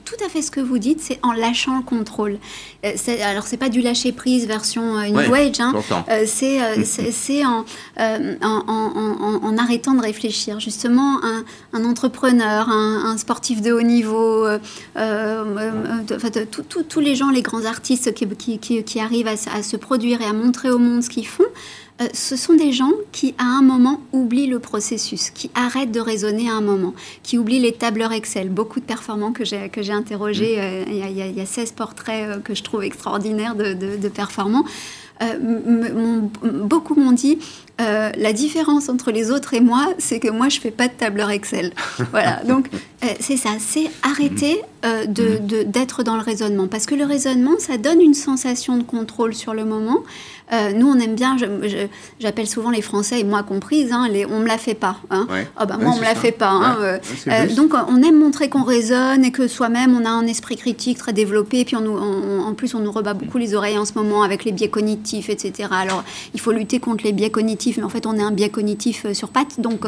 tout 0.04 0.24
à 0.24 0.28
fait 0.28 0.42
ce 0.42 0.50
que 0.50 0.60
vous 0.60 0.78
dites, 0.78 1.00
c'est 1.00 1.18
en 1.22 1.32
lâchant 1.32 1.78
le 1.78 1.82
contrôle. 1.82 2.38
Euh, 2.84 2.92
alors, 3.22 3.44
c'est 3.46 3.56
pas 3.56 3.70
du 3.70 3.80
lâcher 3.80 4.12
prise 4.12 4.46
version 4.46 4.98
euh, 4.98 5.08
New 5.08 5.34
Age, 5.34 5.60
hein. 5.60 5.72
euh, 6.10 6.24
c'est 6.26 7.44
en, 7.44 7.64
en, 7.98 9.58
arrêtant 9.58 9.94
de 9.94 10.02
réfléchir. 10.02 10.60
Justement, 10.60 11.20
un, 11.72 11.84
entrepreneur, 11.84 12.68
un, 12.68 13.16
sportif 13.16 13.62
de 13.62 13.72
haut 13.72 13.82
niveau, 13.82 14.46
tous 16.88 17.00
les 17.00 17.14
gens, 17.14 17.30
les 17.30 17.42
grands 17.42 17.64
artistes 17.64 18.12
qui, 18.12 18.58
qui, 18.58 19.00
arrivent 19.00 19.28
à, 19.28 19.62
se 19.62 19.76
produire 19.76 20.20
et 20.20 20.26
à 20.26 20.34
montrer 20.34 20.70
au 20.70 20.78
monde 20.78 21.02
ce 21.02 21.08
qu'ils 21.08 21.26
font, 21.26 21.44
euh, 22.00 22.08
ce 22.12 22.34
sont 22.34 22.54
des 22.54 22.72
gens 22.72 22.90
qui, 23.12 23.34
à 23.38 23.44
un 23.44 23.62
moment, 23.62 24.00
oublient 24.12 24.48
le 24.48 24.58
processus, 24.58 25.30
qui 25.30 25.50
arrêtent 25.54 25.92
de 25.92 26.00
raisonner 26.00 26.50
à 26.50 26.54
un 26.54 26.60
moment, 26.60 26.92
qui 27.22 27.38
oublient 27.38 27.60
les 27.60 27.72
tableurs 27.72 28.12
Excel. 28.12 28.48
Beaucoup 28.48 28.80
de 28.80 28.84
performants 28.84 29.32
que 29.32 29.44
j'ai, 29.44 29.68
que 29.68 29.80
j'ai 29.80 29.92
interrogés, 29.92 30.56
mmh. 30.56 30.60
euh, 30.60 30.84
il 30.88 31.36
y, 31.36 31.40
a 31.40 31.46
16 31.46 31.72
portraits 31.72 32.28
euh, 32.28 32.38
que 32.40 32.54
je 32.54 32.64
trouve 32.64 32.82
extraordinaires 32.82 33.54
de, 33.54 33.74
de 33.74 34.08
performants. 34.08 34.64
beaucoup 36.42 36.96
m'ont 36.96 37.12
dit 37.12 37.38
la 37.78 38.32
différence 38.32 38.88
entre 38.88 39.10
les 39.10 39.30
autres 39.30 39.54
et 39.54 39.60
moi, 39.60 39.88
c'est 39.98 40.20
que 40.20 40.28
moi 40.28 40.48
je 40.48 40.60
fais 40.60 40.70
pas 40.70 40.88
de 40.88 40.92
tableur 40.92 41.30
Excel. 41.30 41.72
voilà, 42.10 42.40
donc 42.44 42.68
c'est 43.20 43.36
ça, 43.36 43.50
c'est 43.58 43.90
arrêter 44.02 44.62
mmh. 44.84 45.12
de, 45.12 45.62
d'être 45.64 46.02
dans 46.02 46.16
le 46.16 46.22
raisonnement, 46.22 46.68
parce 46.68 46.86
que 46.86 46.94
le 46.94 47.04
raisonnement, 47.04 47.58
ça 47.58 47.76
donne 47.76 48.00
une 48.00 48.14
sensation 48.14 48.76
de 48.78 48.82
contrôle 48.82 49.34
sur 49.34 49.54
le 49.54 49.64
moment, 49.64 50.02
euh, 50.52 50.72
nous, 50.72 50.86
on 50.86 50.98
aime 50.98 51.14
bien, 51.14 51.36
j'appelle 52.20 52.46
souvent 52.46 52.70
les 52.70 52.82
Français, 52.82 53.20
et 53.20 53.24
moi 53.24 53.42
comprise, 53.42 53.92
hein, 53.92 54.08
les, 54.10 54.26
on 54.26 54.40
me 54.40 54.46
la 54.46 54.58
fait 54.58 54.74
pas. 54.74 54.98
Hein. 55.10 55.26
Ah 55.56 55.64
bah, 55.64 55.78
moi, 55.80 55.92
on 55.94 55.98
me 55.98 56.04
la 56.04 56.14
fait 56.14 56.32
pas. 56.32 56.50
Hein, 56.50 56.76
euh, 56.80 56.98
euh, 57.28 57.54
donc, 57.54 57.72
on 57.88 58.02
aime 58.02 58.18
montrer 58.18 58.50
qu'on 58.50 58.62
raisonne 58.62 59.24
et 59.24 59.32
que 59.32 59.48
soi-même, 59.48 59.98
on 59.98 60.04
a 60.04 60.10
un 60.10 60.26
esprit 60.26 60.56
critique 60.56 60.98
très 60.98 61.14
développé. 61.14 61.60
Et 61.60 61.64
puis, 61.64 61.76
on, 61.76 62.40
en 62.40 62.52
plus, 62.52 62.74
on 62.74 62.80
nous 62.80 62.92
rebat 62.92 63.14
beaucoup 63.14 63.38
les 63.38 63.54
oreilles 63.54 63.78
en 63.78 63.86
ce 63.86 63.94
moment 63.94 64.22
avec 64.22 64.44
les 64.44 64.52
biais 64.52 64.68
cognitifs, 64.68 65.30
etc. 65.30 65.70
Alors, 65.72 66.04
il 66.34 66.40
faut 66.40 66.52
lutter 66.52 66.78
contre 66.78 67.04
les 67.04 67.12
biais 67.12 67.30
cognitifs, 67.30 67.63
mais 67.76 67.82
en 67.82 67.88
fait, 67.88 68.06
on 68.06 68.16
est 68.16 68.22
un 68.22 68.30
biais 68.30 68.50
cognitif 68.50 69.06
sur 69.12 69.28
pattes, 69.28 69.60
donc 69.60 69.84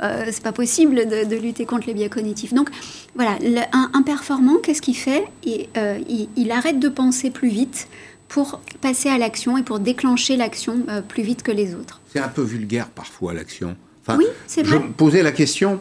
c'est 0.00 0.42
pas 0.42 0.52
possible 0.52 1.06
de, 1.06 1.36
lutter 1.36 1.66
contre 1.66 1.86
les 1.86 1.94
biais 1.94 2.08
cognitifs. 2.08 2.54
Donc, 2.54 2.70
voilà, 3.14 3.38
un, 3.72 4.02
performant, 4.02 4.56
qu'est-ce 4.62 4.82
qu'il 4.82 4.96
fait? 4.96 5.24
Il 5.44 6.50
arrête 6.50 6.78
de 6.78 6.88
penser 6.88 7.30
plus 7.30 7.48
vite 7.48 7.88
pour 8.28 8.60
passer 8.80 9.08
à 9.08 9.18
l'action 9.18 9.56
et 9.56 9.62
pour 9.62 9.78
déclencher 9.78 10.36
l'action 10.36 10.78
euh, 10.88 11.00
plus 11.00 11.22
vite 11.22 11.42
que 11.42 11.52
les 11.52 11.74
autres. 11.74 12.00
C'est 12.12 12.18
un 12.18 12.28
peu 12.28 12.42
vulgaire 12.42 12.88
parfois 12.88 13.34
l'action. 13.34 13.76
oui, 14.08 14.26
c'est 14.46 14.62
vrai. 14.62 14.78
Je 14.78 14.82
me 14.82 14.92
posais 14.92 15.22
la 15.22 15.32
question, 15.32 15.80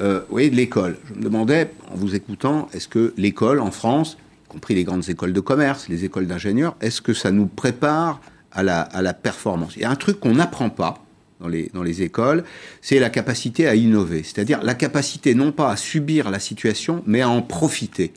euh, 0.00 0.22
oui, 0.30 0.50
de 0.50 0.56
l'école. 0.56 0.98
Je 1.08 1.14
me 1.14 1.22
demandais, 1.22 1.70
en 1.92 1.96
vous 1.96 2.14
écoutant, 2.14 2.68
est-ce 2.72 2.88
que 2.88 3.14
l'école 3.16 3.60
en 3.60 3.70
France, 3.70 4.16
y 4.44 4.48
compris 4.48 4.74
les 4.74 4.84
grandes 4.84 5.08
écoles 5.08 5.32
de 5.32 5.40
commerce, 5.40 5.88
les 5.88 6.04
écoles 6.04 6.26
d'ingénieurs, 6.26 6.76
est-ce 6.80 7.00
que 7.00 7.14
ça 7.14 7.30
nous 7.30 7.46
prépare 7.46 8.20
à 8.56 8.62
la, 8.62 8.80
à 8.80 9.02
la 9.02 9.14
performance 9.14 9.74
Il 9.76 9.82
y 9.82 9.84
a 9.84 9.90
un 9.90 9.96
truc 9.96 10.18
qu'on 10.18 10.34
n'apprend 10.34 10.70
pas 10.70 11.04
dans 11.40 11.48
les, 11.48 11.70
dans 11.74 11.82
les 11.82 12.02
écoles, 12.02 12.44
c'est 12.80 12.98
la 12.98 13.10
capacité 13.10 13.68
à 13.68 13.74
innover. 13.74 14.22
C'est-à-dire 14.22 14.62
la 14.62 14.74
capacité 14.74 15.34
non 15.34 15.52
pas 15.52 15.70
à 15.70 15.76
subir 15.76 16.30
la 16.30 16.38
situation, 16.38 17.02
mais 17.06 17.20
à 17.20 17.28
en 17.28 17.42
profiter. 17.42 18.12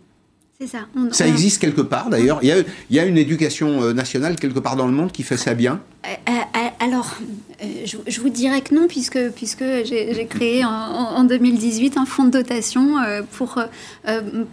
Ça. 0.68 0.80
ça. 1.12 1.26
existe 1.26 1.62
quelque 1.62 1.80
part 1.80 2.10
d'ailleurs. 2.10 2.40
Il, 2.42 2.66
il, 2.90 2.96
y 2.98 3.00
a 3.00 3.06
une 3.06 3.18
éducation 3.18 3.82
euh, 3.82 3.94
nationale 3.94 4.36
quelque 4.36 4.60
part 4.60 4.76
dans 4.76 4.88
le 4.88 4.92
monde 4.92 5.10
qui 5.10 5.24
fait 5.24 5.38
ça 5.38 5.54
bien 5.54 5.80
euh, 6.06 6.10
euh, 6.28 6.68
Alors, 6.82 7.16
je, 7.86 8.20
vous 8.20 8.28
dirais 8.28 8.60
que 8.60 8.76
non, 8.76 8.88
puisque, 8.90 9.30
puisque 9.30 9.64
j'ai 9.86 10.28
créé 10.30 10.66
en, 10.66 11.24
2018 11.24 11.96
un 11.96 12.06
fonds 12.06 12.26
de 12.26 12.32
dotation 12.32 12.96
pour, 13.32 13.58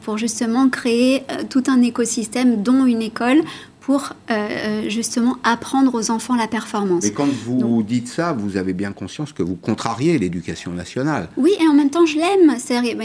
pour 0.03 0.17
justement 0.17 0.69
créer 0.69 1.25
tout 1.51 1.65
un 1.67 1.83
écosystème, 1.83 2.63
dont 2.63 2.87
une 2.87 3.03
école, 3.03 3.43
pour 3.87 4.15
euh, 4.31 4.35
euh, 4.35 4.91
justement 4.91 5.37
apprendre 5.45 5.95
aux 5.95 6.11
enfants 6.11 6.35
la 6.35 6.49
performance. 6.49 7.05
Et 7.05 7.13
quand 7.13 7.29
vous 7.29 7.85
dites 7.85 8.09
ça, 8.09 8.33
vous 8.33 8.57
avez 8.57 8.73
bien 8.73 8.91
conscience 8.91 9.33
que 9.33 9.45
vous 9.45 9.55
contrariez 9.55 10.19
l'éducation 10.19 10.73
nationale. 10.73 11.29
Oui, 11.37 11.53
et 11.61 11.69
en 11.69 11.73
même 11.73 11.91
temps, 11.91 12.05
je 12.05 12.17
l'aime. 12.17 12.59
C'est-à-dire 12.59 12.97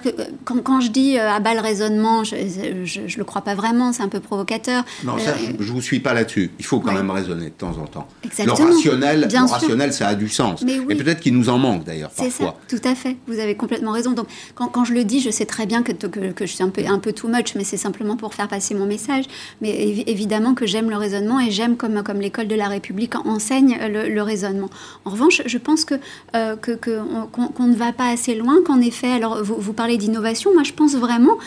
que 0.00 0.08
euh, 0.08 0.24
quand, 0.46 0.62
quand, 0.62 0.80
je 0.80 0.88
dis 0.88 1.18
à 1.18 1.40
bas 1.40 1.52
le 1.52 1.60
raisonnement, 1.60 2.24
je 2.24 2.36
ne 2.36 3.18
le 3.18 3.24
crois 3.24 3.42
pas 3.42 3.54
vraiment, 3.54 3.92
c'est 3.92 4.02
un 4.02 4.08
peu 4.08 4.20
provocateur. 4.20 4.82
Non, 5.04 5.18
ça, 5.18 5.34
je 5.36 5.50
ne 5.52 5.74
vous 5.74 5.82
suis 5.82 6.00
pas 6.00 6.14
là-dessus. 6.14 6.50
Il 6.58 6.64
faut 6.64 6.80
quand 6.80 6.94
même 6.94 7.10
raisonner 7.10 7.50
de 7.50 7.50
temps 7.50 7.76
en 7.76 7.86
temps. 7.86 8.08
Exactement. 8.24 8.66
Le 8.66 8.74
rationnel, 8.76 9.28
le 9.30 9.46
rationnel 9.46 9.92
ça 9.92 10.08
a 10.08 10.14
du 10.14 10.30
sens. 10.30 10.62
Mais 10.62 10.76
Et 10.88 10.94
peut-être 10.94 11.20
qu'il 11.20 11.36
nous 11.36 11.50
en 11.50 11.58
manque 11.58 11.84
d'ailleurs 11.84 12.08
parfois. 12.08 12.30
C'est 12.30 12.44
ça, 12.44 12.56
tout 12.66 12.88
à 12.88 12.94
fait. 12.94 13.18
Vous 13.26 13.38
avez 13.38 13.56
complètement 13.56 13.92
raison. 13.92 14.12
Donc, 14.12 14.26
quand, 14.54 14.68
quand, 14.68 14.86
je 14.86 14.94
le 14.94 15.04
dis, 15.04 15.20
je 15.20 15.28
sais 15.28 15.44
très 15.44 15.66
bien 15.66 15.82
que, 15.82 15.92
que, 15.92 16.32
que 16.32 16.46
je 16.46 16.54
suis 16.54 16.64
un 16.64 16.70
peu, 16.70 16.80
un 16.86 16.98
peu 16.98 17.12
too 17.12 17.28
much, 17.28 17.54
mais 17.56 17.64
c'est 17.64 17.76
simplement 17.76 18.16
pour 18.16 18.32
faire 18.32 18.48
passer 18.48 18.74
mon 18.74 18.86
message. 18.86 19.26
Mais 19.60 20.04
évidemment 20.06 20.54
que 20.54 20.66
j'aime 20.66 20.90
le 20.90 20.96
raisonnement 20.96 21.40
et 21.40 21.50
j'aime 21.50 21.76
comme, 21.76 22.02
comme 22.02 22.20
l'école 22.20 22.48
de 22.48 22.54
la 22.54 22.68
République 22.68 23.14
enseigne 23.26 23.78
le, 23.88 24.20
raisonnement. 24.22 24.70
En 25.04 25.10
revanche, 25.10 25.42
je 25.46 25.58
pense 25.58 25.84
que 25.84 25.94
qu'on 26.32 27.66
ne 27.66 27.74
va 27.74 27.92
pas 27.92 28.08
assez 28.10 28.34
loin, 28.34 28.56
qu'en 28.64 28.80
effet, 28.80 29.10
alors 29.10 29.42
vous, 29.42 29.56
vous 29.58 29.72
parlez 29.72 29.96
d'innovation, 29.96 30.52
moi 30.52 30.62
je 30.62 30.72
pense 30.72 30.94
vraiment, 30.94 31.38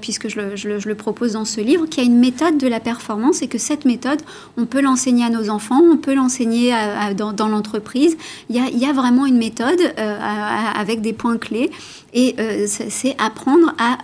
puisque 0.00 0.28
je 0.28 0.40
le, 0.40 0.56
je 0.56 0.88
le 0.88 0.94
propose 0.94 1.32
dans 1.32 1.44
ce 1.44 1.60
livre, 1.60 1.86
qu'il 1.86 2.02
y 2.02 2.06
a 2.06 2.10
une 2.10 2.18
méthode 2.18 2.58
de 2.58 2.66
la 2.66 2.80
performance 2.80 3.42
et 3.42 3.48
que 3.48 3.58
cette 3.58 3.84
méthode, 3.84 4.20
on 4.56 4.66
peut 4.66 4.80
l'enseigner 4.80 5.24
à 5.24 5.30
nos 5.30 5.50
enfants, 5.50 5.80
on 5.80 5.96
peut 5.96 6.14
l'enseigner 6.14 6.72
dans, 7.16 7.48
l'entreprise. 7.48 8.16
Il, 8.50 8.56
il, 8.72 8.78
y 8.78 8.86
a 8.86 8.92
vraiment 8.92 9.26
une 9.26 9.38
méthode 9.38 9.80
avec 9.96 11.00
des 11.00 11.12
points 11.12 11.38
clés. 11.38 11.70
Et 12.18 12.34
euh, 12.38 12.66
c'est 12.66 13.14
apprendre 13.18 13.74
à, 13.78 13.98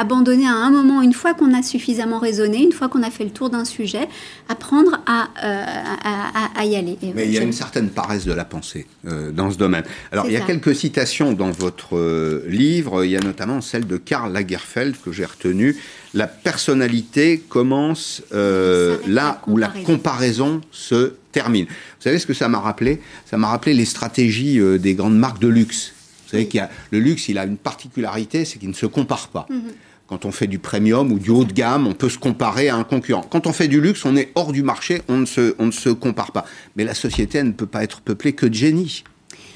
abandonner 0.00 0.46
à 0.46 0.54
un 0.54 0.70
moment, 0.70 1.02
une 1.02 1.12
fois 1.12 1.34
qu'on 1.34 1.52
a 1.52 1.62
suffisamment 1.62 2.18
raisonné, 2.18 2.62
une 2.62 2.72
fois 2.72 2.88
qu'on 2.88 3.02
a 3.02 3.10
fait 3.10 3.24
le 3.24 3.30
tour 3.30 3.50
d'un 3.50 3.66
sujet, 3.66 4.08
apprendre 4.48 4.98
à, 5.04 5.28
euh, 5.44 6.64
y 6.64 6.74
aller. 6.74 6.96
Mais 7.14 7.26
il 7.26 7.34
y 7.34 7.38
a 7.38 7.42
une 7.42 7.52
certaine 7.52 7.90
paresse 7.90 8.24
de 8.24 8.32
la 8.32 8.46
pensée 8.46 8.86
euh, 9.06 9.30
dans 9.30 9.50
ce 9.50 9.58
domaine. 9.58 9.84
Alors, 10.10 10.24
il 10.24 10.32
y 10.32 10.38
a 10.38 10.40
quelques 10.40 10.74
citations 10.74 11.34
dans 11.34 11.50
votre 11.50 12.42
livre. 12.48 13.04
Il 13.04 13.10
y 13.10 13.16
a 13.16 13.20
notamment 13.20 13.60
celle 13.60 13.86
de 13.86 13.98
Karl 13.98 14.32
Lagerfeld 14.32 14.96
que 15.04 15.12
j'ai 15.12 15.26
retenue. 15.26 15.76
La 16.14 16.26
personnalité 16.26 17.44
commence 17.46 18.22
là 18.32 19.42
où 19.46 19.58
la 19.58 19.68
comparaison 19.84 20.62
se 20.70 21.12
termine. 21.30 21.66
Vous 21.66 22.04
savez 22.04 22.18
ce 22.18 22.26
que 22.26 22.32
ça 22.32 22.48
m'a 22.48 22.60
rappelé? 22.60 23.02
Ça 23.26 23.36
m'a 23.36 23.48
rappelé 23.48 23.74
les 23.74 23.84
stratégies 23.84 24.58
des 24.78 24.94
grandes 24.94 25.18
marques 25.18 25.42
de 25.42 25.48
luxe 25.48 25.93
savez 26.34 26.48
qu'il 26.48 26.68
le 26.90 26.98
luxe, 26.98 27.28
il 27.28 27.38
a 27.38 27.44
une 27.44 27.56
particularité, 27.56 28.44
c'est 28.44 28.58
qu'il 28.58 28.68
ne 28.68 28.74
se 28.74 28.86
compare 28.86 29.28
pas. 29.28 29.46
Mhm. 29.50 29.72
Quand 30.06 30.26
on 30.26 30.32
fait 30.32 30.46
du 30.46 30.58
premium 30.58 31.10
ou 31.12 31.18
du 31.18 31.30
haut 31.30 31.44
de 31.44 31.52
gamme, 31.52 31.86
on 31.86 31.94
peut 31.94 32.10
se 32.10 32.18
comparer 32.18 32.68
à 32.68 32.76
un 32.76 32.84
concurrent. 32.84 33.22
Quand 33.22 33.46
on 33.46 33.52
fait 33.52 33.68
du 33.68 33.80
luxe, 33.80 34.04
on 34.04 34.16
est 34.16 34.30
hors 34.34 34.52
du 34.52 34.62
marché, 34.62 35.00
on 35.08 35.16
ne 35.16 35.24
se, 35.24 35.54
on 35.58 35.66
ne 35.66 35.72
se 35.72 35.88
compare 35.88 36.30
pas. 36.32 36.44
Mais 36.76 36.84
la 36.84 36.94
société, 36.94 37.38
elle 37.38 37.46
ne 37.46 37.52
peut 37.52 37.66
pas 37.66 37.82
être 37.82 38.02
peuplée 38.02 38.34
que 38.34 38.44
de 38.44 38.52
génies. 38.52 39.02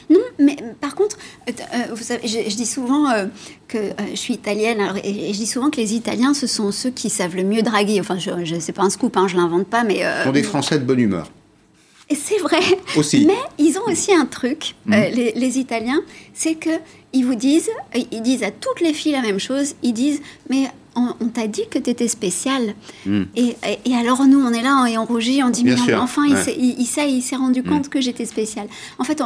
Non, 0.09 0.21
mais 0.39 0.57
par 0.81 0.95
contre, 0.95 1.19
euh, 1.51 1.53
euh, 1.75 1.95
vous 1.95 2.03
savez, 2.03 2.27
je, 2.27 2.57
dis 2.57 2.65
souvent 2.65 3.11
euh, 3.11 3.27
que 3.69 3.91
je 4.11 4.17
suis 4.17 4.33
italienne, 4.33 4.81
et, 5.05 5.35
je 5.35 5.39
dis 5.39 5.47
souvent 5.47 5.69
que 5.69 5.77
les 5.77 5.93
Italiens, 5.93 6.33
ce 6.33 6.47
sont 6.47 6.73
ceux 6.73 6.91
qui 6.91 7.11
savent 7.11 7.37
le 7.37 7.45
mieux 7.45 7.61
draguer. 7.61 8.01
Enfin, 8.01 8.19
je, 8.19 8.31
je 8.45 8.59
c'est 8.59 8.73
pas 8.73 8.85
un 8.85 8.91
scoop, 8.91 9.19
hein, 9.19 9.29
je 9.29 9.37
l'invente 9.37 9.67
pas, 9.67 9.85
mais. 9.85 10.03
Ce 10.03 10.25
sont 10.25 10.33
des 10.33 10.43
Français 10.43 10.79
de 10.79 10.85
bonne 10.85 11.01
humeur. 11.01 11.31
C'est 12.15 12.39
vrai. 12.39 12.61
Mais 13.27 13.39
ils 13.59 13.79
ont 13.79 13.91
aussi 13.91 14.15
un 14.15 14.27
truc, 14.27 14.75
mmh. 14.87 14.93
euh, 14.95 15.09
les, 15.35 15.59
Italiens, 15.59 16.01
c'est 16.33 16.55
que 16.55 16.71
ils 17.13 17.25
vous 17.25 17.35
disent, 17.35 17.71
ils 17.95 18.23
disent 18.23 18.43
à 18.43 18.51
toutes 18.51 18.81
les 18.81 18.95
filles 18.95 19.13
la 19.13 19.23
même 19.23 19.39
chose. 19.39 19.75
Ils 19.83 19.93
disent, 19.93 20.21
mais 20.49 20.71
on, 21.21 21.29
t'a 21.29 21.47
dit 21.47 21.65
que 21.71 21.79
tu 21.79 21.91
étais 21.91 22.09
spécial. 22.09 22.75
Hmm. 23.07 23.25
Et, 23.37 23.57
alors 23.95 24.25
nous, 24.27 24.41
on 24.41 24.53
est 24.53 24.63
là 24.63 24.87
et 24.89 24.99
on 24.99 25.05
rougit, 25.05 25.43
on 25.43 25.51
dit, 25.51 25.65
mais 25.65 25.75
enfin, 25.95 26.23
il, 26.27 26.81
il, 26.81 26.87
s'est 27.23 27.37
rendu 27.37 27.61
hmm. 27.61 27.69
compte 27.69 27.89
que 27.89 28.01
j'étais 28.01 28.25
spécial. 28.25 28.67
En 28.99 29.05
fait, 29.05 29.23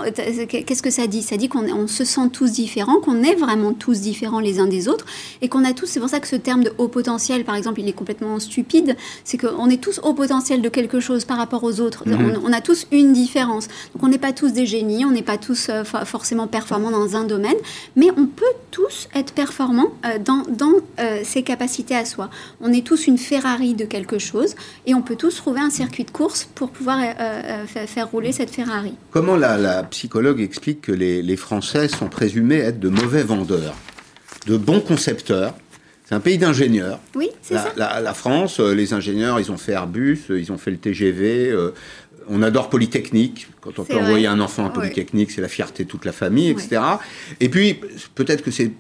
qu'est-ce 0.48 0.82
que 0.82 0.90
ça 0.90 1.06
dit? 1.06 1.22
Ça 1.22 1.36
dit 1.36 1.48
qu'on 1.48 1.86
se 1.86 2.04
sent 2.04 2.28
tous 2.32 2.52
différents, 2.52 3.00
qu'on 3.00 3.22
est 3.22 3.34
vraiment 3.34 3.72
tous 3.72 4.00
différents 4.00 4.40
les 4.40 4.60
uns 4.60 4.66
des 4.66 4.88
autres, 4.88 5.06
et 5.40 5.48
qu'on 5.48 5.64
a 5.64 5.72
tous, 5.72 5.86
c'est 5.86 6.00
pour 6.00 6.08
ça 6.08 6.20
que 6.20 6.28
ce 6.28 6.36
terme 6.36 6.62
de 6.62 6.72
haut 6.78 6.88
potentiel, 6.88 7.44
par 7.44 7.54
exemple, 7.54 7.80
il 7.80 7.88
est 7.88 7.92
complètement 7.92 8.38
stupide, 8.38 8.96
c'est 9.24 9.38
qu'on 9.38 9.68
est 9.68 9.80
tous 9.80 10.00
haut 10.02 10.14
potentiel 10.14 10.62
de 10.62 10.68
quelque 10.68 11.00
chose 11.00 11.24
par 11.24 11.36
rapport 11.36 11.64
aux 11.64 11.80
autres. 11.80 12.08
Hmm. 12.08 12.38
On, 12.44 12.52
a 12.52 12.60
tous 12.60 12.86
une 12.92 13.12
différence. 13.12 13.68
Donc 13.94 14.02
on 14.02 14.08
n'est 14.08 14.18
pas 14.18 14.32
tous 14.32 14.52
des 14.52 14.66
génies, 14.66 15.04
on 15.04 15.10
n'est 15.10 15.22
pas 15.22 15.38
tous 15.38 15.68
euh, 15.68 15.84
forcément 15.84 16.46
performants 16.46 16.90
dans 16.90 17.16
un 17.16 17.24
domaine, 17.24 17.56
mais 17.96 18.10
on 18.16 18.26
peut 18.26 18.44
tous 18.70 19.08
être 19.14 19.32
performants 19.32 19.92
euh, 20.04 20.18
dans, 20.18 20.42
dans 20.48 20.72
euh, 21.00 21.20
ces 21.24 21.42
capacités 21.42 21.61
à 21.62 22.04
soi. 22.04 22.30
On 22.60 22.72
est 22.72 22.86
tous 22.86 23.06
une 23.06 23.18
Ferrari 23.18 23.74
de 23.74 23.84
quelque 23.84 24.18
chose 24.18 24.54
et 24.86 24.94
on 24.94 25.02
peut 25.02 25.16
tous 25.16 25.36
trouver 25.36 25.60
un 25.60 25.70
circuit 25.70 26.04
de 26.04 26.10
course 26.10 26.48
pour 26.54 26.70
pouvoir 26.70 26.98
euh, 26.98 27.12
euh, 27.20 27.86
faire 27.86 28.10
rouler 28.10 28.32
cette 28.32 28.50
Ferrari. 28.50 28.94
Comment 29.10 29.36
la, 29.36 29.82
psychologue 29.84 30.40
explique 30.40 30.82
que 30.82 30.92
les, 30.92 31.36
Français 31.36 31.88
sont 31.88 32.08
présumés 32.08 32.58
être 32.58 32.78
de 32.78 32.88
mauvais 32.88 33.22
vendeurs, 33.22 33.74
de 34.46 34.56
bons 34.56 34.80
concepteurs? 34.80 35.54
C'est 36.04 36.14
un 36.14 36.20
pays 36.20 36.38
d'ingénieurs. 36.38 36.98
Oui, 37.14 37.30
c'est 37.40 37.54
ça. 37.54 37.72
La, 37.76 38.14
France, 38.14 38.60
euh, 38.60 38.74
les 38.74 38.92
ingénieurs, 38.92 39.40
ils 39.40 39.50
ont 39.50 39.56
fait 39.56 39.72
Airbus, 39.72 40.24
ils 40.30 40.52
ont 40.52 40.58
fait 40.58 40.70
le 40.70 40.76
TGV. 40.76 41.56
on 42.28 42.42
adore 42.42 42.70
Polytechnique. 42.70 43.48
Quand 43.60 43.78
on 43.78 43.84
peut 43.84 43.96
envoyer 43.96 44.26
un 44.26 44.40
enfant 44.40 44.66
à 44.66 44.70
Polytechnique, 44.70 45.30
c'est 45.30 45.40
la 45.40 45.48
fierté 45.48 45.84
de 45.84 45.88
toute 45.88 46.04
la 46.04 46.12
famille, 46.12 46.50
etc. 46.50 46.82
Et 47.40 47.48
puis, 47.48 47.80
peut-être 48.14 48.42
que 48.42 48.50
c'est 48.50 48.72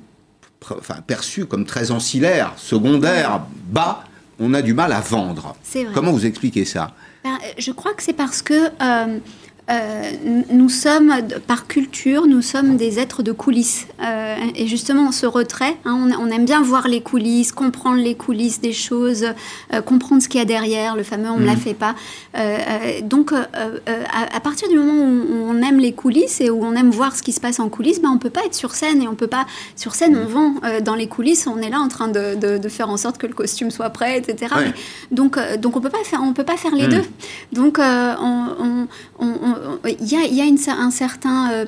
enfin, 0.78 0.96
perçu 1.06 1.46
comme 1.46 1.64
très 1.64 1.90
ancillaire, 1.90 2.52
secondaire, 2.56 3.40
bas, 3.68 4.04
on 4.38 4.54
a 4.54 4.62
du 4.62 4.74
mal 4.74 4.92
à 4.92 5.00
vendre. 5.00 5.56
Comment 5.94 6.12
vous 6.12 6.26
expliquez 6.26 6.64
ça? 6.64 6.92
Ben, 7.24 7.38
Je 7.58 7.70
crois 7.72 7.94
que 7.94 8.02
c'est 8.02 8.12
parce 8.12 8.42
que 8.42 8.70
euh, 9.72 10.10
nous 10.50 10.68
sommes, 10.68 11.14
par 11.46 11.66
culture, 11.66 12.26
nous 12.26 12.42
sommes 12.42 12.76
des 12.76 12.98
êtres 12.98 13.22
de 13.22 13.32
coulisses. 13.32 13.86
Euh, 14.02 14.36
et 14.54 14.66
justement, 14.66 15.12
ce 15.12 15.24
retrait, 15.24 15.76
hein, 15.84 16.10
on, 16.20 16.30
aime 16.30 16.44
bien 16.44 16.62
voir 16.62 16.88
les 16.88 17.00
coulisses, 17.00 17.52
comprendre 17.52 18.02
les 18.02 18.14
coulisses 18.14 18.60
des 18.60 18.72
choses, 18.72 19.24
euh, 19.72 19.80
comprendre 19.80 20.22
ce 20.22 20.28
qu'il 20.28 20.38
y 20.40 20.42
a 20.42 20.46
derrière, 20.46 20.96
le 20.96 21.02
fameux 21.02 21.30
on 21.30 21.38
ne 21.38 21.46
la 21.46 21.52
mhm. 21.52 21.58
fait 21.58 21.74
pas. 21.74 21.94
donc, 23.02 23.32
à, 23.32 24.40
partir 24.40 24.68
du 24.68 24.76
moment 24.76 25.04
où 25.04 25.46
on 25.48 25.62
aime 25.62 25.78
les 25.78 25.92
coulisses 25.92 26.40
et 26.40 26.50
où 26.50 26.62
on 26.64 26.74
aime 26.74 26.90
voir 26.90 27.14
ce 27.14 27.22
qui 27.22 27.32
se 27.32 27.40
passe 27.40 27.60
en 27.60 27.68
coulisses, 27.68 28.00
ben, 28.00 28.10
on 28.10 28.14
ne 28.14 28.18
peut 28.18 28.30
pas 28.30 28.44
être 28.44 28.54
sur 28.54 28.72
scène. 28.72 29.02
Et 29.02 29.08
on 29.08 29.14
peut 29.14 29.26
pas. 29.26 29.46
Sur 29.76 29.94
scène, 29.94 30.16
on 30.16 30.26
vend 30.26 30.54
dans 30.84 30.94
les 30.94 31.06
coulisses, 31.06 31.46
on 31.46 31.58
est 31.58 31.70
là 31.70 31.80
en 31.80 31.88
train 31.88 32.08
de, 32.08 32.68
faire 32.68 32.90
en 32.90 32.96
sorte 32.96 33.18
que 33.18 33.26
le 33.26 33.34
costume 33.34 33.70
soit 33.70 33.90
prêt, 33.90 34.18
etc. 34.18 34.54
donc, 35.10 35.38
donc, 35.58 35.76
on 35.76 35.80
ne 35.80 36.32
peut 36.32 36.44
pas 36.44 36.56
faire 36.56 36.74
les 36.74 36.86
mhm. 36.86 36.90
deux. 36.90 37.04
Donc, 37.52 37.78
on 37.78 38.86
il 40.00 40.08
y 40.08 40.40
a, 40.40 40.44
une, 40.44 40.58
un 40.68 40.90
certain, 40.90 41.52
euh, 41.52 41.64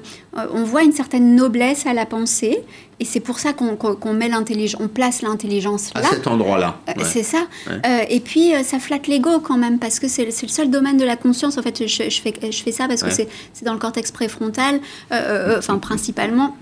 on 0.52 0.64
voit 0.64 0.82
une 0.82 0.92
certaine 0.92 1.34
noblesse 1.34 1.86
à 1.86 1.94
la 1.94 2.06
pensée, 2.06 2.60
et 3.00 3.04
c'est 3.04 3.20
pour 3.20 3.38
ça 3.38 3.52
qu'on 3.52 4.12
met 4.12 4.28
l'intelligence, 4.28 4.80
on 4.82 4.88
place 4.88 5.22
l'intelligence 5.22 5.92
là. 5.94 6.00
À 6.00 6.04
cet 6.04 6.26
endroit-là. 6.26 6.78
Euh, 6.88 7.02
c'est 7.04 7.22
ça. 7.22 7.46
Euh, 7.68 8.04
et 8.08 8.20
puis 8.20 8.52
ça 8.62 8.78
flatte 8.78 9.06
l'ego 9.06 9.40
quand 9.40 9.58
même, 9.58 9.78
parce 9.78 9.98
que 9.98 10.08
c'est 10.08 10.24
le 10.24 10.30
seul 10.30 10.70
domaine 10.70 10.96
de 10.96 11.04
la 11.04 11.16
conscience. 11.16 11.58
En 11.58 11.62
fait, 11.62 11.86
je, 11.86 12.20
fais, 12.20 12.34
je 12.50 12.62
fais 12.62 12.72
ça 12.72 12.86
parce 12.86 13.02
que 13.02 13.10
c'est 13.10 13.28
dans 13.64 13.72
le 13.72 13.78
cortex 13.78 14.10
préfrontal, 14.12 14.80
enfin 15.10 15.78
principalement. 15.78 16.56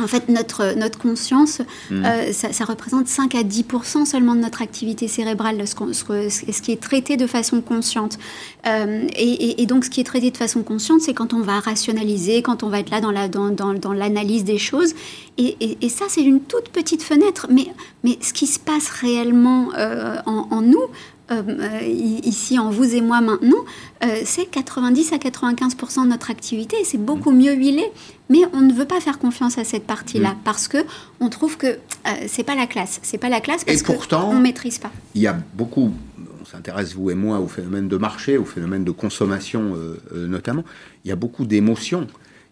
En 0.00 0.06
fait, 0.06 0.28
notre, 0.28 0.74
notre 0.76 0.98
conscience, 0.98 1.60
mm. 1.90 2.04
euh, 2.04 2.32
ça, 2.32 2.64
représente 2.64 3.08
5 3.08 3.34
à 3.34 3.42
10% 3.42 4.04
seulement 4.04 4.34
de 4.34 4.40
notre 4.40 4.62
activité 4.62 5.08
cérébrale, 5.08 5.66
ce, 5.66 5.74
ce, 5.74 6.62
qui 6.62 6.72
est 6.72 6.80
traité 6.80 7.16
de 7.16 7.26
façon 7.26 7.60
consciente. 7.60 8.18
Euh, 8.66 9.06
et, 9.16 9.66
donc, 9.66 9.84
ce 9.84 9.90
qui 9.90 10.00
est 10.00 10.04
traité 10.04 10.30
de 10.30 10.36
façon 10.36 10.62
consciente, 10.62 11.00
c'est 11.00 11.14
quand 11.14 11.34
on 11.34 11.40
va 11.40 11.60
rationaliser, 11.60 12.42
quand 12.42 12.62
on 12.62 12.68
va 12.68 12.80
être 12.80 12.90
là 12.90 13.00
dans 13.00 13.10
l'analyse 13.10 13.32
la, 13.32 13.50
dans, 13.50 13.74
dans, 13.74 14.44
des 14.44 14.58
choses. 14.58 14.94
Et, 15.36 15.78
et 15.80 15.88
ça, 15.88 16.04
c'est 16.08 16.22
une 16.22 16.40
toute 16.40 16.68
petite 16.68 17.02
fenêtre. 17.02 17.46
Mais, 17.50 17.66
mais 18.04 18.18
ce 18.20 18.32
qui 18.32 18.46
se 18.46 18.58
passe 18.58 18.88
réellement 18.88 19.70
euh, 19.76 20.16
en, 20.26 20.48
en, 20.50 20.62
nous, 20.62 20.84
euh, 21.30 21.42
euh, 21.46 21.82
ici 21.82 22.58
en 22.58 22.70
vous 22.70 22.94
et 22.94 23.02
moi 23.02 23.20
maintenant, 23.20 23.64
euh, 24.02 24.22
c'est 24.24 24.46
90 24.46 25.12
à 25.12 25.18
95 25.18 25.76
de 25.76 26.08
notre 26.08 26.30
activité. 26.30 26.76
C'est 26.84 27.02
beaucoup 27.02 27.32
mieux 27.32 27.52
huilé, 27.52 27.84
mais 28.30 28.40
on 28.54 28.62
ne 28.62 28.72
veut 28.72 28.86
pas 28.86 28.98
faire 29.00 29.18
confiance 29.18 29.58
à 29.58 29.64
cette 29.64 29.86
partie-là 29.86 30.30
mm. 30.30 30.38
parce 30.44 30.68
que 30.68 30.78
on 31.20 31.28
trouve 31.28 31.58
que 31.58 31.78
c'est 32.26 32.44
pas 32.44 32.54
la 32.54 32.66
classe. 32.66 33.00
C'est 33.02 33.18
pas 33.18 33.28
la 33.28 33.40
classe 33.40 33.64
parce 33.64 33.82
qu'on 33.82 34.34
ne 34.34 34.40
maîtrise 34.40 34.78
pas. 34.78 34.90
Il 35.14 35.20
y 35.20 35.26
a 35.26 35.38
beaucoup 35.54 35.92
on 36.40 36.44
s'intéresse, 36.46 36.94
vous 36.94 37.10
et 37.10 37.14
moi, 37.14 37.40
au 37.40 37.46
phénomène 37.46 37.88
de 37.88 37.96
marché, 37.98 38.38
au 38.38 38.46
phénomène 38.46 38.82
de 38.82 38.90
consommation 38.90 39.76
notamment, 40.14 40.64
il 41.04 41.08
y 41.08 41.12
a 41.12 41.16
beaucoup 41.16 41.44
d'émotions. 41.44 42.06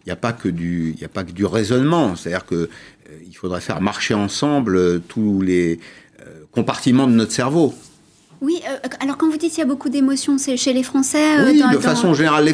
Il 0.05 0.09
n'y 0.09 0.13
a, 0.13 0.17
pas 0.17 0.33
que 0.33 0.47
du, 0.47 0.93
il 0.95 1.01
y 1.01 1.03
a 1.03 1.09
pas 1.09 1.23
que 1.23 1.31
du 1.31 1.45
raisonnement. 1.45 2.15
C'est-à-dire 2.15 2.45
qu'il 2.45 2.67
il 3.27 3.35
faudrait 3.35 3.59
faire 3.59 3.81
marcher 3.81 4.13
ensemble 4.13 5.01
tous 5.01 5.41
les 5.41 5.79
compartiments 6.51 7.07
de 7.07 7.13
notre 7.13 7.31
cerveau. 7.31 7.73
Oui, 8.39 8.61
euh, 8.69 8.77
alors 8.99 9.17
quand 9.17 9.29
vous 9.29 9.37
dites 9.37 9.51
qu'il 9.51 9.59
y 9.59 9.63
a 9.63 9.65
beaucoup 9.65 9.89
d'émotions, 9.89 10.37
c'est 10.37 10.57
chez 10.57 10.71
les 10.71 10.83
Français 10.83 11.39
euh, 11.39 11.51
Oui, 11.51 11.63
de 11.73 11.79
façon 11.79 12.13
générale, 12.13 12.45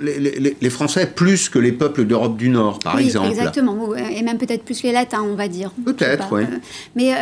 les, 0.00 0.56
les, 0.60 0.70
Français 0.70 1.06
plus 1.06 1.48
que 1.48 1.58
les 1.58 1.72
peuples 1.72 2.04
d'Europe 2.04 2.36
du 2.36 2.48
Nord, 2.48 2.78
par 2.78 2.94
oui, 2.94 3.04
exemple. 3.04 3.28
Exactement, 3.28 3.94
et 3.96 4.22
même 4.22 4.38
peut-être 4.38 4.64
plus 4.64 4.82
les 4.82 4.92
Latins, 4.92 5.22
on 5.22 5.34
va 5.34 5.48
dire. 5.48 5.72
Peut-être, 5.84 6.28
oui. 6.32 6.42
Euh, 6.42 6.56
mais 6.94 7.12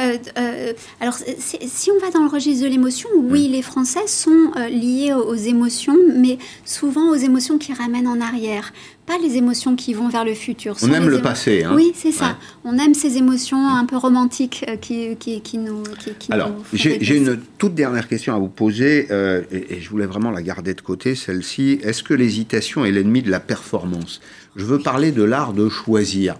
alors, 1.01 1.15
si 1.15 1.91
on 1.91 1.99
va 2.05 2.11
dans 2.11 2.23
le 2.23 2.29
registre 2.29 2.65
de 2.65 2.69
l'émotion, 2.71 3.09
oui, 3.17 3.49
les 3.49 3.63
Français 3.63 4.07
sont 4.07 4.51
liés 4.69 5.15
aux 5.15 5.35
émotions, 5.35 5.97
mais 6.15 6.39
souvent 6.65 7.11
aux 7.11 7.17
émotions 7.17 7.59
qui 7.59 7.73
ramènent 7.73 8.09
en 8.09 8.21
arrière 8.21 8.73
pas 9.07 9.19
les 9.19 9.37
émotions 9.37 9.77
qui 9.77 9.93
vont 9.95 10.09
vers 10.09 10.25
le 10.25 10.35
futur. 10.35 10.77
On 10.83 10.93
aime 10.93 11.09
le 11.09 11.21
passé. 11.21 11.65
Hein. 11.65 11.73
Oui, 11.75 11.93
c'est 11.95 12.13
ça. 12.13 12.37
On 12.65 12.79
aime 12.79 12.95
ces 12.95 13.17
émotions 13.17 13.69
un 13.69 13.85
peu 13.85 13.97
romantiques 13.97 14.65
euh, 14.69 14.77
qui, 14.77 15.17
qui, 15.17 15.59
nous. 15.59 15.83
Alors, 16.31 16.53
j'ai 16.73 17.17
une 17.17 17.41
toute 17.59 17.75
dernière 17.75 18.09
question 18.09 18.35
à 18.35 18.39
vous 18.39 18.49
poser, 18.49 19.09
euh, 19.11 19.43
et, 19.51 19.81
je 19.81 19.89
voulais 19.91 20.07
vraiment 20.07 20.31
la 20.31 20.43
garder 20.43 20.75
de 20.75 20.81
côté, 20.81 21.15
celle-ci. 21.15 21.81
Est-ce 21.83 22.03
que 22.03 22.15
l'hésitation 22.15 22.85
est 22.85 22.93
l'ennemi 22.93 23.23
de 23.23 23.31
la 23.31 23.41
performance? 23.41 24.21
Je 24.57 24.65
veux 24.65 24.79
parler 24.79 25.13
de 25.13 25.23
l'art 25.23 25.53
de 25.53 25.69
choisir. 25.69 26.37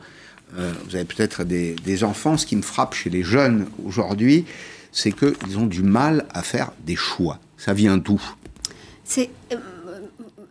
Euh, 0.59 0.71
vous 0.89 0.97
avez 0.97 1.05
peut-être 1.05 1.45
des, 1.45 1.77
des 1.85 2.05
enfants, 2.05 2.37
ce 2.37 2.47
qui 2.47 2.57
me 2.57 2.63
frappe 2.63 2.95
chez 2.95 3.11
les 3.11 3.23
jeunes 3.23 3.67
aujourd'hui, 3.85 4.45
c'est 4.93 5.13
qu'ils 5.13 5.59
ont 5.59 5.67
du 5.67 5.83
mal 5.83 6.27
à 6.31 6.43
faire 6.43 6.73
des 6.85 6.97
choix. 6.97 7.39
Ça 7.57 7.73
vient 7.73 7.97
d'où? 7.97 8.21
C'est 9.05 9.31
euh, 9.53 9.57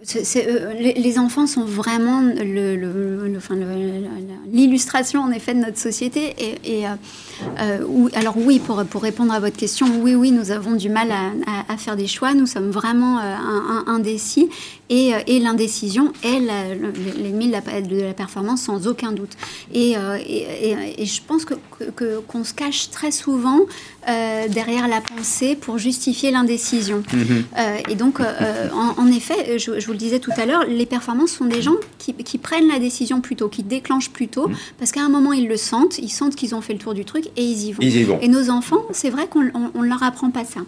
les, 0.01 1.19
enfants 1.19 1.45
sont 1.45 1.65
vraiment 1.65 2.21
l'illustration 4.47 5.21
en 5.21 5.31
effet 5.31 5.53
de 5.53 5.59
notre 5.59 5.77
société. 5.77 6.35
Et, 6.63 6.87
euh, 6.87 6.91
euh, 7.59 8.09
alors 8.13 8.35
oui, 8.37 8.59
pour, 8.59 8.77
répondre 9.01 9.33
à 9.33 9.39
votre 9.39 9.57
question, 9.57 9.87
oui, 10.01 10.15
oui, 10.15 10.31
nous 10.31 10.51
avons 10.51 10.75
du 10.75 10.89
mal 10.89 11.11
à, 11.11 11.77
faire 11.77 11.97
des 11.97 12.07
choix. 12.07 12.33
Nous 12.33 12.45
sommes 12.45 12.69
vraiment 12.69 13.19
indécis. 13.87 14.49
Et, 14.89 15.39
l'indécision 15.39 16.13
est 16.23 16.39
l'ennemi 16.39 17.47
de, 17.47 18.01
la 18.01 18.13
performance 18.13 18.61
sans 18.61 18.87
aucun 18.87 19.11
doute. 19.11 19.33
Et, 19.73 19.95
je 19.95 21.21
pense 21.27 21.43
que 21.43 21.55
qu'on 22.27 22.43
se 22.43 22.53
cache 22.53 22.89
très 22.89 23.11
souvent 23.11 23.59
derrière 24.49 24.87
la 24.87 25.01
pensée 25.01 25.55
pour 25.55 25.77
justifier 25.77 26.31
l'indécision. 26.31 27.03
Mm-hmm. 27.13 27.91
et 27.91 27.95
donc, 27.95 28.19
en, 28.19 29.07
effet, 29.07 29.59
je, 29.59 29.79
je 29.79 29.85
vous 29.85 29.91
le 29.91 29.97
disais 29.97 30.19
tout 30.19 30.31
à 30.37 30.45
l'heure, 30.45 30.65
les 30.67 30.85
performances 30.85 31.31
sont 31.31 31.45
des 31.45 31.61
gens 31.61 31.75
qui, 31.97 32.37
prennent 32.37 32.67
la 32.67 32.79
décision 32.79 33.21
plus 33.21 33.35
tôt, 33.35 33.49
qui 33.49 33.63
déclenchent 33.63 34.09
plus 34.09 34.27
tôt, 34.27 34.47
mm. 34.47 34.55
parce 34.77 34.91
qu'à 34.91 35.01
un 35.01 35.09
moment, 35.09 35.33
ils 35.33 35.47
le 35.47 35.57
sentent, 35.57 35.97
ils 35.99 36.09
sentent 36.09 36.35
qu'ils 36.35 36.55
ont 36.55 36.61
fait 36.61 36.73
le 36.73 36.79
tour 36.79 36.93
du 36.93 37.05
truc 37.05 37.25
et 37.35 37.43
ils 37.43 37.67
y 37.67 37.71
vont. 37.71 38.19
Et 38.21 38.27
nos 38.27 38.49
enfants, 38.49 38.83
c'est 38.91 39.09
vrai 39.09 39.27
qu'on 39.27 39.43
ne 39.43 39.87
leur 39.87 40.03
apprend 40.03 40.31
pas 40.31 40.45
ça. 40.45 40.61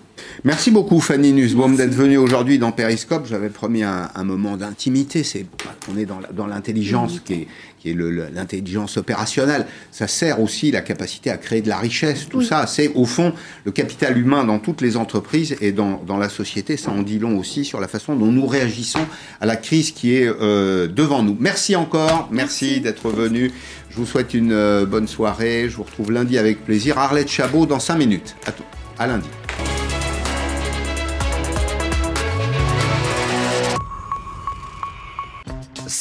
Merci 0.44 0.72
beaucoup, 0.72 1.00
Fanny 1.00 1.34
Nussbaum, 1.34 1.76
d'être 1.76 1.94
venue 1.94 2.18
aujourd'hui 2.18 2.60
dans 2.60 2.72
Periscope. 2.72 3.26
J'avais 3.28 3.50
promis 3.50 3.84
un, 3.84 4.24
moment 4.24 4.58
d'intimité. 4.58 5.24
C'est, 5.24 5.46
on 5.92 5.98
est 5.98 6.06
dans 6.06 6.48
l'intelligence 6.48 7.20
qui 7.26 7.34
est 7.34 7.48
qui 7.82 7.90
est 7.90 7.98
l'intelligence 8.34 8.98
opérationnelle. 8.98 9.66
Ça 9.92 10.08
sert 10.08 10.40
aussi 10.40 10.70
la 10.70 10.82
capacité 10.82 11.32
à 11.32 11.38
créer 11.38 11.62
de 11.62 11.70
la 11.70 11.78
richesse, 11.78 12.28
tout 12.30 12.44
ça. 12.44 12.68
C'est 12.68 12.90
au 12.94 13.06
fond 13.06 13.34
le 13.66 13.72
capital 13.72 14.18
humain 14.18 14.44
dans 14.44 14.60
toutes 14.60 14.82
les 14.82 14.98
entreprises 14.98 15.56
et 15.62 15.72
dans, 15.72 16.00
la 16.20 16.30
société. 16.30 16.78
Ça 16.78 16.92
en 16.92 17.02
dit 17.02 17.18
long 17.18 17.38
aussi 17.40 17.66
sur 17.66 17.80
la 17.80 17.88
façon 17.88 18.16
dont 18.16 18.32
nous 18.32 18.46
réagissons 18.46 19.06
à 19.40 19.48
la 19.48 19.56
crise 19.56 19.92
qui 19.92 20.16
est 20.16 20.28
euh, 20.28 20.88
devant 20.88 21.24
nous. 21.24 21.36
Merci 21.40 21.76
encore, 21.76 22.30
merci 22.32 22.82
d'être 22.82 23.10
venu. 23.10 23.52
Je 23.90 23.96
vous 23.96 24.06
souhaite 24.06 24.36
une 24.36 24.52
euh, 24.52 24.86
bonne 24.86 25.08
soirée. 25.08 25.68
Je 25.68 25.76
vous 25.76 25.84
retrouve 25.84 26.12
lundi 26.12 26.38
avec 26.38 26.64
plaisir. 26.64 27.00
Arlette 27.00 27.30
Chabot 27.30 27.66
dans 27.66 27.80
5 27.80 27.96
minutes. 27.96 28.36
À, 28.46 28.52
tout. 28.52 28.64
à 29.00 29.08
lundi. 29.08 29.28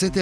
C'était 0.01 0.18